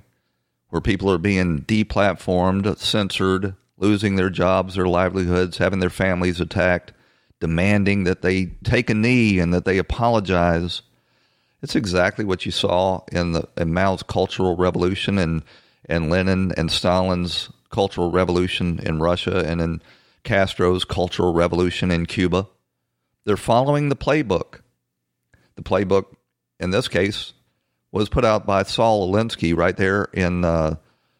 where 0.69 0.81
people 0.81 1.11
are 1.11 1.19
being 1.19 1.61
deplatformed, 1.61 2.75
censored, 2.79 3.53
losing 3.77 4.15
their 4.15 4.31
jobs, 4.31 4.73
their 4.73 4.87
livelihoods, 4.87 5.59
having 5.59 5.79
their 5.79 5.91
families 5.91 6.41
attacked, 6.41 6.91
demanding 7.39 8.05
that 8.05 8.23
they 8.23 8.47
take 8.63 8.89
a 8.89 8.95
knee 8.95 9.37
and 9.37 9.53
that 9.53 9.65
they 9.65 9.77
apologize. 9.77 10.81
It's 11.61 11.75
exactly 11.75 12.25
what 12.25 12.47
you 12.47 12.51
saw 12.51 13.01
in 13.11 13.33
the 13.33 13.47
in 13.55 13.71
Mao's 13.71 14.01
Cultural 14.01 14.57
Revolution 14.57 15.19
and 15.19 15.43
and 15.85 16.09
Lenin 16.09 16.51
and 16.57 16.71
Stalin's 16.71 17.51
Cultural 17.69 18.09
Revolution 18.09 18.79
in 18.79 18.97
Russia 18.97 19.43
and 19.45 19.61
in 19.61 19.83
Castro's 20.23 20.83
Cultural 20.83 21.31
Revolution 21.31 21.91
in 21.91 22.07
Cuba. 22.07 22.47
They're 23.23 23.37
following 23.37 23.89
the 23.89 23.95
playbook. 23.95 24.61
The 25.55 25.61
playbook 25.61 26.15
in 26.59 26.71
this 26.71 26.87
case, 26.87 27.33
was 27.91 28.09
put 28.09 28.25
out 28.25 28.45
by 28.45 28.63
Saul 28.63 29.11
Alinsky 29.11 29.55
right 29.55 29.75
there 29.75 30.03
in 30.13 30.45
uh, 30.45 30.75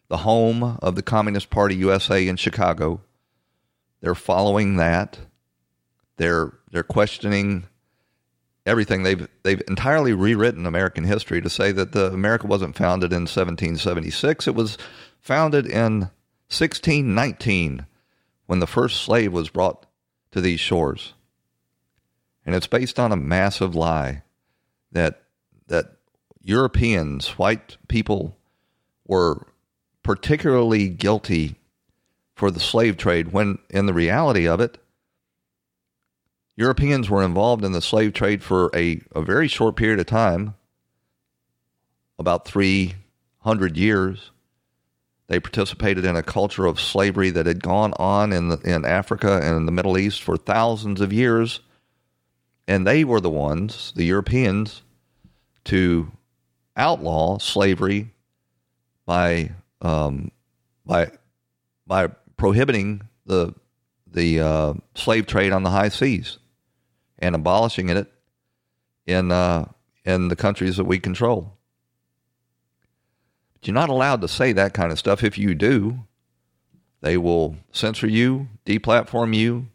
the 0.08 0.18
home 0.18 0.78
of 0.82 0.96
the 0.96 1.02
Communist 1.02 1.50
Party 1.50 1.76
USA 1.76 2.28
in 2.28 2.36
Chicago. 2.36 3.02
They're 4.02 4.16
following 4.16 4.78
that. 4.78 5.20
They're 6.18 6.54
they're 6.72 6.84
questioning 6.84 7.66
everything. 8.66 9.04
They've 9.04 9.28
they've 9.44 9.62
entirely 9.68 10.14
rewritten 10.14 10.66
American 10.66 11.04
history 11.04 11.42
to 11.42 11.50
say 11.50 11.72
that 11.72 11.92
the 11.92 12.08
America 12.08 12.48
wasn't 12.48 12.76
founded 12.76 13.12
in 13.12 13.22
1776. 13.22 14.48
It 14.48 14.56
was 14.56 14.78
founded 15.22 15.66
in 15.66 16.10
1619 16.50 17.86
when 18.46 18.60
the 18.60 18.68
first 18.68 19.02
slave 19.02 19.32
was 19.32 19.50
brought 19.50 19.86
to 20.32 20.42
these 20.42 20.60
shores. 20.60 21.14
And 22.46 22.56
it's 22.56 22.68
based 22.68 23.00
on 23.00 23.12
a 23.12 23.18
massive 23.18 23.76
lie 23.76 24.24
that 24.92 25.24
that 25.70 25.94
Europeans, 26.44 27.38
white 27.40 27.78
people, 27.88 28.38
were 29.08 29.48
particularly 30.04 30.90
guilty 30.90 31.56
for 32.36 32.52
the 32.52 32.60
slave 32.60 32.98
trade 32.98 33.32
when, 33.32 33.58
in 33.70 33.86
the 33.86 33.94
reality 33.94 34.48
of 34.48 34.60
it, 34.60 34.78
Europeans 36.56 37.10
were 37.10 37.24
involved 37.24 37.64
in 37.64 37.72
the 37.72 37.82
slave 37.82 38.14
trade 38.14 38.44
for 38.44 38.70
a, 38.76 39.02
a 39.16 39.22
very 39.22 39.48
short 39.48 39.78
period 39.78 40.00
of 40.00 40.06
time, 40.06 40.56
about 42.18 42.46
300 42.46 43.78
years. 43.78 44.32
They 45.28 45.40
participated 45.40 46.04
in 46.04 46.18
a 46.18 46.24
culture 46.24 46.66
of 46.66 46.80
slavery 46.80 47.30
that 47.30 47.46
had 47.46 47.64
gone 47.64 47.94
on 47.98 48.34
in, 48.34 48.50
the, 48.50 48.60
in 48.66 48.84
Africa 48.84 49.40
and 49.42 49.56
in 49.56 49.66
the 49.66 49.72
Middle 49.72 49.98
East 49.98 50.22
for 50.22 50.36
thousands 50.36 51.00
of 51.00 51.14
years. 51.14 51.62
And 52.68 52.86
they 52.86 53.04
were 53.06 53.22
the 53.22 53.30
ones, 53.30 53.94
the 53.96 54.06
Europeans, 54.06 54.82
to 55.70 56.12
outlaw 56.76 57.38
slavery 57.38 58.12
by 59.06 59.52
um, 59.82 60.32
by 60.84 61.12
by 61.86 62.08
prohibiting 62.38 63.04
the 63.28 63.54
the 64.08 64.40
uh, 64.40 64.74
slave 64.96 65.28
trade 65.28 65.52
on 65.52 65.62
the 65.62 65.70
high 65.70 65.90
seas 65.90 66.40
and 67.20 67.36
abolishing 67.36 67.90
it 67.90 68.12
in 69.06 69.32
uh, 69.32 69.66
in 70.06 70.30
the 70.30 70.36
countries 70.36 70.78
that 70.78 70.86
we 70.86 70.98
control. 70.98 71.56
But 73.54 73.68
you're 73.68 73.76
not 73.76 73.90
allowed 73.90 74.22
to 74.22 74.28
say 74.28 74.52
that 74.54 74.74
kind 74.74 74.92
of 74.92 74.98
stuff. 74.98 75.24
If 75.24 75.38
you 75.38 75.54
do, 75.54 76.00
they 77.02 77.16
will 77.16 77.58
censor 77.72 78.08
you, 78.08 78.48
deplatform 78.66 79.36
you, 79.36 79.68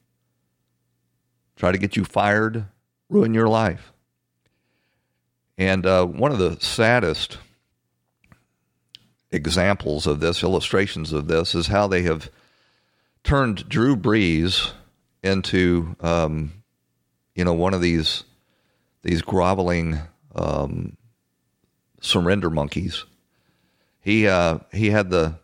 try 1.55 1.71
to 1.71 1.79
get 1.79 1.95
you 1.95 2.05
fired, 2.05 2.67
ruin 3.09 3.33
your 3.33 3.49
life. 3.49 3.94
And 5.57 5.87
uh, 5.87 6.05
one 6.07 6.33
of 6.33 6.39
the 6.39 6.59
saddest 6.61 7.39
examples 9.31 10.07
of 10.07 10.21
this, 10.21 10.43
illustrations 10.43 11.13
of 11.13 11.29
this, 11.29 11.55
is 11.55 11.69
how 11.69 11.87
they 11.87 12.03
have 12.03 12.31
turned 13.23 13.69
Drew 13.69 13.97
Brees 13.97 14.73
into, 15.23 15.97
um, 16.01 16.53
you 17.35 17.45
know, 17.45 17.55
one 17.55 17.75
of 17.75 17.81
these 17.81 18.25
these 19.03 19.23
groveling 19.23 20.01
um, 20.35 20.97
surrender 22.01 22.51
monkeys. 22.51 23.05
He 24.01 24.27
uh, 24.27 24.59
he 24.73 24.91
had 24.91 25.11
the 25.11 25.39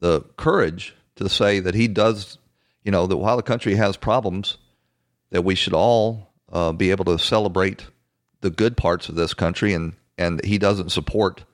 the 0.00 0.22
courage 0.36 0.94
to 1.16 1.28
say 1.28 1.60
that 1.60 1.74
he 1.74 1.88
does, 1.88 2.38
you 2.84 2.90
know, 2.90 3.06
that 3.06 3.16
while 3.16 3.36
the 3.36 3.42
country 3.42 3.74
has 3.74 3.96
problems, 3.96 4.56
that 5.30 5.42
we 5.42 5.54
should 5.54 5.74
all 5.74 6.32
uh, 6.52 6.72
be 6.72 6.90
able 6.90 7.04
to 7.06 7.18
celebrate 7.18 7.86
the 8.40 8.50
good 8.50 8.76
parts 8.76 9.08
of 9.08 9.14
this 9.14 9.34
country, 9.34 9.72
and 9.72 9.94
and 10.18 10.44
he 10.44 10.58
doesn't 10.58 10.90
support 10.90 11.44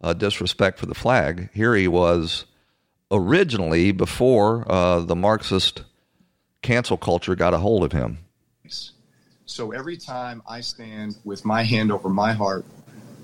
uh, 0.00 0.12
disrespect 0.12 0.78
for 0.78 0.86
the 0.86 0.94
flag. 0.94 1.50
Here 1.52 1.74
he 1.74 1.88
was 1.88 2.44
originally 3.10 3.92
before 3.92 4.70
uh, 4.70 5.00
the 5.00 5.16
Marxist 5.16 5.82
cancel 6.62 6.96
culture 6.96 7.34
got 7.34 7.54
a 7.54 7.58
hold 7.58 7.84
of 7.84 7.92
him. 7.92 8.18
So 9.46 9.72
every 9.72 9.96
time 9.96 10.42
I 10.48 10.60
stand 10.60 11.16
with 11.24 11.44
my 11.44 11.64
hand 11.64 11.90
over 11.90 12.08
my 12.08 12.32
heart, 12.32 12.64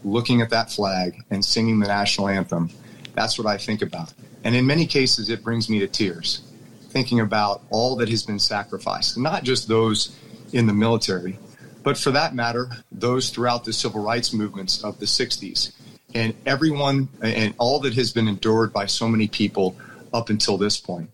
looking 0.03 0.41
at 0.41 0.51
that 0.51 0.71
flag 0.71 1.23
and 1.31 1.45
singing 1.45 1.79
the 1.79 1.87
national 1.87 2.29
anthem, 2.29 2.71
that's 3.15 3.39
what 3.39 3.47
I 3.47 3.57
think 3.59 3.81
about. 3.81 4.13
And 4.43 4.55
in 4.57 4.67
many 4.67 4.87
cases, 4.87 5.31
it 5.31 5.45
brings 5.45 5.71
me 5.71 5.79
to 5.81 5.87
tears 5.87 6.43
thinking 6.89 7.21
about 7.21 7.63
all 7.71 7.97
that 7.97 8.09
has 8.09 8.25
been 8.25 8.39
sacrificed, 8.39 9.19
not 9.19 9.45
just 9.45 9.69
those 9.69 10.17
in 10.53 10.67
the 10.67 10.73
military, 10.73 11.39
but 11.87 11.97
for 11.97 12.11
that 12.11 12.35
matter, 12.35 12.69
those 12.91 13.31
throughout 13.31 13.63
the 13.63 13.73
civil 13.73 14.03
rights 14.03 14.33
movements 14.33 14.83
of 14.83 14.99
the 14.99 15.07
60s 15.07 15.71
and 16.17 16.35
everyone 16.45 17.09
and 17.23 17.55
all 17.59 17.79
that 17.79 17.95
has 17.95 18.13
been 18.13 18.27
endured 18.27 18.73
by 18.73 18.87
so 18.87 19.07
many 19.07 19.29
people 19.29 19.77
up 20.13 20.29
until 20.29 20.59
this 20.59 20.81
point. 20.81 21.09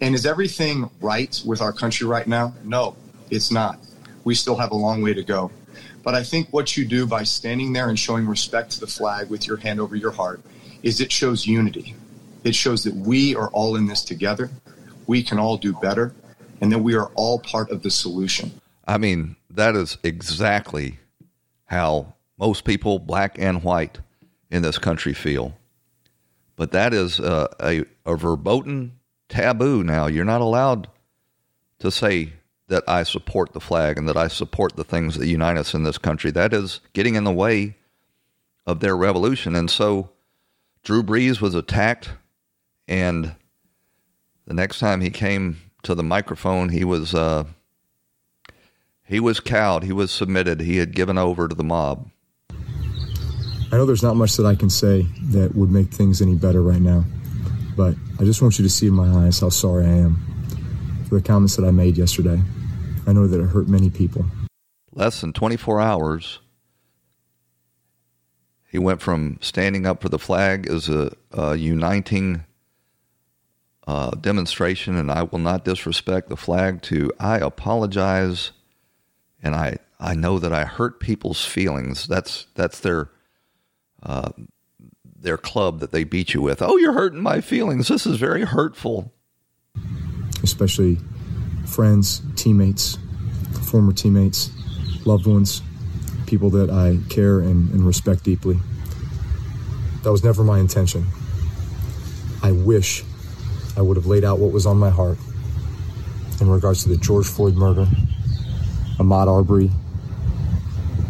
And 0.00 0.16
is 0.16 0.26
everything 0.26 0.90
right 1.00 1.40
with 1.46 1.60
our 1.60 1.72
country 1.72 2.08
right 2.08 2.26
now? 2.26 2.54
No, 2.64 2.96
it's 3.30 3.52
not. 3.52 3.78
We 4.24 4.34
still 4.34 4.56
have 4.56 4.72
a 4.72 4.76
long 4.76 5.00
way 5.00 5.14
to 5.14 5.22
go. 5.22 5.52
But 6.02 6.16
I 6.16 6.24
think 6.24 6.48
what 6.50 6.76
you 6.76 6.84
do 6.84 7.06
by 7.06 7.22
standing 7.22 7.72
there 7.72 7.88
and 7.88 7.96
showing 7.96 8.26
respect 8.26 8.72
to 8.72 8.80
the 8.80 8.88
flag 8.88 9.30
with 9.30 9.46
your 9.46 9.58
hand 9.58 9.78
over 9.78 9.94
your 9.94 10.10
heart 10.10 10.40
is 10.82 11.00
it 11.00 11.12
shows 11.12 11.46
unity. 11.46 11.94
It 12.42 12.56
shows 12.56 12.82
that 12.82 12.96
we 12.96 13.36
are 13.36 13.50
all 13.50 13.76
in 13.76 13.86
this 13.86 14.02
together. 14.02 14.50
We 15.06 15.22
can 15.22 15.38
all 15.38 15.56
do 15.56 15.72
better 15.74 16.16
and 16.60 16.72
that 16.72 16.80
we 16.80 16.96
are 16.96 17.12
all 17.14 17.38
part 17.38 17.70
of 17.70 17.84
the 17.84 17.92
solution. 17.92 18.60
I 18.88 18.98
mean, 18.98 19.35
that 19.56 19.74
is 19.74 19.98
exactly 20.02 20.98
how 21.64 22.14
most 22.38 22.64
people, 22.64 22.98
black 22.98 23.38
and 23.38 23.62
white, 23.62 23.98
in 24.50 24.62
this 24.62 24.78
country 24.78 25.12
feel. 25.12 25.56
But 26.54 26.72
that 26.72 26.94
is 26.94 27.18
a, 27.18 27.84
a, 28.04 28.16
verboten 28.16 28.92
taboo 29.28 29.82
now. 29.82 30.06
You're 30.06 30.24
not 30.24 30.40
allowed 30.40 30.88
to 31.80 31.90
say 31.90 32.32
that 32.68 32.84
I 32.86 33.02
support 33.02 33.52
the 33.52 33.60
flag 33.60 33.98
and 33.98 34.08
that 34.08 34.16
I 34.16 34.28
support 34.28 34.76
the 34.76 34.84
things 34.84 35.16
that 35.16 35.26
unite 35.26 35.56
us 35.56 35.74
in 35.74 35.82
this 35.82 35.98
country. 35.98 36.30
That 36.30 36.52
is 36.52 36.80
getting 36.92 37.14
in 37.14 37.24
the 37.24 37.32
way 37.32 37.76
of 38.66 38.80
their 38.80 38.96
revolution. 38.96 39.54
And 39.54 39.70
so 39.70 40.10
Drew 40.82 41.02
Brees 41.02 41.40
was 41.40 41.54
attacked, 41.54 42.10
and 42.88 43.34
the 44.46 44.54
next 44.54 44.78
time 44.78 45.00
he 45.00 45.10
came 45.10 45.58
to 45.82 45.94
the 45.94 46.02
microphone, 46.02 46.68
he 46.68 46.84
was 46.84 47.14
uh, 47.14 47.44
he 49.06 49.20
was 49.20 49.40
cowed. 49.40 49.84
He 49.84 49.92
was 49.92 50.10
submitted. 50.10 50.60
He 50.60 50.76
had 50.76 50.94
given 50.94 51.16
over 51.16 51.48
to 51.48 51.54
the 51.54 51.64
mob. 51.64 52.10
I 52.50 53.76
know 53.76 53.86
there's 53.86 54.02
not 54.02 54.16
much 54.16 54.36
that 54.36 54.46
I 54.46 54.54
can 54.54 54.70
say 54.70 55.06
that 55.30 55.54
would 55.54 55.70
make 55.70 55.90
things 55.90 56.22
any 56.22 56.34
better 56.34 56.62
right 56.62 56.80
now, 56.80 57.04
but 57.76 57.94
I 58.20 58.24
just 58.24 58.42
want 58.42 58.58
you 58.58 58.64
to 58.64 58.68
see 58.70 58.86
in 58.86 58.94
my 58.94 59.26
eyes 59.26 59.40
how 59.40 59.48
sorry 59.48 59.86
I 59.86 59.90
am 59.90 60.18
for 61.08 61.16
the 61.16 61.22
comments 61.22 61.56
that 61.56 61.64
I 61.64 61.70
made 61.70 61.96
yesterday. 61.96 62.40
I 63.06 63.12
know 63.12 63.26
that 63.26 63.40
it 63.40 63.46
hurt 63.46 63.68
many 63.68 63.90
people. 63.90 64.24
Less 64.92 65.20
than 65.20 65.32
24 65.32 65.80
hours, 65.80 66.40
he 68.70 68.78
went 68.78 69.00
from 69.00 69.38
standing 69.40 69.86
up 69.86 70.00
for 70.00 70.08
the 70.08 70.18
flag 70.18 70.66
as 70.68 70.88
a, 70.88 71.12
a 71.32 71.56
uniting 71.56 72.44
uh, 73.86 74.10
demonstration, 74.12 74.96
and 74.96 75.10
I 75.10 75.22
will 75.24 75.38
not 75.38 75.64
disrespect 75.64 76.28
the 76.28 76.36
flag, 76.36 76.82
to 76.82 77.12
I 77.20 77.38
apologize, 77.38 78.52
and 79.46 79.54
I 79.54 79.78
I 79.98 80.14
know 80.14 80.38
that 80.38 80.52
I 80.52 80.64
hurt 80.64 81.00
people's 81.00 81.44
feelings. 81.44 82.06
That's 82.06 82.46
that's 82.54 82.80
their 82.80 83.10
uh, 84.02 84.30
their 85.04 85.38
club 85.38 85.80
that 85.80 85.92
they 85.92 86.04
beat 86.04 86.34
you 86.34 86.42
with. 86.42 86.60
Oh, 86.60 86.76
you're 86.76 86.92
hurting 86.92 87.22
my 87.22 87.40
feelings. 87.40 87.88
This 87.88 88.06
is 88.06 88.18
very 88.18 88.44
hurtful. 88.44 89.12
Especially 90.42 90.98
friends, 91.64 92.22
teammates, 92.34 92.98
former 93.70 93.92
teammates, 93.92 94.50
loved 95.06 95.26
ones, 95.26 95.62
people 96.26 96.50
that 96.50 96.68
I 96.70 96.98
care 97.08 97.38
and, 97.40 97.70
and 97.72 97.86
respect 97.86 98.24
deeply. 98.24 98.58
That 100.02 100.12
was 100.12 100.22
never 100.22 100.44
my 100.44 100.58
intention. 100.58 101.06
I 102.42 102.52
wish 102.52 103.02
I 103.76 103.82
would 103.82 103.96
have 103.96 104.06
laid 104.06 104.24
out 104.24 104.38
what 104.38 104.52
was 104.52 104.66
on 104.66 104.76
my 104.76 104.90
heart 104.90 105.18
in 106.40 106.48
regards 106.48 106.82
to 106.82 106.88
the 106.88 106.96
George 106.96 107.26
Floyd 107.26 107.54
murder, 107.54 107.86
Ahmaud 108.98 109.28
Arbery, 109.28 109.70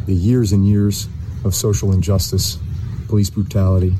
the 0.06 0.14
years 0.14 0.52
and 0.52 0.66
years 0.66 1.08
of 1.44 1.54
social 1.54 1.92
injustice 1.92 2.58
police 3.06 3.30
brutality, 3.30 3.94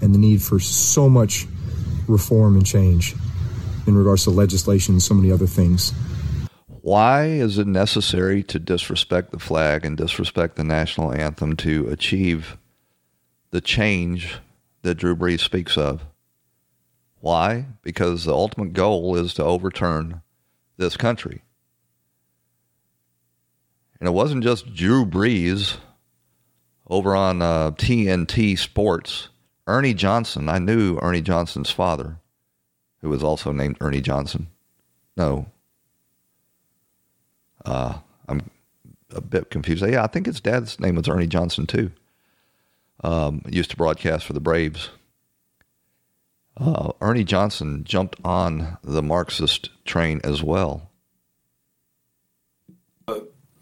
and 0.00 0.14
the 0.14 0.18
need 0.18 0.40
for 0.40 0.60
so 0.60 1.08
much 1.08 1.46
reform 2.06 2.56
and 2.56 2.64
change 2.64 3.14
in 3.86 3.96
regards 3.96 4.24
to 4.24 4.30
legislation 4.30 4.94
and 4.94 5.02
so 5.02 5.14
many 5.14 5.32
other 5.32 5.46
things. 5.46 5.92
Why 6.66 7.26
is 7.26 7.58
it 7.58 7.66
necessary 7.66 8.42
to 8.44 8.58
disrespect 8.58 9.32
the 9.32 9.38
flag 9.38 9.84
and 9.84 9.96
disrespect 9.96 10.56
the 10.56 10.64
national 10.64 11.12
anthem 11.12 11.56
to 11.56 11.88
achieve 11.88 12.56
the 13.50 13.60
change 13.60 14.38
that 14.82 14.94
Drew 14.94 15.16
Brees 15.16 15.40
speaks 15.40 15.76
of? 15.76 16.04
Why? 17.20 17.66
Because 17.82 18.24
the 18.24 18.32
ultimate 18.32 18.72
goal 18.72 19.16
is 19.16 19.34
to 19.34 19.44
overturn 19.44 20.22
this 20.76 20.96
country. 20.96 21.42
And 24.00 24.08
it 24.08 24.12
wasn't 24.12 24.44
just 24.44 24.74
Drew 24.74 25.04
Brees 25.04 25.76
over 26.86 27.14
on 27.14 27.42
uh, 27.42 27.72
TNT 27.72 28.58
Sports. 28.58 29.28
Ernie 29.66 29.94
Johnson, 29.94 30.48
I 30.48 30.58
knew 30.58 30.98
Ernie 31.02 31.20
Johnson's 31.20 31.70
father, 31.70 32.18
who 33.02 33.10
was 33.10 33.22
also 33.22 33.52
named 33.52 33.76
Ernie 33.80 34.00
Johnson. 34.00 34.48
No. 35.16 35.46
Uh, 37.64 37.98
I'm 38.28 38.50
a 39.14 39.20
bit 39.20 39.50
confused. 39.50 39.84
Yeah, 39.86 40.04
I 40.04 40.06
think 40.06 40.26
his 40.26 40.40
dad's 40.40 40.80
name 40.80 40.94
was 40.94 41.08
Ernie 41.08 41.26
Johnson, 41.26 41.66
too. 41.66 41.90
Um, 43.04 43.42
used 43.48 43.70
to 43.70 43.76
broadcast 43.76 44.24
for 44.24 44.32
the 44.32 44.40
Braves. 44.40 44.90
Uh, 46.56 46.92
Ernie 47.00 47.24
Johnson 47.24 47.84
jumped 47.84 48.16
on 48.24 48.78
the 48.82 49.02
Marxist 49.02 49.70
train 49.84 50.20
as 50.24 50.42
well. 50.42 50.87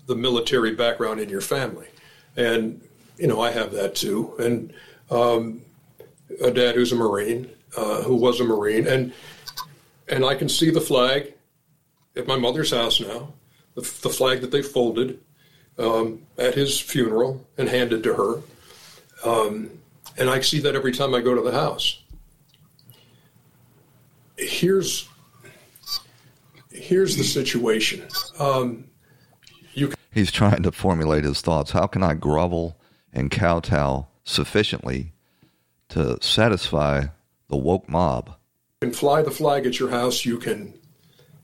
The 0.06 0.16
military 0.16 0.74
background 0.74 1.20
in 1.20 1.28
your 1.28 1.40
family. 1.40 1.88
And 2.36 2.80
you 3.18 3.26
know, 3.26 3.40
I 3.40 3.50
have 3.50 3.72
that 3.72 3.94
too. 3.94 4.34
And 4.38 4.72
um, 5.10 5.62
a 6.42 6.50
dad 6.50 6.74
who's 6.74 6.92
a 6.92 6.96
Marine, 6.96 7.50
uh, 7.76 8.02
who 8.02 8.14
was 8.14 8.40
a 8.40 8.44
Marine, 8.44 8.86
and 8.86 9.12
and 10.08 10.24
I 10.24 10.34
can 10.34 10.48
see 10.48 10.70
the 10.70 10.80
flag 10.80 11.34
at 12.16 12.26
my 12.26 12.36
mother's 12.36 12.70
house 12.70 13.00
now, 13.00 13.32
the, 13.74 13.80
the 13.80 14.10
flag 14.10 14.40
that 14.40 14.50
they 14.50 14.62
folded 14.62 15.20
um, 15.78 16.22
at 16.38 16.54
his 16.54 16.80
funeral 16.80 17.44
and 17.58 17.68
handed 17.68 18.02
to 18.04 18.14
her. 18.14 18.42
Um, 19.24 19.70
and 20.16 20.30
I 20.30 20.40
see 20.40 20.60
that 20.60 20.74
every 20.74 20.92
time 20.92 21.14
I 21.14 21.20
go 21.20 21.34
to 21.34 21.42
the 21.42 21.52
house. 21.52 22.00
Here's 24.36 25.08
here's 26.70 27.16
the 27.16 27.24
situation. 27.24 28.06
Um, 28.38 28.84
He's 30.16 30.32
trying 30.32 30.62
to 30.62 30.72
formulate 30.72 31.24
his 31.24 31.42
thoughts. 31.42 31.72
How 31.72 31.86
can 31.86 32.02
I 32.02 32.14
grovel 32.14 32.80
and 33.12 33.30
kowtow 33.30 34.06
sufficiently 34.24 35.12
to 35.88 36.18
satisfy 36.20 37.06
the 37.48 37.56
woke 37.56 37.88
mob. 37.88 38.28
You 38.82 38.88
can 38.88 38.92
fly 38.92 39.22
the 39.22 39.30
flag 39.30 39.66
at 39.66 39.78
your 39.78 39.90
house, 39.90 40.24
you 40.24 40.38
can 40.38 40.74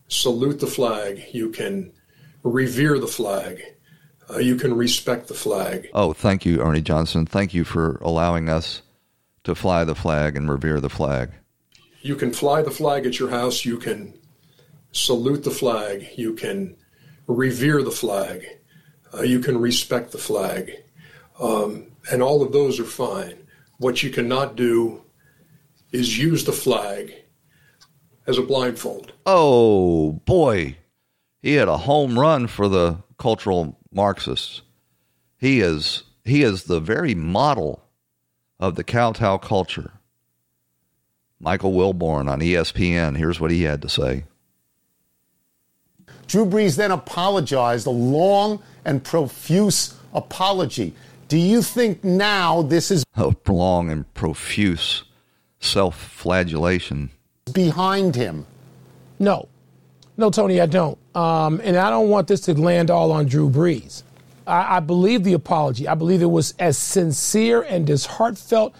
salute 0.08 0.60
the 0.60 0.66
flag, 0.66 1.22
you 1.32 1.50
can 1.50 1.92
revere 2.42 2.98
the 2.98 3.06
flag, 3.06 3.62
uh, 4.28 4.38
you 4.38 4.56
can 4.56 4.74
respect 4.74 5.28
the 5.28 5.34
flag. 5.34 5.88
Oh, 5.94 6.12
thank 6.12 6.44
you, 6.44 6.60
Ernie 6.60 6.82
Johnson. 6.82 7.24
Thank 7.24 7.54
you 7.54 7.64
for 7.64 7.96
allowing 8.02 8.48
us 8.48 8.82
to 9.44 9.54
fly 9.54 9.84
the 9.84 9.94
flag 9.94 10.36
and 10.36 10.50
revere 10.50 10.80
the 10.80 10.90
flag. 10.90 11.30
You 12.02 12.16
can 12.16 12.32
fly 12.32 12.62
the 12.62 12.70
flag 12.70 13.06
at 13.06 13.18
your 13.18 13.30
house, 13.30 13.64
you 13.64 13.78
can 13.78 14.12
salute 14.90 15.44
the 15.44 15.50
flag, 15.50 16.06
you 16.16 16.34
can 16.34 16.76
revere 17.28 17.82
the 17.82 17.90
flag, 17.90 18.44
uh, 19.14 19.22
you 19.22 19.40
can 19.40 19.58
respect 19.58 20.12
the 20.12 20.18
flag. 20.18 20.72
Um, 21.40 21.86
and 22.10 22.22
all 22.22 22.42
of 22.42 22.52
those 22.52 22.80
are 22.80 22.84
fine. 22.84 23.36
What 23.78 24.02
you 24.02 24.10
cannot 24.10 24.56
do 24.56 25.02
is 25.92 26.18
use 26.18 26.44
the 26.44 26.52
flag 26.52 27.14
as 28.26 28.38
a 28.38 28.42
blindfold. 28.42 29.12
Oh, 29.26 30.12
boy. 30.24 30.76
He 31.42 31.54
had 31.54 31.68
a 31.68 31.76
home 31.76 32.18
run 32.18 32.46
for 32.46 32.68
the 32.68 32.98
cultural 33.18 33.78
Marxists. 33.92 34.62
He 35.36 35.60
is 35.60 36.04
he 36.24 36.42
is 36.42 36.64
the 36.64 36.80
very 36.80 37.14
model 37.16 37.82
of 38.60 38.76
the 38.76 38.84
kowtow 38.84 39.38
culture. 39.38 39.92
Michael 41.40 41.72
Wilbon 41.72 42.30
on 42.30 42.40
ESPN. 42.40 43.16
Here's 43.16 43.40
what 43.40 43.50
he 43.50 43.62
had 43.62 43.82
to 43.82 43.88
say. 43.88 44.24
Drew 46.28 46.46
Brees 46.46 46.76
then 46.76 46.92
apologized, 46.92 47.86
a 47.88 47.90
long 47.90 48.62
and 48.84 49.02
profuse 49.02 49.94
apology. 50.14 50.94
Do 51.28 51.38
you 51.38 51.62
think 51.62 52.04
now 52.04 52.62
this 52.62 52.90
is 52.90 53.04
a 53.16 53.34
long 53.48 53.90
and 53.90 54.12
profuse 54.14 55.04
self 55.60 55.98
flagellation 55.98 57.10
behind 57.52 58.16
him? 58.16 58.46
No. 59.18 59.48
No, 60.16 60.30
Tony, 60.30 60.60
I 60.60 60.66
don't. 60.66 60.98
Um, 61.14 61.60
and 61.64 61.76
I 61.76 61.88
don't 61.88 62.10
want 62.10 62.28
this 62.28 62.42
to 62.42 62.54
land 62.54 62.90
all 62.90 63.12
on 63.12 63.26
Drew 63.26 63.48
Brees. 63.48 64.02
I, 64.46 64.76
I 64.76 64.80
believe 64.80 65.24
the 65.24 65.32
apology. 65.32 65.88
I 65.88 65.94
believe 65.94 66.22
it 66.22 66.26
was 66.26 66.54
as 66.58 66.76
sincere 66.76 67.62
and 67.62 67.88
as 67.88 68.04
heartfelt 68.04 68.74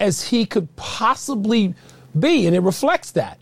as 0.00 0.28
he 0.28 0.44
could 0.44 0.74
possibly 0.76 1.74
be, 2.18 2.46
and 2.46 2.54
it 2.54 2.60
reflects 2.60 3.12
that. 3.12 3.38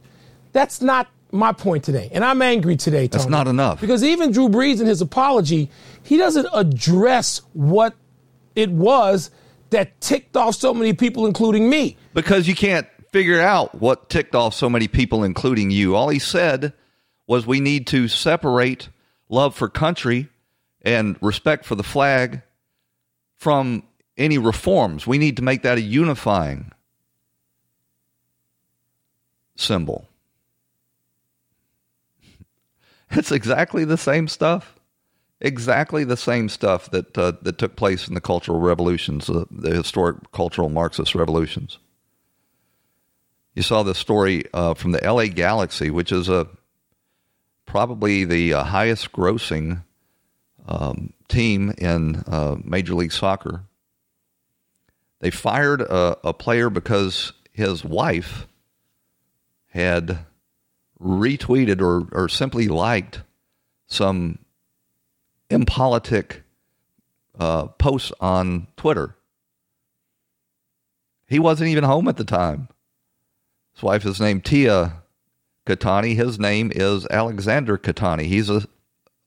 That's 0.52 0.80
not 0.80 1.08
my 1.32 1.52
point 1.52 1.82
today. 1.82 2.10
And 2.12 2.24
I'm 2.24 2.42
angry 2.42 2.76
today, 2.76 3.08
Tony. 3.08 3.22
That's 3.22 3.26
not 3.26 3.48
enough. 3.48 3.80
Because 3.80 4.04
even 4.04 4.30
Drew 4.30 4.48
Brees 4.48 4.80
in 4.80 4.86
his 4.86 5.00
apology, 5.00 5.70
he 6.02 6.16
doesn't 6.16 6.46
address 6.52 7.40
what 7.54 7.94
it 8.54 8.70
was 8.70 9.30
that 9.70 9.98
ticked 10.00 10.36
off 10.36 10.54
so 10.54 10.74
many 10.74 10.92
people, 10.92 11.26
including 11.26 11.68
me. 11.68 11.96
Because 12.12 12.46
you 12.46 12.54
can't 12.54 12.86
figure 13.10 13.40
out 13.40 13.74
what 13.74 14.10
ticked 14.10 14.34
off 14.34 14.54
so 14.54 14.68
many 14.68 14.88
people, 14.88 15.24
including 15.24 15.70
you. 15.70 15.96
All 15.96 16.10
he 16.10 16.18
said 16.18 16.74
was 17.26 17.46
we 17.46 17.60
need 17.60 17.86
to 17.88 18.08
separate 18.08 18.90
love 19.28 19.54
for 19.54 19.68
country 19.68 20.28
and 20.82 21.16
respect 21.22 21.64
for 21.64 21.74
the 21.74 21.82
flag 21.82 22.42
from 23.36 23.82
any 24.16 24.36
reforms. 24.36 25.06
We 25.06 25.18
need 25.18 25.36
to 25.36 25.42
make 25.42 25.62
that 25.62 25.78
a 25.78 25.80
unifying 25.80 26.72
symbol. 29.56 30.08
It's 33.12 33.30
exactly 33.30 33.84
the 33.84 33.98
same 33.98 34.26
stuff. 34.26 34.78
Exactly 35.40 36.04
the 36.04 36.16
same 36.16 36.48
stuff 36.48 36.90
that 36.92 37.18
uh, 37.18 37.32
that 37.42 37.58
took 37.58 37.76
place 37.76 38.06
in 38.06 38.14
the 38.14 38.20
cultural 38.20 38.60
revolutions, 38.60 39.28
uh, 39.28 39.44
the 39.50 39.74
historic 39.74 40.30
cultural 40.30 40.68
Marxist 40.68 41.14
revolutions. 41.14 41.78
You 43.54 43.62
saw 43.62 43.82
this 43.82 43.98
story 43.98 44.44
uh, 44.54 44.74
from 44.74 44.92
the 44.92 45.00
LA 45.02 45.26
Galaxy, 45.26 45.90
which 45.90 46.12
is 46.12 46.28
a 46.28 46.46
probably 47.66 48.24
the 48.24 48.54
uh, 48.54 48.64
highest 48.64 49.12
grossing 49.12 49.82
um, 50.66 51.12
team 51.28 51.72
in 51.76 52.22
uh, 52.26 52.56
Major 52.62 52.94
League 52.94 53.12
Soccer. 53.12 53.64
They 55.20 55.30
fired 55.30 55.80
a, 55.80 56.18
a 56.24 56.32
player 56.32 56.70
because 56.70 57.32
his 57.52 57.84
wife 57.84 58.46
had 59.68 60.26
retweeted 61.02 61.80
or, 61.80 62.08
or 62.12 62.28
simply 62.28 62.68
liked 62.68 63.22
some 63.86 64.38
impolitic 65.50 66.42
uh, 67.38 67.66
posts 67.66 68.12
on 68.20 68.66
Twitter. 68.76 69.16
He 71.26 71.38
wasn't 71.38 71.70
even 71.70 71.84
home 71.84 72.08
at 72.08 72.16
the 72.16 72.24
time. 72.24 72.68
His 73.74 73.82
wife 73.82 74.04
is 74.04 74.20
named 74.20 74.44
Tia 74.44 75.02
Katani. 75.66 76.14
His 76.14 76.38
name 76.38 76.70
is 76.74 77.06
Alexander 77.10 77.78
Katani. 77.78 78.24
He's 78.24 78.50
a, 78.50 78.66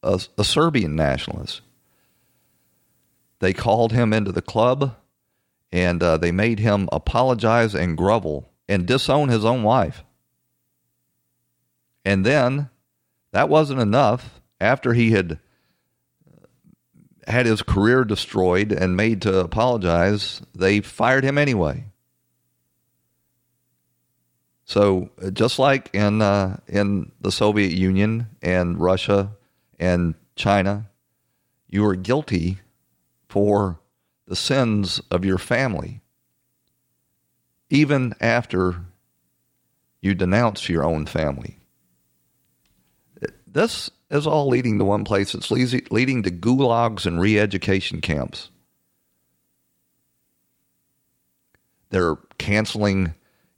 a, 0.03 0.21
a 0.37 0.43
Serbian 0.43 0.95
nationalist. 0.95 1.61
They 3.39 3.53
called 3.53 3.91
him 3.91 4.13
into 4.13 4.31
the 4.31 4.41
club 4.41 4.95
and 5.71 6.01
uh, 6.01 6.15
they 6.15 6.31
made 6.31 6.59
him 6.59 6.87
apologize 6.91 7.75
and 7.75 7.97
grovel 7.97 8.49
and 8.69 8.85
disown 8.85 9.27
his 9.27 9.43
own 9.43 9.61
wife. 9.61 10.04
And 12.05 12.25
then 12.25 12.69
that 13.31 13.49
wasn't 13.49 13.81
enough. 13.81 14.39
After 14.61 14.93
he 14.93 15.11
had 15.11 15.39
had 17.27 17.45
his 17.47 17.61
career 17.63 18.05
destroyed 18.05 18.71
and 18.71 18.95
made 18.95 19.21
to 19.23 19.39
apologize, 19.39 20.41
they 20.53 20.79
fired 20.79 21.23
him 21.23 21.37
anyway. 21.37 21.85
So 24.63 25.09
just 25.33 25.59
like 25.59 25.89
in 25.93 26.21
uh, 26.21 26.57
in 26.67 27.11
the 27.19 27.31
Soviet 27.31 27.71
Union 27.71 28.27
and 28.41 28.79
Russia 28.79 29.31
and 29.79 30.15
China, 30.35 30.89
you 31.67 31.85
are 31.85 31.95
guilty 31.95 32.59
for 33.27 33.79
the 34.27 34.35
sins 34.35 35.01
of 35.11 35.25
your 35.25 35.37
family, 35.37 36.01
even 37.69 38.15
after 38.19 38.85
you 40.01 40.15
denounce 40.15 40.69
your 40.69 40.83
own 40.83 41.05
family. 41.05 41.59
This 43.55 43.89
is 44.11 44.27
all 44.27 44.49
leading 44.49 44.79
to 44.79 44.83
one 44.83 45.05
place. 45.05 45.33
It's 45.33 45.49
leading 45.49 46.23
to 46.23 46.29
gulags 46.29 47.05
and 47.05 47.21
re 47.21 47.39
education 47.39 48.01
camps. 48.01 48.49
They're 51.89 52.17
canceling 52.37 53.15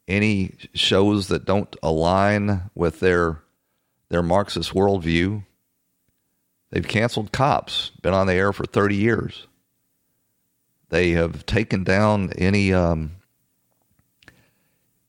any 0.07 0.53
shows 0.75 1.29
that 1.29 1.45
don't 1.45 1.75
align 1.81 2.69
with 2.75 2.99
their 2.99 3.41
their 4.09 4.21
Marxist 4.21 4.71
worldview. 4.75 5.43
They've 6.69 6.87
canceled 6.87 7.31
cops, 7.31 7.89
been 8.03 8.13
on 8.13 8.27
the 8.27 8.35
air 8.35 8.53
for 8.53 8.65
30 8.65 8.95
years. 8.95 9.47
They 10.89 11.13
have 11.13 11.43
taken 11.47 11.83
down 11.83 12.33
any 12.33 12.71
um, 12.71 13.13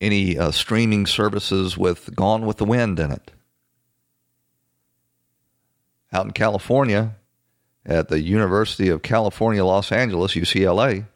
any 0.01 0.39
uh, 0.39 0.51
streaming 0.51 1.05
services 1.05 1.77
with 1.77 2.17
Gone 2.17 2.47
with 2.47 2.57
the 2.57 2.65
Wind 2.65 2.99
in 2.99 3.11
it 3.11 3.33
out 6.13 6.27
in 6.27 6.33
California 6.33 7.17
at 7.85 8.09
the 8.09 8.21
University 8.21 8.89
of 8.89 9.03
California, 9.03 9.65
Los 9.65 9.93
Angeles, 9.93 10.35
UCLA. 10.35 11.07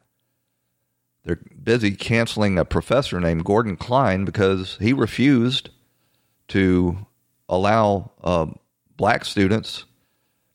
They're 1.24 1.40
busy 1.62 1.92
canceling 1.92 2.58
a 2.58 2.64
professor 2.64 3.20
named 3.20 3.44
Gordon 3.44 3.76
Klein 3.76 4.24
because 4.24 4.76
he 4.80 4.92
refused 4.92 5.70
to 6.48 7.06
allow 7.48 8.10
uh, 8.22 8.46
black 8.96 9.24
students 9.24 9.84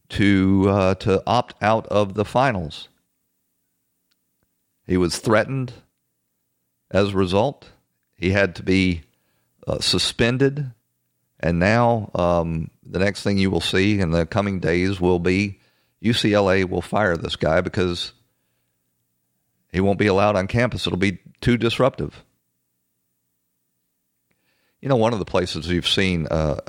to 0.10 0.66
uh, 0.68 0.96
to 0.96 1.24
opt 1.26 1.56
out 1.62 1.88
of 1.88 2.14
the 2.16 2.26
finals. 2.26 2.90
He 4.86 4.98
was 4.98 5.20
threatened 5.20 5.74
as 6.92 7.10
a 7.10 7.18
result. 7.18 7.72
He 8.16 8.32
had 8.32 8.56
to 8.56 8.64
be 8.64 9.04
uh, 9.66 9.80
suspended 9.80 10.72
and 11.40 11.60
now, 11.60 12.10
um, 12.16 12.70
the 12.90 13.00
next 13.00 13.24
thing 13.24 13.38
you 13.38 13.52
will 13.52 13.62
see 13.62 14.00
in 14.00 14.12
the 14.12 14.26
coming 14.26 14.60
days 14.60 15.00
will 15.00 15.20
be 15.20 15.60
UCLA 16.04 16.68
will 16.68 16.82
fire 16.82 17.18
this 17.18 17.36
guy 17.36 17.62
because 17.62 18.14
he 19.72 19.80
won't 19.80 20.00
be 20.00 20.08
allowed 20.08 20.36
on 20.36 20.48
campus. 20.48 20.88
It'll 20.88 20.98
be 20.98 21.20
too 21.42 21.58
disruptive. 21.58 22.24
You 24.82 24.90
know, 24.90 24.96
one 24.96 25.14
of 25.14 25.20
the 25.20 25.26
places 25.26 25.68
you've 25.70 25.88
seen 25.88 26.28
uh, 26.28 26.62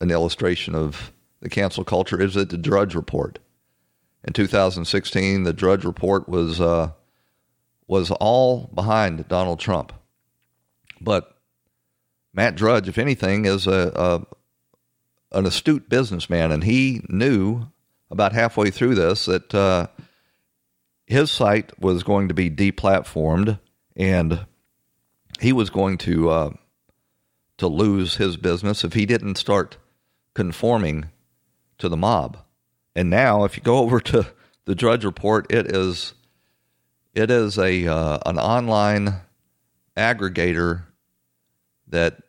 an 0.00 0.10
illustration 0.10 0.74
of 0.74 1.12
the 1.40 1.48
cancel 1.48 1.84
culture 1.84 2.20
is 2.20 2.36
at 2.36 2.50
the 2.50 2.56
Drudge 2.56 2.94
Report. 2.94 3.38
In 4.24 4.32
2016, 4.32 5.42
the 5.42 5.52
Drudge 5.52 5.84
Report 5.84 6.28
was 6.28 6.60
uh, 6.60 6.90
was 7.86 8.10
all 8.10 8.68
behind 8.74 9.28
Donald 9.28 9.60
Trump, 9.60 9.92
but 11.00 11.36
Matt 12.32 12.56
Drudge, 12.56 12.88
if 12.88 12.98
anything, 12.98 13.44
is 13.44 13.66
a, 13.66 13.92
a 13.94 14.36
an 15.36 15.46
astute 15.46 15.88
businessman, 15.88 16.50
and 16.50 16.64
he 16.64 17.02
knew 17.08 17.66
about 18.10 18.32
halfway 18.32 18.70
through 18.70 18.94
this 18.94 19.26
that 19.26 19.54
uh, 19.54 19.86
his 21.06 21.30
site 21.30 21.78
was 21.78 22.02
going 22.02 22.28
to 22.28 22.34
be 22.34 22.50
deplatformed, 22.50 23.60
and 23.94 24.46
he 25.38 25.52
was 25.52 25.68
going 25.68 25.98
to 25.98 26.30
uh, 26.30 26.50
to 27.58 27.68
lose 27.68 28.16
his 28.16 28.36
business 28.36 28.82
if 28.82 28.94
he 28.94 29.04
didn't 29.04 29.36
start 29.36 29.76
conforming 30.34 31.10
to 31.78 31.88
the 31.88 31.96
mob. 31.96 32.38
And 32.94 33.10
now, 33.10 33.44
if 33.44 33.56
you 33.56 33.62
go 33.62 33.78
over 33.84 34.00
to 34.00 34.26
the 34.64 34.74
Drudge 34.74 35.04
Report, 35.04 35.52
it 35.52 35.74
is 35.74 36.14
it 37.14 37.30
is 37.30 37.58
a 37.58 37.86
uh, 37.86 38.18
an 38.24 38.38
online 38.38 39.20
aggregator 39.96 40.84
that 41.88 42.22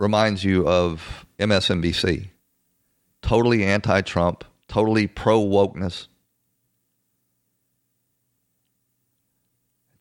reminds 0.00 0.42
you 0.42 0.66
of 0.66 1.26
MSNBC. 1.38 2.30
Totally 3.22 3.64
anti 3.64 4.00
Trump, 4.00 4.44
totally 4.66 5.06
pro 5.06 5.40
wokeness. 5.40 6.08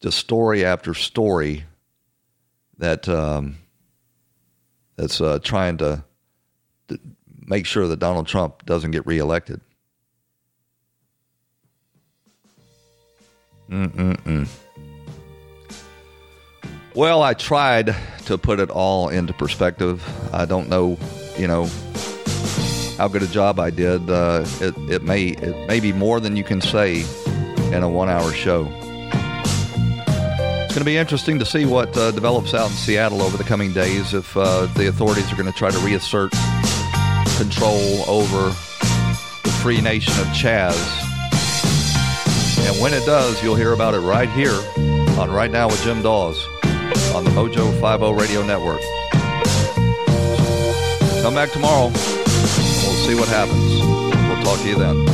Just 0.02 0.18
story 0.18 0.64
after 0.64 0.94
story 0.94 1.66
that 2.78 3.10
um, 3.10 3.58
that's 4.96 5.20
uh, 5.20 5.40
trying 5.44 5.78
to, 5.78 6.06
to 6.88 7.00
make 7.46 7.66
sure 7.66 7.86
that 7.88 8.00
Donald 8.00 8.26
Trump 8.26 8.66
doesn't 8.66 8.92
get 8.92 9.06
reelected. 9.06 9.60
Mm-mm-mm. 13.70 14.48
Well, 17.00 17.24
I 17.24 17.34
tried 17.34 17.96
to 18.26 18.38
put 18.38 18.60
it 18.60 18.70
all 18.70 19.08
into 19.08 19.32
perspective. 19.32 20.04
I 20.34 20.44
don't 20.44 20.68
know, 20.68 20.98
you 21.38 21.48
know, 21.48 21.68
how 22.98 23.08
good 23.08 23.24
a 23.24 23.28
job 23.28 23.58
I 23.58 23.70
did. 23.70 24.10
Uh, 24.10 24.44
it, 24.60 24.78
it 24.92 25.04
may 25.04 25.28
it 25.28 25.66
may 25.66 25.80
be 25.80 25.94
more 25.94 26.20
than 26.20 26.36
you 26.36 26.44
can 26.44 26.60
say 26.60 27.06
in 27.72 27.84
a 27.84 27.90
one-hour 27.90 28.34
show. 28.34 28.68
It's 30.66 30.74
going 30.76 30.80
to 30.80 30.84
be 30.84 30.98
interesting 30.98 31.40
to 31.40 31.46
see 31.46 31.66
what 31.66 31.96
uh, 31.96 32.12
develops 32.12 32.54
out 32.54 32.70
in 32.70 32.76
Seattle 32.76 33.22
over 33.22 33.38
the 33.38 33.46
coming 33.46 33.72
days. 33.72 34.14
If 34.14 34.36
uh, 34.36 34.66
the 34.76 34.90
authorities 34.90 35.32
are 35.32 35.38
going 35.38 35.50
to 35.50 35.58
try 35.58 35.72
to 35.72 35.80
reassert 35.80 36.34
control 37.38 38.04
over 38.10 38.50
the 38.50 39.58
free 39.64 39.80
nation 39.80 40.12
of 40.20 40.28
Chaz. 40.36 40.76
And 42.68 42.82
when 42.82 42.94
it 42.94 43.06
does, 43.06 43.42
you'll 43.42 43.56
hear 43.56 43.72
about 43.72 43.94
it 43.94 44.00
right 44.00 44.30
here 44.32 44.60
on 45.18 45.32
Right 45.32 45.50
Now 45.50 45.68
with 45.70 45.82
Jim 45.82 46.02
Daws 46.02 46.46
on 47.20 47.26
the 47.26 47.32
Mojo 47.32 47.70
50 47.82 48.14
Radio 48.14 48.46
Network. 48.46 48.80
Come 51.22 51.34
back 51.34 51.52
tomorrow. 51.52 51.88
We'll 51.88 53.02
see 53.04 53.14
what 53.14 53.28
happens. 53.28 53.82
We'll 54.30 54.42
talk 54.42 54.58
to 54.62 54.70
you 54.70 54.78
then. 54.80 55.06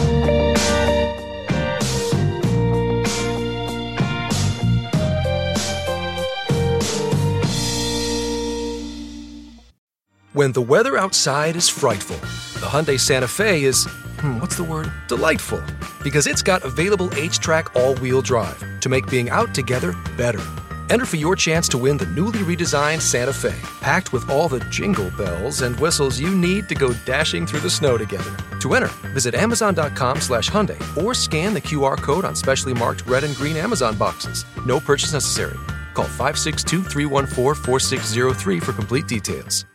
When 10.33 10.51
the 10.51 10.61
weather 10.61 10.97
outside 10.97 11.55
is 11.55 11.67
frightful, 11.67 12.17
the 12.59 12.67
Hyundai 12.67 12.99
Santa 12.99 13.27
Fe 13.27 13.63
is, 13.63 13.87
hmm, 14.19 14.39
what's 14.39 14.57
the 14.57 14.63
word? 14.63 14.91
Delightful. 15.07 15.63
Because 16.03 16.27
it's 16.27 16.43
got 16.43 16.63
available 16.63 17.07
HTRAC 17.07 17.75
all 17.75 17.95
wheel 17.95 18.21
drive 18.21 18.63
to 18.81 18.89
make 18.89 19.09
being 19.09 19.31
out 19.31 19.55
together 19.55 19.95
better. 20.15 20.43
Enter 20.89 21.05
for 21.05 21.17
your 21.17 21.35
chance 21.35 21.67
to 21.69 21.77
win 21.77 21.97
the 21.97 22.05
newly 22.07 22.39
redesigned 22.39 23.01
Santa 23.01 23.33
Fe, 23.33 23.55
packed 23.81 24.11
with 24.13 24.29
all 24.29 24.47
the 24.47 24.59
jingle 24.71 25.09
bells 25.11 25.61
and 25.61 25.79
whistles 25.79 26.19
you 26.19 26.35
need 26.35 26.67
to 26.69 26.75
go 26.75 26.93
dashing 27.05 27.47
through 27.47 27.61
the 27.61 27.69
snow 27.69 27.97
together. 27.97 28.35
To 28.59 28.73
enter, 28.73 28.91
visit 29.13 29.35
Amazon.com 29.35 30.21
slash 30.21 30.49
Hyundai 30.49 30.79
or 31.01 31.13
scan 31.13 31.53
the 31.53 31.61
QR 31.61 31.97
code 31.97 32.25
on 32.25 32.35
specially 32.35 32.73
marked 32.73 33.05
red 33.07 33.23
and 33.23 33.35
green 33.35 33.57
Amazon 33.57 33.97
boxes. 33.97 34.45
No 34.65 34.79
purchase 34.79 35.13
necessary. 35.13 35.57
Call 35.93 36.05
562 36.05 36.83
314 36.83 37.63
4603 37.63 38.59
for 38.59 38.73
complete 38.73 39.07
details. 39.07 39.65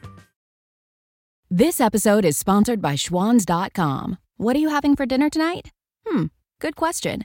This 1.50 1.80
episode 1.80 2.24
is 2.24 2.38
sponsored 2.38 2.80
by 2.80 2.94
Schwans.com. 2.94 4.18
What 4.36 4.54
are 4.54 4.60
you 4.60 4.68
having 4.68 4.94
for 4.94 5.04
dinner 5.04 5.28
tonight? 5.28 5.72
Hmm, 6.06 6.26
good 6.60 6.76
question. 6.76 7.24